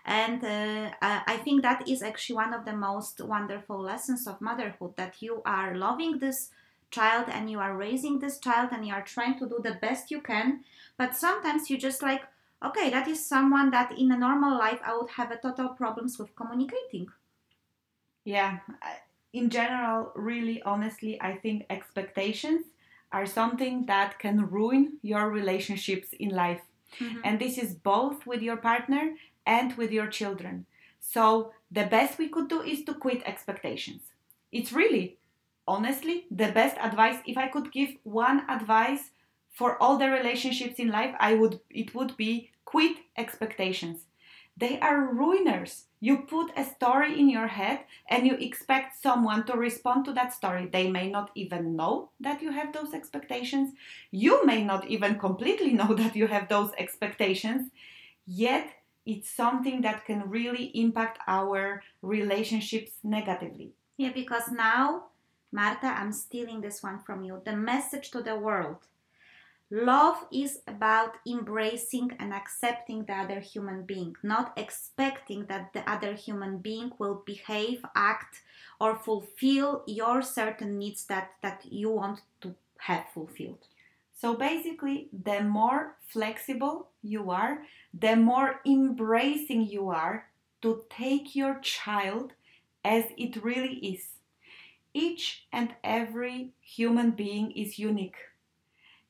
And 0.05 0.43
uh, 0.43 0.91
i 1.01 1.37
think 1.43 1.61
that 1.61 1.87
is 1.87 2.03
actually 2.03 2.35
one 2.35 2.53
of 2.53 2.65
the 2.65 2.75
most 2.75 3.21
wonderful 3.21 3.79
lessons 3.79 4.27
of 4.27 4.41
motherhood 4.41 4.93
that 4.97 5.21
you 5.21 5.41
are 5.45 5.75
loving 5.75 6.19
this 6.19 6.49
child 6.91 7.25
and 7.29 7.49
you 7.49 7.59
are 7.59 7.77
raising 7.77 8.19
this 8.19 8.37
child 8.39 8.69
and 8.73 8.85
you 8.85 8.93
are 8.93 9.01
trying 9.15 9.39
to 9.39 9.47
do 9.47 9.59
the 9.63 9.77
best 9.81 10.11
you 10.11 10.21
can. 10.21 10.63
But 10.97 11.15
sometimes 11.15 11.69
you 11.69 11.77
just 11.77 12.01
like 12.01 12.23
okay 12.63 12.89
that 12.89 13.07
is 13.07 13.25
someone 13.25 13.71
that 13.71 13.97
in 13.97 14.11
a 14.11 14.17
normal 14.17 14.57
life 14.57 14.81
i 14.85 14.95
would 14.95 15.11
have 15.11 15.31
a 15.31 15.37
total 15.37 15.69
problems 15.69 16.19
with 16.19 16.35
communicating. 16.35 17.07
Yeah 18.25 18.59
in 19.33 19.49
general 19.49 20.11
really 20.15 20.61
honestly 20.61 21.19
i 21.21 21.35
think 21.35 21.65
expectations 21.69 22.63
are 23.13 23.25
something 23.25 23.85
that 23.85 24.19
can 24.19 24.49
ruin 24.49 24.97
your 25.01 25.29
relationships 25.29 26.09
in 26.19 26.29
life. 26.29 26.61
Mm-hmm. 26.99 27.19
And 27.23 27.39
this 27.39 27.57
is 27.57 27.75
both 27.75 28.25
with 28.25 28.41
your 28.41 28.57
partner 28.57 29.13
and 29.45 29.77
with 29.77 29.91
your 29.91 30.07
children. 30.07 30.65
So, 30.99 31.51
the 31.71 31.85
best 31.85 32.17
we 32.17 32.29
could 32.29 32.49
do 32.49 32.61
is 32.61 32.83
to 32.85 32.93
quit 32.93 33.23
expectations. 33.25 34.01
It's 34.51 34.71
really, 34.71 35.17
honestly, 35.67 36.25
the 36.31 36.51
best 36.51 36.77
advice. 36.79 37.19
If 37.25 37.37
I 37.37 37.47
could 37.47 37.71
give 37.71 37.89
one 38.03 38.43
advice 38.49 39.11
for 39.51 39.81
all 39.81 39.97
the 39.97 40.09
relationships 40.09 40.79
in 40.79 40.89
life, 40.89 41.15
I 41.19 41.33
would 41.35 41.59
it 41.69 41.93
would 41.93 42.15
be 42.17 42.51
quit 42.65 42.97
expectations. 43.17 44.05
They 44.55 44.79
are 44.79 45.13
ruiners. 45.13 45.83
You 46.03 46.17
put 46.17 46.51
a 46.57 46.65
story 46.65 47.17
in 47.17 47.29
your 47.29 47.47
head 47.47 47.85
and 48.09 48.27
you 48.27 48.33
expect 48.33 49.01
someone 49.01 49.45
to 49.45 49.53
respond 49.53 50.03
to 50.03 50.11
that 50.15 50.33
story. 50.33 50.65
They 50.67 50.91
may 50.91 51.09
not 51.09 51.31
even 51.33 51.77
know 51.77 52.09
that 52.19 52.41
you 52.41 52.51
have 52.51 52.73
those 52.73 52.93
expectations. 52.93 53.71
You 54.11 54.45
may 54.45 54.65
not 54.65 54.85
even 54.89 55.17
completely 55.17 55.71
know 55.79 55.93
that 55.93 56.13
you 56.13 56.27
have 56.27 56.49
those 56.49 56.71
expectations. 56.77 57.71
Yet, 58.27 58.67
it's 59.05 59.29
something 59.29 59.79
that 59.83 60.03
can 60.03 60.29
really 60.29 60.65
impact 60.75 61.19
our 61.25 61.81
relationships 62.01 62.91
negatively. 63.01 63.71
Yeah, 63.95 64.11
because 64.11 64.51
now, 64.51 65.05
Marta, 65.53 65.87
I'm 65.87 66.11
stealing 66.11 66.59
this 66.59 66.83
one 66.83 66.99
from 66.99 67.23
you. 67.23 67.41
The 67.45 67.55
message 67.55 68.11
to 68.11 68.21
the 68.21 68.35
world 68.35 68.87
Love 69.75 70.27
is 70.31 70.59
about 70.67 71.15
embracing 71.27 72.11
and 72.19 72.31
accepting 72.31 73.05
the 73.05 73.13
other 73.13 73.39
human 73.39 73.81
being, 73.81 74.15
not 74.21 74.53
expecting 74.55 75.47
that 75.47 75.73
the 75.73 75.81
other 75.89 76.13
human 76.13 76.59
being 76.59 76.91
will 76.99 77.23
behave, 77.25 77.83
act, 77.95 78.43
or 78.79 78.95
fulfill 78.95 79.81
your 79.87 80.21
certain 80.21 80.77
needs 80.77 81.05
that, 81.05 81.31
that 81.41 81.65
you 81.65 81.89
want 81.89 82.21
to 82.39 82.53
have 82.77 83.05
fulfilled. 83.15 83.65
So 84.13 84.35
basically, 84.35 85.09
the 85.11 85.41
more 85.41 85.95
flexible 86.07 86.89
you 87.01 87.31
are, 87.31 87.63
the 87.99 88.15
more 88.15 88.59
embracing 88.67 89.63
you 89.65 89.89
are 89.89 90.27
to 90.61 90.83
take 90.91 91.35
your 91.35 91.57
child 91.63 92.33
as 92.85 93.05
it 93.17 93.43
really 93.43 93.77
is. 93.77 94.19
Each 94.93 95.47
and 95.51 95.73
every 95.83 96.51
human 96.61 97.09
being 97.09 97.49
is 97.53 97.79
unique 97.79 98.17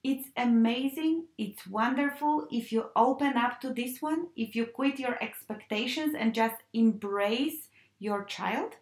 it's 0.04 0.28
amazing, 0.36 1.26
it's 1.38 1.66
wonderful 1.66 2.48
if 2.52 2.72
you 2.72 2.90
open 2.96 3.38
up 3.38 3.62
to 3.62 3.70
this 3.74 4.02
one, 4.02 4.28
if 4.36 4.56
you 4.56 4.66
quit 4.66 5.00
your 5.00 5.22
expectations 5.24 6.14
and 6.18 6.34
just 6.34 6.56
embrace 6.74 7.70
your 8.00 8.26
child, 8.26 8.76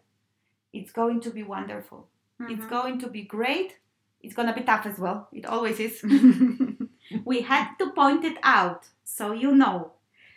it's 0.72 0.90
going 0.90 1.20
to 1.20 1.30
be 1.30 1.44
wonderful. 1.44 2.08
Mm-hmm. 2.40 2.54
It's 2.54 2.66
going 2.66 2.98
to 3.00 3.08
be 3.08 3.22
great. 3.22 3.76
It's 4.20 4.34
going 4.34 4.48
to 4.48 4.54
be 4.54 4.62
tough 4.62 4.86
as 4.86 4.98
well. 4.98 5.28
It 5.32 5.46
always 5.46 5.78
is. 5.78 6.02
we 7.24 7.42
had 7.42 7.74
to 7.78 7.90
point 7.90 8.24
it 8.24 8.38
out 8.42 8.88
so 9.04 9.32
you 9.32 9.54
know. 9.54 9.92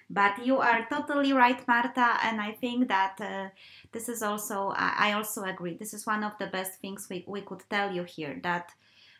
But 0.07 0.45
you 0.45 0.59
are 0.59 0.85
totally 0.87 1.33
right, 1.33 1.67
Marta, 1.67 2.19
and 2.21 2.39
I 2.39 2.51
think 2.51 2.89
that 2.89 3.19
uh, 3.19 3.49
this 3.91 4.07
is 4.07 4.21
also, 4.21 4.71
I 4.77 5.13
also 5.13 5.43
agree, 5.45 5.77
this 5.77 5.95
is 5.95 6.05
one 6.05 6.23
of 6.23 6.33
the 6.37 6.45
best 6.45 6.79
things 6.79 7.07
we, 7.09 7.25
we 7.27 7.41
could 7.41 7.63
tell 7.71 7.91
you 7.91 8.03
here 8.03 8.39
that 8.43 8.69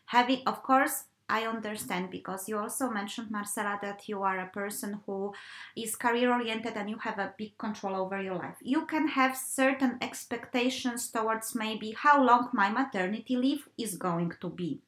having, 0.05 0.43
of 0.45 0.61
course, 0.61 1.05
I 1.27 1.45
understand 1.47 2.11
because 2.11 2.47
you 2.47 2.59
also 2.59 2.89
mentioned, 2.89 3.31
Marcela, 3.31 3.79
that 3.81 4.07
you 4.07 4.21
are 4.21 4.39
a 4.39 4.49
person 4.49 4.99
who 5.05 5.33
is 5.75 5.95
career 5.95 6.31
oriented 6.31 6.73
and 6.75 6.89
you 6.89 6.97
have 6.99 7.17
a 7.17 7.33
big 7.35 7.57
control 7.57 7.95
over 7.95 8.21
your 8.21 8.35
life. 8.35 8.57
You 8.61 8.85
can 8.85 9.07
have 9.07 9.35
certain 9.35 9.97
expectations 10.01 11.09
towards 11.09 11.55
maybe 11.55 11.95
how 11.97 12.23
long 12.23 12.49
my 12.53 12.69
maternity 12.69 13.35
leave 13.37 13.67
is 13.77 13.95
going 13.95 14.33
to 14.41 14.49
be, 14.49 14.81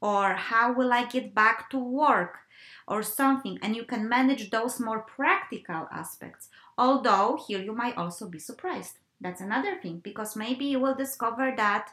or 0.00 0.32
how 0.34 0.72
will 0.72 0.92
I 0.92 1.04
get 1.04 1.34
back 1.34 1.68
to 1.70 1.78
work, 1.78 2.38
or 2.88 3.02
something, 3.02 3.58
and 3.62 3.76
you 3.76 3.84
can 3.84 4.08
manage 4.08 4.50
those 4.50 4.80
more 4.80 5.00
practical 5.00 5.88
aspects. 5.92 6.48
Although, 6.78 7.42
here 7.46 7.60
you 7.60 7.74
might 7.74 7.96
also 7.96 8.28
be 8.28 8.38
surprised 8.38 8.98
that's 9.24 9.40
another 9.40 9.76
thing 9.82 10.00
because 10.04 10.36
maybe 10.36 10.66
you 10.66 10.78
will 10.78 10.94
discover 10.94 11.52
that 11.56 11.88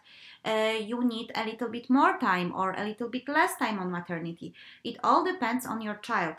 uh, 0.45 0.77
you 0.79 1.03
need 1.03 1.31
a 1.33 1.45
little 1.45 1.69
bit 1.69 1.89
more 1.89 2.19
time 2.19 2.53
or 2.53 2.73
a 2.73 2.83
little 2.83 3.07
bit 3.09 3.27
less 3.29 3.55
time 3.55 3.79
on 3.79 3.89
maternity. 3.89 4.53
It 4.83 4.97
all 5.03 5.23
depends 5.23 5.65
on 5.65 5.81
your 5.81 5.95
child, 5.95 6.35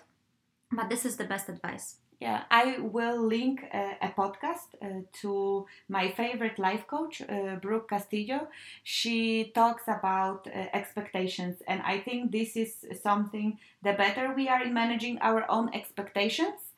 but 0.71 0.91
this 0.91 1.07
is 1.07 1.17
the 1.17 1.25
best 1.25 1.49
advice. 1.49 1.97
Yeah, 2.21 2.45
I 2.53 2.79
will 2.79 3.27
link 3.27 3.65
uh, 3.75 3.95
a 4.01 4.11
podcast 4.11 4.77
uh, 4.81 5.03
to 5.23 5.67
my 5.89 6.13
favorite 6.13 6.57
life 6.57 6.87
coach, 6.87 7.21
uh, 7.23 7.57
Brooke 7.57 7.89
Castillo. 7.91 8.47
She 8.85 9.51
talks 9.57 9.85
about 9.89 10.47
uh, 10.47 10.67
expectations, 10.73 11.63
and 11.67 11.83
I 11.83 11.99
think 11.99 12.31
this 12.31 12.55
is 12.57 12.85
something 13.03 13.59
the 13.83 13.95
better 13.95 14.35
we 14.37 14.49
are 14.49 14.63
in 14.63 14.73
managing 14.73 15.19
our 15.21 15.51
own 15.51 15.75
expectations, 15.75 16.72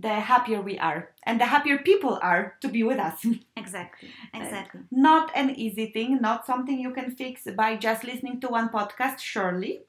the 0.00 0.14
happier 0.20 0.60
we 0.60 0.78
are 0.78 1.10
and 1.24 1.40
the 1.40 1.46
happier 1.46 1.78
people 1.78 2.18
are 2.22 2.56
to 2.60 2.68
be 2.68 2.82
with 2.82 2.98
us. 2.98 3.26
Exactly. 3.56 4.08
Exactly. 4.32 4.80
Not 4.90 5.30
an 5.34 5.50
easy 5.50 5.86
thing, 5.86 6.20
not 6.20 6.46
something 6.46 6.78
you 6.78 6.92
can 6.92 7.10
fix 7.16 7.42
by 7.56 7.76
just 7.76 8.04
listening 8.04 8.40
to 8.40 8.48
one 8.48 8.68
podcast, 8.68 9.18
surely, 9.18 9.82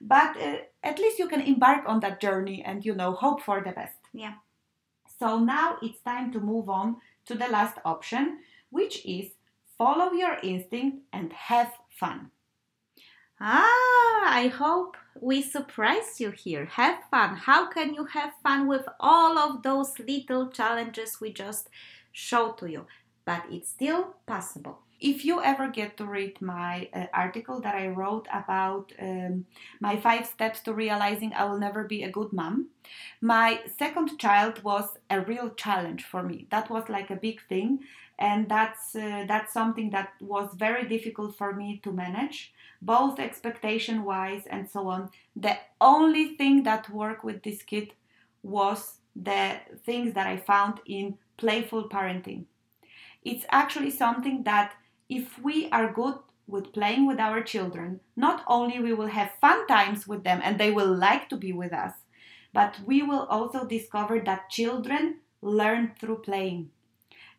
but 0.00 0.36
uh, 0.36 0.56
at 0.82 0.98
least 0.98 1.18
you 1.18 1.28
can 1.28 1.40
embark 1.40 1.84
on 1.86 2.00
that 2.00 2.20
journey 2.20 2.62
and, 2.64 2.84
you 2.84 2.94
know, 2.94 3.12
hope 3.12 3.42
for 3.42 3.60
the 3.60 3.72
best. 3.72 3.98
Yeah. 4.12 4.34
So 5.18 5.38
now 5.38 5.78
it's 5.82 6.00
time 6.00 6.32
to 6.32 6.40
move 6.40 6.68
on 6.68 6.96
to 7.26 7.34
the 7.34 7.48
last 7.48 7.78
option, 7.84 8.38
which 8.70 9.04
is 9.04 9.32
follow 9.76 10.12
your 10.12 10.38
instinct 10.42 10.98
and 11.12 11.32
have 11.32 11.72
fun. 11.90 12.30
Ah, 13.40 14.22
I 14.24 14.48
hope 14.48 14.96
we 15.20 15.42
surprised 15.42 16.20
you 16.20 16.30
here. 16.30 16.66
Have 16.66 16.98
fun. 17.10 17.36
How 17.36 17.68
can 17.68 17.94
you 17.94 18.04
have 18.06 18.32
fun 18.42 18.66
with 18.66 18.86
all 19.00 19.38
of 19.38 19.62
those 19.62 19.98
little 19.98 20.48
challenges 20.48 21.20
we 21.20 21.32
just 21.32 21.68
showed 22.12 22.58
to 22.58 22.70
you? 22.70 22.86
but 23.26 23.42
it's 23.50 23.68
still 23.68 24.14
possible. 24.24 24.78
If 24.98 25.26
you 25.26 25.42
ever 25.42 25.68
get 25.68 25.98
to 25.98 26.06
read 26.06 26.40
my 26.40 26.88
uh, 26.94 27.06
article 27.12 27.60
that 27.60 27.74
I 27.74 27.88
wrote 27.88 28.26
about 28.32 28.92
um, 28.98 29.44
my 29.78 29.96
five 29.98 30.24
steps 30.24 30.60
to 30.60 30.72
realizing 30.72 31.34
I 31.34 31.44
will 31.44 31.58
never 31.58 31.84
be 31.84 32.02
a 32.02 32.10
good 32.10 32.32
mom, 32.32 32.68
my 33.20 33.60
second 33.76 34.18
child 34.18 34.62
was 34.62 34.96
a 35.10 35.20
real 35.20 35.50
challenge 35.50 36.04
for 36.04 36.22
me. 36.22 36.46
That 36.50 36.70
was 36.70 36.88
like 36.88 37.10
a 37.10 37.16
big 37.16 37.42
thing, 37.46 37.80
and 38.18 38.48
that's 38.48 38.96
uh, 38.96 39.26
that's 39.28 39.52
something 39.52 39.90
that 39.90 40.12
was 40.18 40.54
very 40.54 40.88
difficult 40.88 41.36
for 41.36 41.52
me 41.52 41.80
to 41.82 41.92
manage, 41.92 42.54
both 42.80 43.18
expectation 43.18 44.04
wise 44.04 44.44
and 44.50 44.68
so 44.68 44.88
on. 44.88 45.10
The 45.34 45.56
only 45.80 46.36
thing 46.36 46.62
that 46.64 46.90
worked 46.90 47.24
with 47.24 47.42
this 47.42 47.62
kid 47.62 47.94
was 48.42 48.98
the 49.14 49.56
things 49.84 50.14
that 50.14 50.26
I 50.26 50.36
found 50.36 50.80
in 50.86 51.18
playful 51.36 51.88
parenting. 51.88 52.44
It's 53.22 53.44
actually 53.50 53.90
something 53.90 54.44
that 54.44 54.74
if 55.08 55.38
we 55.38 55.68
are 55.70 55.92
good 55.92 56.16
with 56.46 56.72
playing 56.72 57.06
with 57.06 57.18
our 57.18 57.42
children, 57.42 58.00
not 58.14 58.44
only 58.46 58.78
we 58.78 58.92
will 58.92 59.08
have 59.08 59.32
fun 59.40 59.66
times 59.66 60.06
with 60.06 60.22
them 60.22 60.40
and 60.44 60.58
they 60.58 60.70
will 60.70 60.94
like 60.94 61.28
to 61.30 61.36
be 61.36 61.52
with 61.52 61.72
us, 61.72 61.92
but 62.52 62.78
we 62.86 63.02
will 63.02 63.26
also 63.26 63.66
discover 63.66 64.20
that 64.20 64.50
children 64.50 65.16
learn 65.42 65.92
through 65.98 66.18
playing. 66.18 66.70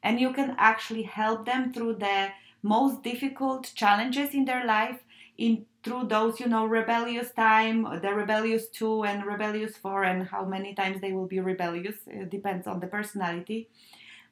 And 0.03 0.19
you 0.19 0.33
can 0.33 0.55
actually 0.57 1.03
help 1.03 1.45
them 1.45 1.73
through 1.73 1.95
the 1.95 2.29
most 2.61 3.03
difficult 3.03 3.71
challenges 3.75 4.33
in 4.33 4.45
their 4.45 4.65
life 4.65 4.99
in 5.37 5.65
through 5.83 6.07
those 6.07 6.39
you 6.39 6.47
know 6.47 6.65
rebellious 6.65 7.31
time 7.31 7.85
uh, 7.85 7.99
the 7.99 8.13
rebellious 8.13 8.67
2 8.69 9.05
and 9.05 9.25
rebellious 9.25 9.77
4 9.77 10.03
and 10.03 10.27
how 10.27 10.43
many 10.43 10.73
times 10.73 10.99
they 10.99 11.13
will 11.13 11.27
be 11.27 11.39
rebellious 11.39 11.95
it 12.07 12.29
depends 12.29 12.67
on 12.67 12.79
the 12.79 12.87
personality. 12.87 13.69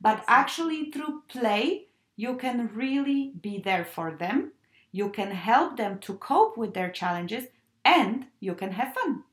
But 0.02 0.24
actually 0.28 0.92
through 0.92 1.24
play 1.28 1.88
you 2.18 2.36
can 2.36 2.70
really 2.74 3.34
be 3.42 3.60
there 3.60 3.86
for 3.86 4.12
them. 4.12 4.54
You 4.92 5.10
can 5.10 5.32
help 5.32 5.78
them 5.78 6.00
to 6.00 6.14
cope 6.16 6.58
with 6.58 6.74
their 6.74 6.90
challenges 6.90 7.46
and 7.84 8.26
you 8.40 8.56
can 8.56 8.72
have 8.72 8.94
fun 8.94 9.24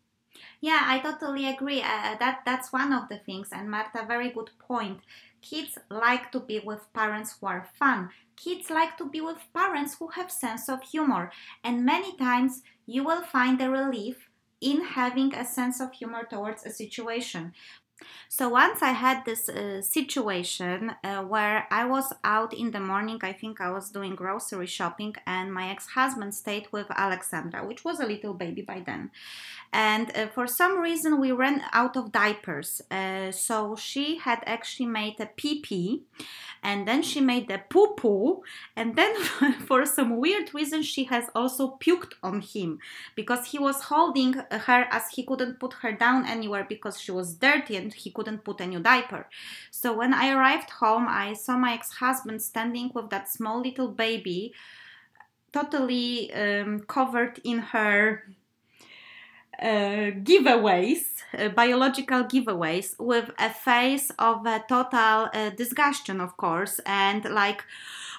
yeah 0.62 0.82
i 0.86 0.98
totally 0.98 1.46
agree. 1.48 1.82
Uh, 1.82 2.16
that 2.18 2.40
that's 2.46 2.72
one 2.72 2.92
of 2.92 3.08
the 3.10 3.18
things. 3.18 3.50
And 3.52 3.70
marta 3.70 4.04
very 4.06 4.30
good 4.30 4.50
point. 4.58 5.00
Kids 5.42 5.76
like 5.90 6.30
to 6.32 6.40
be 6.40 6.60
with 6.60 6.92
parents 6.94 7.36
who 7.40 7.46
are 7.48 7.68
fun. 7.78 8.10
Kids 8.36 8.70
like 8.70 8.96
to 8.98 9.08
be 9.10 9.20
with 9.20 9.38
parents 9.52 9.96
who 9.98 10.08
have 10.08 10.30
sense 10.30 10.68
of 10.68 10.82
humor. 10.82 11.30
And 11.64 11.84
many 11.84 12.16
times 12.16 12.62
you 12.86 13.04
will 13.04 13.22
find 13.22 13.60
a 13.60 13.70
relief 13.70 14.30
in 14.60 14.80
having 14.84 15.34
a 15.34 15.44
sense 15.44 15.80
of 15.80 15.92
humor 15.92 16.24
towards 16.30 16.64
a 16.64 16.70
situation 16.70 17.52
so 18.28 18.48
once 18.48 18.82
I 18.82 18.92
had 18.92 19.24
this 19.24 19.48
uh, 19.48 19.82
situation 19.82 20.92
uh, 21.04 21.22
where 21.22 21.66
I 21.70 21.84
was 21.84 22.12
out 22.24 22.54
in 22.54 22.70
the 22.70 22.80
morning, 22.80 23.18
I 23.22 23.32
think 23.32 23.60
I 23.60 23.70
was 23.70 23.90
doing 23.90 24.14
grocery 24.14 24.66
shopping, 24.66 25.14
and 25.26 25.52
my 25.52 25.70
ex 25.70 25.88
husband 25.88 26.34
stayed 26.34 26.66
with 26.72 26.86
Alexandra, 26.90 27.66
which 27.66 27.84
was 27.84 28.00
a 28.00 28.06
little 28.06 28.34
baby 28.34 28.62
by 28.62 28.82
then. 28.84 29.10
And 29.72 30.16
uh, 30.16 30.28
for 30.28 30.46
some 30.46 30.78
reason, 30.80 31.20
we 31.20 31.32
ran 31.32 31.62
out 31.72 31.96
of 31.96 32.12
diapers. 32.12 32.82
Uh, 32.90 33.32
so 33.32 33.76
she 33.76 34.18
had 34.18 34.42
actually 34.46 34.86
made 34.86 35.20
a 35.20 35.26
pee 35.26 35.60
pee, 35.60 36.04
and 36.62 36.88
then 36.88 37.02
she 37.02 37.20
made 37.20 37.48
the 37.48 37.60
poo 37.68 37.94
poo, 37.96 38.42
and 38.76 38.96
then 38.96 39.14
for 39.66 39.84
some 39.84 40.16
weird 40.16 40.54
reason, 40.54 40.82
she 40.82 41.04
has 41.04 41.26
also 41.34 41.78
puked 41.84 42.14
on 42.22 42.40
him 42.40 42.78
because 43.14 43.46
he 43.46 43.58
was 43.58 43.82
holding 43.82 44.34
her 44.50 44.86
as 44.90 45.10
he 45.10 45.22
couldn't 45.22 45.60
put 45.60 45.74
her 45.82 45.92
down 45.92 46.24
anywhere 46.26 46.64
because 46.66 47.00
she 47.00 47.12
was 47.12 47.34
dirty 47.34 47.76
and 47.76 47.91
he 47.92 48.10
couldn't 48.10 48.44
put 48.44 48.60
a 48.60 48.66
new 48.66 48.80
diaper. 48.80 49.28
So 49.70 49.92
when 49.92 50.12
I 50.14 50.32
arrived 50.32 50.70
home, 50.70 51.06
I 51.08 51.34
saw 51.34 51.56
my 51.56 51.74
ex 51.74 51.92
husband 51.92 52.42
standing 52.42 52.90
with 52.94 53.10
that 53.10 53.28
small 53.28 53.60
little 53.60 53.88
baby, 53.88 54.52
totally 55.52 56.32
um, 56.32 56.80
covered 56.80 57.40
in 57.44 57.58
her. 57.58 58.24
Uh, 59.60 60.10
giveaways, 60.24 61.22
uh, 61.38 61.48
biological 61.50 62.24
giveaways, 62.24 62.98
with 62.98 63.30
a 63.38 63.48
face 63.48 64.10
of 64.18 64.44
a 64.44 64.64
total 64.68 65.28
uh, 65.32 65.50
disgustion, 65.50 66.20
of 66.20 66.36
course, 66.36 66.80
and 66.84 67.24
like, 67.26 67.62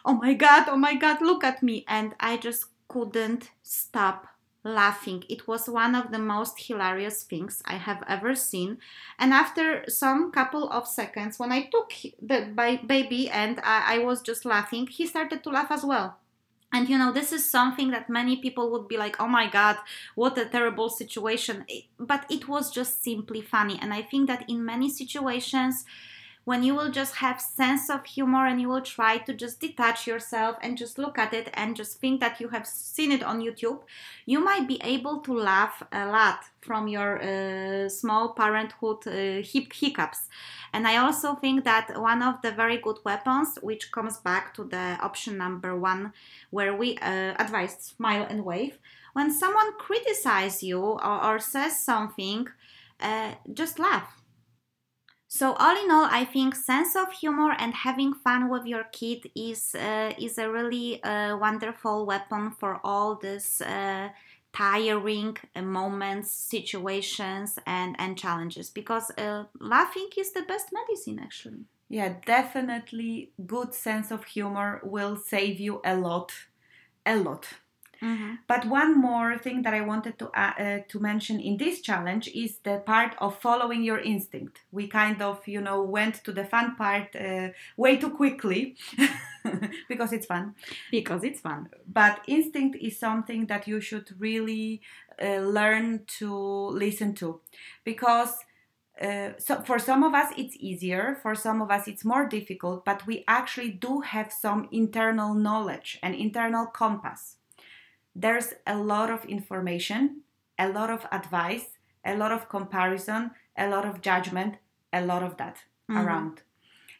oh 0.05 0.13
my 0.13 0.33
god, 0.33 0.69
oh 0.69 0.77
my 0.77 0.95
god, 0.95 1.21
look 1.21 1.43
at 1.43 1.61
me. 1.61 1.83
And 1.87 2.15
I 2.19 2.37
just 2.37 2.67
couldn't 2.87 3.49
stop 3.61 4.27
laughing. 4.63 5.23
It 5.29 5.47
was 5.47 5.69
one 5.69 5.93
of 5.95 6.11
the 6.11 6.19
most 6.19 6.67
hilarious 6.67 7.23
things 7.23 7.61
I 7.65 7.75
have 7.75 8.03
ever 8.07 8.33
seen. 8.35 8.77
And 9.19 9.33
after 9.33 9.83
some 9.89 10.31
couple 10.31 10.69
of 10.69 10.87
seconds, 10.87 11.37
when 11.37 11.51
I 11.51 11.63
took 11.63 11.91
the 12.21 12.79
baby 12.87 13.29
and 13.29 13.59
I, 13.63 13.95
I 13.95 13.97
was 13.99 14.21
just 14.21 14.45
laughing, 14.45 14.87
he 14.87 15.05
started 15.05 15.43
to 15.43 15.49
laugh 15.49 15.71
as 15.71 15.83
well. 15.83 16.17
And 16.71 16.89
you 16.89 16.97
know, 16.97 17.11
this 17.11 17.31
is 17.31 17.47
something 17.47 17.91
that 17.91 18.09
many 18.09 18.37
people 18.37 18.71
would 18.71 18.87
be 18.87 18.97
like, 18.97 19.21
oh 19.21 19.27
my 19.27 19.47
God, 19.47 19.77
what 20.15 20.37
a 20.39 20.45
terrible 20.45 20.89
situation. 20.89 21.65
But 21.99 22.25
it 22.31 22.47
was 22.47 22.71
just 22.71 23.03
simply 23.03 23.41
funny. 23.41 23.77
And 23.79 23.93
I 23.93 24.01
think 24.01 24.27
that 24.27 24.49
in 24.49 24.65
many 24.65 24.89
situations, 24.89 25.85
when 26.45 26.61
you 26.61 26.75
will 26.75 26.91
just 26.91 27.15
have 27.15 27.39
sense 27.39 27.89
of 27.89 28.05
humor 28.05 28.45
and 28.45 28.59
you 28.59 28.67
will 28.67 28.81
try 28.81 29.17
to 29.17 29.33
just 29.33 29.59
detach 29.59 30.05
yourself 30.05 30.57
and 30.61 30.77
just 30.77 30.97
look 30.97 31.17
at 31.17 31.33
it 31.33 31.49
and 31.53 31.75
just 31.75 31.99
think 31.99 32.19
that 32.19 32.39
you 32.39 32.49
have 32.49 32.67
seen 32.67 33.11
it 33.11 33.23
on 33.23 33.41
youtube 33.41 33.79
you 34.25 34.43
might 34.43 34.67
be 34.67 34.79
able 34.83 35.19
to 35.19 35.33
laugh 35.33 35.81
a 35.91 36.05
lot 36.05 36.39
from 36.61 36.87
your 36.87 37.21
uh, 37.21 37.89
small 37.89 38.33
parenthood 38.33 39.05
uh, 39.07 39.41
hiccups. 39.73 40.29
And 40.73 40.87
i 40.87 40.97
also 40.97 41.35
think 41.35 41.63
that 41.65 41.99
one 41.99 42.21
of 42.21 42.41
the 42.41 42.51
very 42.51 42.77
good 42.77 42.97
weapons 43.03 43.57
which 43.61 43.91
comes 43.91 44.17
back 44.17 44.53
to 44.55 44.63
the 44.63 44.97
option 45.01 45.37
number 45.37 45.75
one 45.77 46.13
where 46.49 46.75
we 46.75 46.97
uh, 46.97 47.35
advise 47.37 47.77
smile 47.81 48.25
and 48.29 48.43
wave 48.45 48.79
when 49.13 49.31
someone 49.31 49.73
criticizes 49.77 50.63
you 50.63 50.79
or, 50.81 51.23
or 51.25 51.39
says 51.39 51.77
something 51.79 52.47
uh, 52.99 53.33
just 53.53 53.77
laugh 53.79 54.22
so 55.33 55.53
all 55.53 55.75
in 55.83 55.89
all, 55.89 56.05
I 56.11 56.25
think 56.25 56.53
sense 56.53 56.95
of 56.95 57.11
humor 57.11 57.55
and 57.57 57.73
having 57.73 58.13
fun 58.13 58.49
with 58.49 58.67
your 58.67 58.83
kid 58.91 59.31
is 59.35 59.73
uh, 59.73 60.13
is 60.19 60.37
a 60.37 60.47
really 60.47 61.03
uh, 61.03 61.35
wonderful 61.37 62.05
weapon 62.05 62.51
for 62.51 62.79
all 62.83 63.15
these 63.15 63.59
uh, 63.59 64.09
tiring 64.51 65.37
uh, 65.55 65.63
moments, 65.63 66.29
situations, 66.29 67.57
and 67.65 67.95
and 67.97 68.15
challenges. 68.15 68.69
Because 68.69 69.09
uh, 69.17 69.45
laughing 69.59 70.09
is 70.15 70.33
the 70.33 70.43
best 70.43 70.67
medicine, 70.71 71.17
actually. 71.17 71.65
Yeah, 71.89 72.13
definitely. 72.27 73.31
Good 73.43 73.73
sense 73.73 74.11
of 74.11 74.25
humor 74.25 74.81
will 74.83 75.15
save 75.17 75.59
you 75.59 75.81
a 75.83 75.95
lot, 75.95 76.31
a 77.07 77.15
lot. 77.15 77.47
Mm-hmm. 78.03 78.33
But 78.47 78.65
one 78.65 78.99
more 78.99 79.37
thing 79.37 79.61
that 79.61 79.73
I 79.73 79.79
wanted 79.79 80.19
to 80.19 80.27
uh, 80.37 80.53
uh, 80.59 80.79
to 80.89 80.99
mention 80.99 81.39
in 81.39 81.55
this 81.55 81.79
challenge 81.79 82.27
is 82.35 82.57
the 82.63 82.83
part 82.85 83.15
of 83.19 83.39
following 83.39 83.81
your 83.81 83.99
instinct. 83.99 84.59
We 84.71 84.87
kind 84.87 85.21
of, 85.21 85.47
you 85.47 85.61
know, 85.61 85.81
went 85.83 86.15
to 86.25 86.33
the 86.33 86.43
fun 86.43 86.75
part 86.75 87.15
uh, 87.15 87.49
way 87.77 87.95
too 87.95 88.09
quickly 88.09 88.75
because 89.87 90.11
it's 90.11 90.25
fun. 90.25 90.55
Because 90.91 91.23
it's 91.23 91.39
fun. 91.39 91.69
But 91.87 92.19
instinct 92.27 92.77
is 92.81 92.99
something 92.99 93.45
that 93.45 93.69
you 93.69 93.79
should 93.79 94.09
really 94.19 94.81
uh, 95.21 95.37
learn 95.37 96.01
to 96.19 96.35
listen 96.69 97.15
to 97.15 97.39
because. 97.85 98.35
Uh, 99.01 99.31
so 99.39 99.59
for 99.63 99.79
some 99.79 100.03
of 100.03 100.13
us 100.13 100.31
it's 100.37 100.55
easier 100.59 101.17
for 101.23 101.33
some 101.33 101.63
of 101.63 101.71
us 101.71 101.87
it's 101.87 102.05
more 102.05 102.27
difficult 102.27 102.85
but 102.85 103.03
we 103.07 103.23
actually 103.27 103.71
do 103.71 104.01
have 104.01 104.31
some 104.31 104.69
internal 104.71 105.33
knowledge 105.33 105.97
and 106.03 106.13
internal 106.13 106.67
compass 106.67 107.37
there's 108.15 108.53
a 108.67 108.77
lot 108.77 109.09
of 109.09 109.25
information, 109.25 110.21
a 110.59 110.69
lot 110.69 110.89
of 110.89 111.05
advice, 111.11 111.77
a 112.05 112.15
lot 112.15 112.31
of 112.31 112.49
comparison, 112.49 113.31
a 113.57 113.67
lot 113.67 113.85
of 113.85 114.01
judgment, 114.01 114.55
a 114.91 115.01
lot 115.01 115.23
of 115.23 115.37
that 115.37 115.63
mm-hmm. 115.89 115.97
around. 115.97 116.41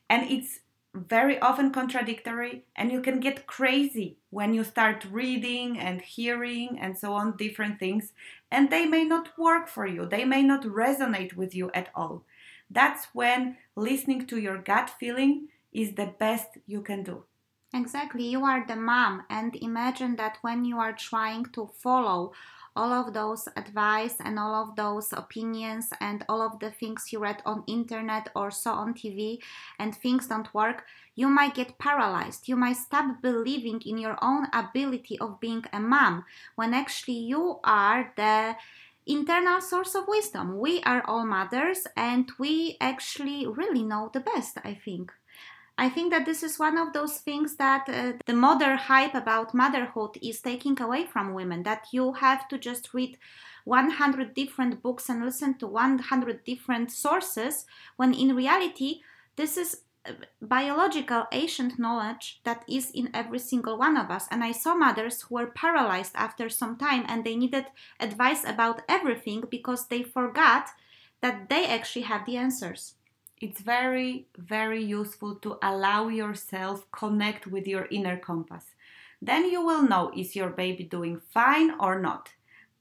And 0.10 0.30
it's 0.30 0.60
very 0.94 1.40
often 1.40 1.72
contradictory, 1.72 2.66
and 2.76 2.92
you 2.92 3.02
can 3.02 3.20
get 3.20 3.48
crazy 3.48 4.18
when 4.30 4.54
you 4.54 4.64
start 4.64 5.06
reading 5.10 5.80
and 5.80 6.02
hearing 6.02 6.78
and 6.80 6.98
so 6.98 7.14
on 7.14 7.36
different 7.36 7.80
things, 7.80 8.14
and 8.52 8.70
they 8.70 8.86
may 8.86 9.04
not 9.04 9.38
work 9.38 9.68
for 9.68 9.88
you, 9.88 10.06
they 10.06 10.24
may 10.24 10.44
not 10.44 10.64
resonate 10.64 11.34
with 11.34 11.56
you 11.56 11.72
at 11.74 11.90
all. 11.96 12.24
That's 12.70 13.08
when 13.14 13.58
listening 13.76 14.28
to 14.28 14.40
your 14.40 14.60
gut 14.60 14.92
feeling 15.00 15.48
is 15.72 15.94
the 15.94 16.14
best 16.20 16.58
you 16.68 16.82
can 16.82 17.04
do. 17.04 17.24
Exactly, 17.74 18.24
you 18.28 18.46
are 18.46 18.66
the 18.66 18.76
mom, 18.76 19.24
and 19.30 19.56
imagine 19.56 20.16
that 20.16 20.38
when 20.42 20.64
you 20.64 20.78
are 20.80 20.94
trying 20.94 21.46
to 21.54 21.68
follow 21.80 22.32
all 22.76 22.92
of 22.94 23.14
those 23.14 23.48
advice 23.58 24.16
and 24.20 24.38
all 24.40 24.54
of 24.56 24.76
those 24.76 25.12
opinions 25.12 25.90
and 26.00 26.24
all 26.30 26.42
of 26.42 26.60
the 26.60 26.72
things 26.72 27.12
you 27.12 27.20
read 27.20 27.42
on 27.46 27.64
internet 27.68 28.30
or 28.36 28.50
saw 28.52 28.76
on 28.76 28.94
TV 28.94 29.42
and 29.80 29.96
things 29.96 30.28
don't 30.28 30.54
work, 30.54 30.86
you 31.16 31.28
might 31.28 31.54
get 31.56 31.78
paralyzed. 31.80 32.48
You 32.48 32.56
might 32.56 32.78
stop 32.78 33.22
believing 33.22 33.82
in 33.86 33.98
your 33.98 34.18
own 34.22 34.48
ability 34.54 35.20
of 35.20 35.40
being 35.40 35.66
a 35.74 35.80
mom 35.80 36.26
when 36.56 36.74
actually 36.74 37.18
you 37.18 37.60
are 37.64 38.14
the 38.16 38.56
internal 39.06 39.62
source 39.62 39.96
of 39.96 40.08
wisdom. 40.08 40.60
We 40.60 40.82
are 40.84 41.04
all 41.06 41.26
mothers 41.26 41.88
and 41.98 42.32
we 42.40 42.78
actually 42.80 43.46
really 43.48 43.84
know 43.84 44.10
the 44.14 44.20
best, 44.22 44.58
I 44.64 44.76
think. 44.76 45.12
I 45.78 45.90
think 45.90 46.12
that 46.12 46.26
this 46.26 46.44
is 46.44 46.60
one 46.60 46.78
of 46.78 46.94
those 46.94 47.18
things 47.18 47.56
that 47.56 47.90
uh, 47.90 48.14
the 48.28 48.34
modern 48.34 48.78
hype 48.78 49.16
about 49.16 49.56
motherhood 49.56 50.18
is 50.22 50.40
taking 50.40 50.80
away 50.80 51.06
from 51.06 51.34
women. 51.34 51.64
That 51.64 51.88
you 51.92 52.14
have 52.14 52.48
to 52.50 52.60
just 52.60 52.94
read 52.94 53.18
100 53.66 54.36
different 54.36 54.84
books 54.84 55.10
and 55.10 55.26
listen 55.26 55.58
to 55.58 55.68
100 55.68 56.44
different 56.44 56.92
sources, 56.92 57.66
when 57.96 58.14
in 58.14 58.36
reality, 58.36 59.00
this 59.36 59.58
is 59.58 59.82
uh, 60.06 60.12
biological 60.42 61.26
ancient 61.32 61.80
knowledge 61.80 62.42
that 62.44 62.64
is 62.70 62.92
in 62.92 63.10
every 63.12 63.40
single 63.40 63.78
one 63.78 63.98
of 63.98 64.12
us. 64.12 64.28
And 64.30 64.44
I 64.44 64.52
saw 64.52 64.76
mothers 64.76 65.24
who 65.24 65.36
were 65.36 65.48
paralyzed 65.48 66.12
after 66.14 66.50
some 66.50 66.78
time 66.78 67.04
and 67.08 67.24
they 67.24 67.36
needed 67.36 67.66
advice 68.00 68.44
about 68.46 68.84
everything 68.88 69.46
because 69.50 69.88
they 69.88 70.04
forgot 70.04 70.70
that 71.22 71.50
they 71.50 71.66
actually 71.66 72.04
have 72.04 72.26
the 72.28 72.38
answers 72.38 72.96
it's 73.44 73.60
very 73.60 74.26
very 74.38 74.82
useful 74.82 75.36
to 75.36 75.58
allow 75.62 76.08
yourself 76.08 76.90
connect 76.92 77.46
with 77.46 77.68
your 77.68 77.88
inner 77.92 78.18
compass. 78.18 78.68
Then 79.22 79.52
you 79.52 79.62
will 79.66 79.84
know 79.84 80.14
is 80.16 80.34
your 80.34 80.50
baby 80.50 80.86
doing 80.86 81.20
fine 81.34 81.72
or 81.78 82.00
not? 82.00 82.30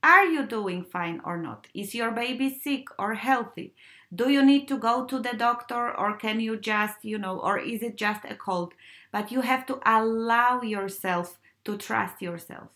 Are 0.05 0.25
you 0.25 0.47
doing 0.47 0.85
fine 0.85 1.21
or 1.25 1.37
not? 1.37 1.67
Is 1.75 1.97
your 1.97 2.13
baby 2.13 2.49
sick 2.63 2.85
or 2.97 3.15
healthy? 3.15 3.75
Do 4.15 4.31
you 4.31 4.43
need 4.45 4.69
to 4.69 4.79
go 4.79 5.05
to 5.07 5.19
the 5.19 5.37
doctor 5.37 5.83
or 5.99 6.17
can 6.17 6.39
you 6.39 6.57
just 6.57 7.05
you 7.05 7.19
know 7.19 7.41
or 7.41 7.59
is 7.59 7.83
it 7.83 7.97
just 7.97 8.25
a 8.25 8.37
cold? 8.37 8.75
But 9.11 9.33
you 9.33 9.41
have 9.41 9.67
to 9.67 9.81
allow 9.85 10.63
yourself 10.63 11.39
to 11.65 11.77
trust 11.77 12.23
yourself. 12.23 12.69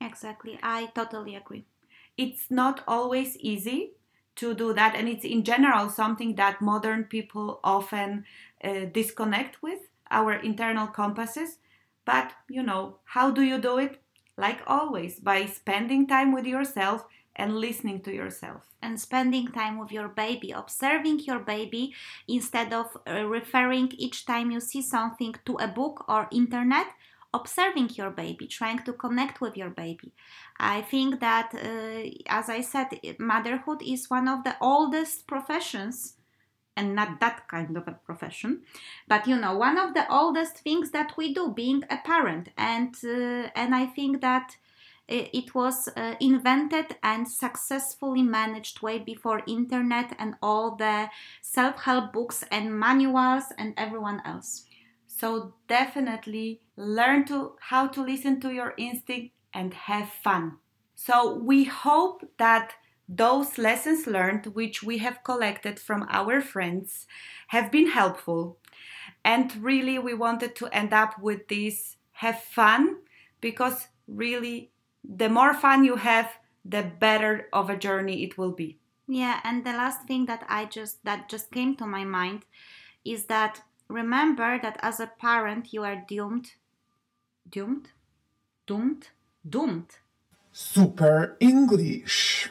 Exactly. 0.00 0.58
I 0.64 0.86
totally 0.96 1.36
agree. 1.36 1.64
It's 2.16 2.50
not 2.50 2.82
always 2.88 3.36
easy 3.36 3.92
to 4.40 4.54
do 4.54 4.72
that. 4.74 4.94
And 4.96 5.08
it's 5.08 5.24
in 5.24 5.44
general 5.44 5.88
something 5.88 6.34
that 6.36 6.60
modern 6.60 7.04
people 7.04 7.60
often 7.62 8.24
uh, 8.64 8.86
disconnect 8.92 9.62
with 9.62 9.80
our 10.10 10.32
internal 10.34 10.86
compasses. 10.88 11.58
But 12.04 12.32
you 12.48 12.62
know 12.62 12.96
how 13.04 13.30
do 13.30 13.42
you 13.42 13.58
do 13.58 13.78
it? 13.78 14.00
Like 14.36 14.60
always 14.66 15.20
by 15.20 15.46
spending 15.46 16.06
time 16.06 16.32
with 16.32 16.46
yourself 16.46 17.04
and 17.36 17.56
listening 17.56 18.00
to 18.02 18.12
yourself. 18.12 18.62
And 18.82 18.98
spending 18.98 19.48
time 19.48 19.78
with 19.78 19.92
your 19.92 20.08
baby 20.08 20.50
observing 20.52 21.20
your 21.20 21.38
baby 21.38 21.94
instead 22.26 22.72
of 22.72 22.96
uh, 23.06 23.24
referring 23.26 23.92
each 23.98 24.24
time 24.24 24.50
you 24.50 24.60
see 24.60 24.82
something 24.82 25.34
to 25.44 25.56
a 25.56 25.68
book 25.68 26.04
or 26.08 26.28
internet 26.32 26.86
observing 27.32 27.90
your 27.94 28.10
baby, 28.10 28.46
trying 28.46 28.82
to 28.84 28.92
connect 28.92 29.40
with 29.40 29.56
your 29.56 29.70
baby. 29.70 30.12
I 30.58 30.82
think 30.82 31.20
that, 31.20 31.54
uh, 31.54 32.10
as 32.26 32.48
I 32.48 32.60
said, 32.60 32.88
motherhood 33.18 33.82
is 33.82 34.10
one 34.10 34.28
of 34.28 34.44
the 34.44 34.56
oldest 34.60 35.26
professions 35.26 36.14
and 36.76 36.94
not 36.94 37.20
that 37.20 37.48
kind 37.48 37.76
of 37.76 37.86
a 37.88 37.92
profession 37.92 38.62
but 39.08 39.26
you 39.26 39.36
know 39.36 39.56
one 39.56 39.76
of 39.76 39.92
the 39.92 40.06
oldest 40.10 40.58
things 40.58 40.90
that 40.92 41.12
we 41.16 41.34
do 41.34 41.52
being 41.52 41.82
a 41.90 41.96
parent 41.98 42.48
and 42.56 42.94
uh, 43.04 43.48
and 43.56 43.74
i 43.74 43.84
think 43.86 44.20
that 44.20 44.56
it 45.10 45.56
was 45.56 45.88
uh, 45.96 46.14
invented 46.20 46.96
and 47.02 47.26
successfully 47.26 48.22
managed 48.22 48.80
way 48.80 48.96
before 48.96 49.42
internet 49.48 50.14
and 50.20 50.36
all 50.40 50.76
the 50.76 51.08
self-help 51.42 52.12
books 52.12 52.44
and 52.52 52.78
manuals 52.78 53.44
and 53.58 53.74
everyone 53.76 54.22
else 54.24 54.64
so 55.20 55.52
definitely 55.68 56.62
learn 56.76 57.26
to 57.26 57.52
how 57.60 57.86
to 57.88 58.02
listen 58.02 58.40
to 58.40 58.50
your 58.52 58.72
instinct 58.78 59.34
and 59.52 59.74
have 59.74 60.08
fun. 60.08 60.56
So 60.94 61.34
we 61.34 61.64
hope 61.64 62.24
that 62.38 62.72
those 63.06 63.58
lessons 63.58 64.06
learned 64.06 64.46
which 64.46 64.82
we 64.82 64.98
have 64.98 65.22
collected 65.22 65.78
from 65.78 66.06
our 66.08 66.40
friends 66.40 67.06
have 67.48 67.70
been 67.70 67.88
helpful. 67.88 68.56
And 69.22 69.54
really 69.62 69.98
we 69.98 70.14
wanted 70.14 70.54
to 70.56 70.68
end 70.68 70.94
up 70.94 71.20
with 71.20 71.48
this 71.48 71.96
have 72.12 72.40
fun 72.40 72.96
because 73.40 73.88
really 74.06 74.70
the 75.04 75.28
more 75.28 75.52
fun 75.52 75.84
you 75.84 75.96
have 75.96 76.30
the 76.64 76.82
better 76.98 77.48
of 77.52 77.68
a 77.68 77.76
journey 77.76 78.22
it 78.22 78.38
will 78.38 78.52
be. 78.52 78.78
Yeah, 79.06 79.40
and 79.44 79.64
the 79.64 79.72
last 79.72 80.06
thing 80.06 80.26
that 80.26 80.44
I 80.48 80.66
just 80.66 81.04
that 81.04 81.28
just 81.28 81.50
came 81.50 81.74
to 81.76 81.86
my 81.86 82.04
mind 82.04 82.44
is 83.04 83.24
that 83.26 83.62
remember 83.90 84.58
that 84.62 84.78
as 84.80 85.00
a 85.00 85.06
parent 85.06 85.72
you 85.72 85.82
are 85.82 86.04
doomed. 86.08 86.52
Doomed? 87.48 87.88
Doomed? 88.66 89.08
Doomed. 89.48 89.98
Super 90.52 91.36
english. 91.40 92.48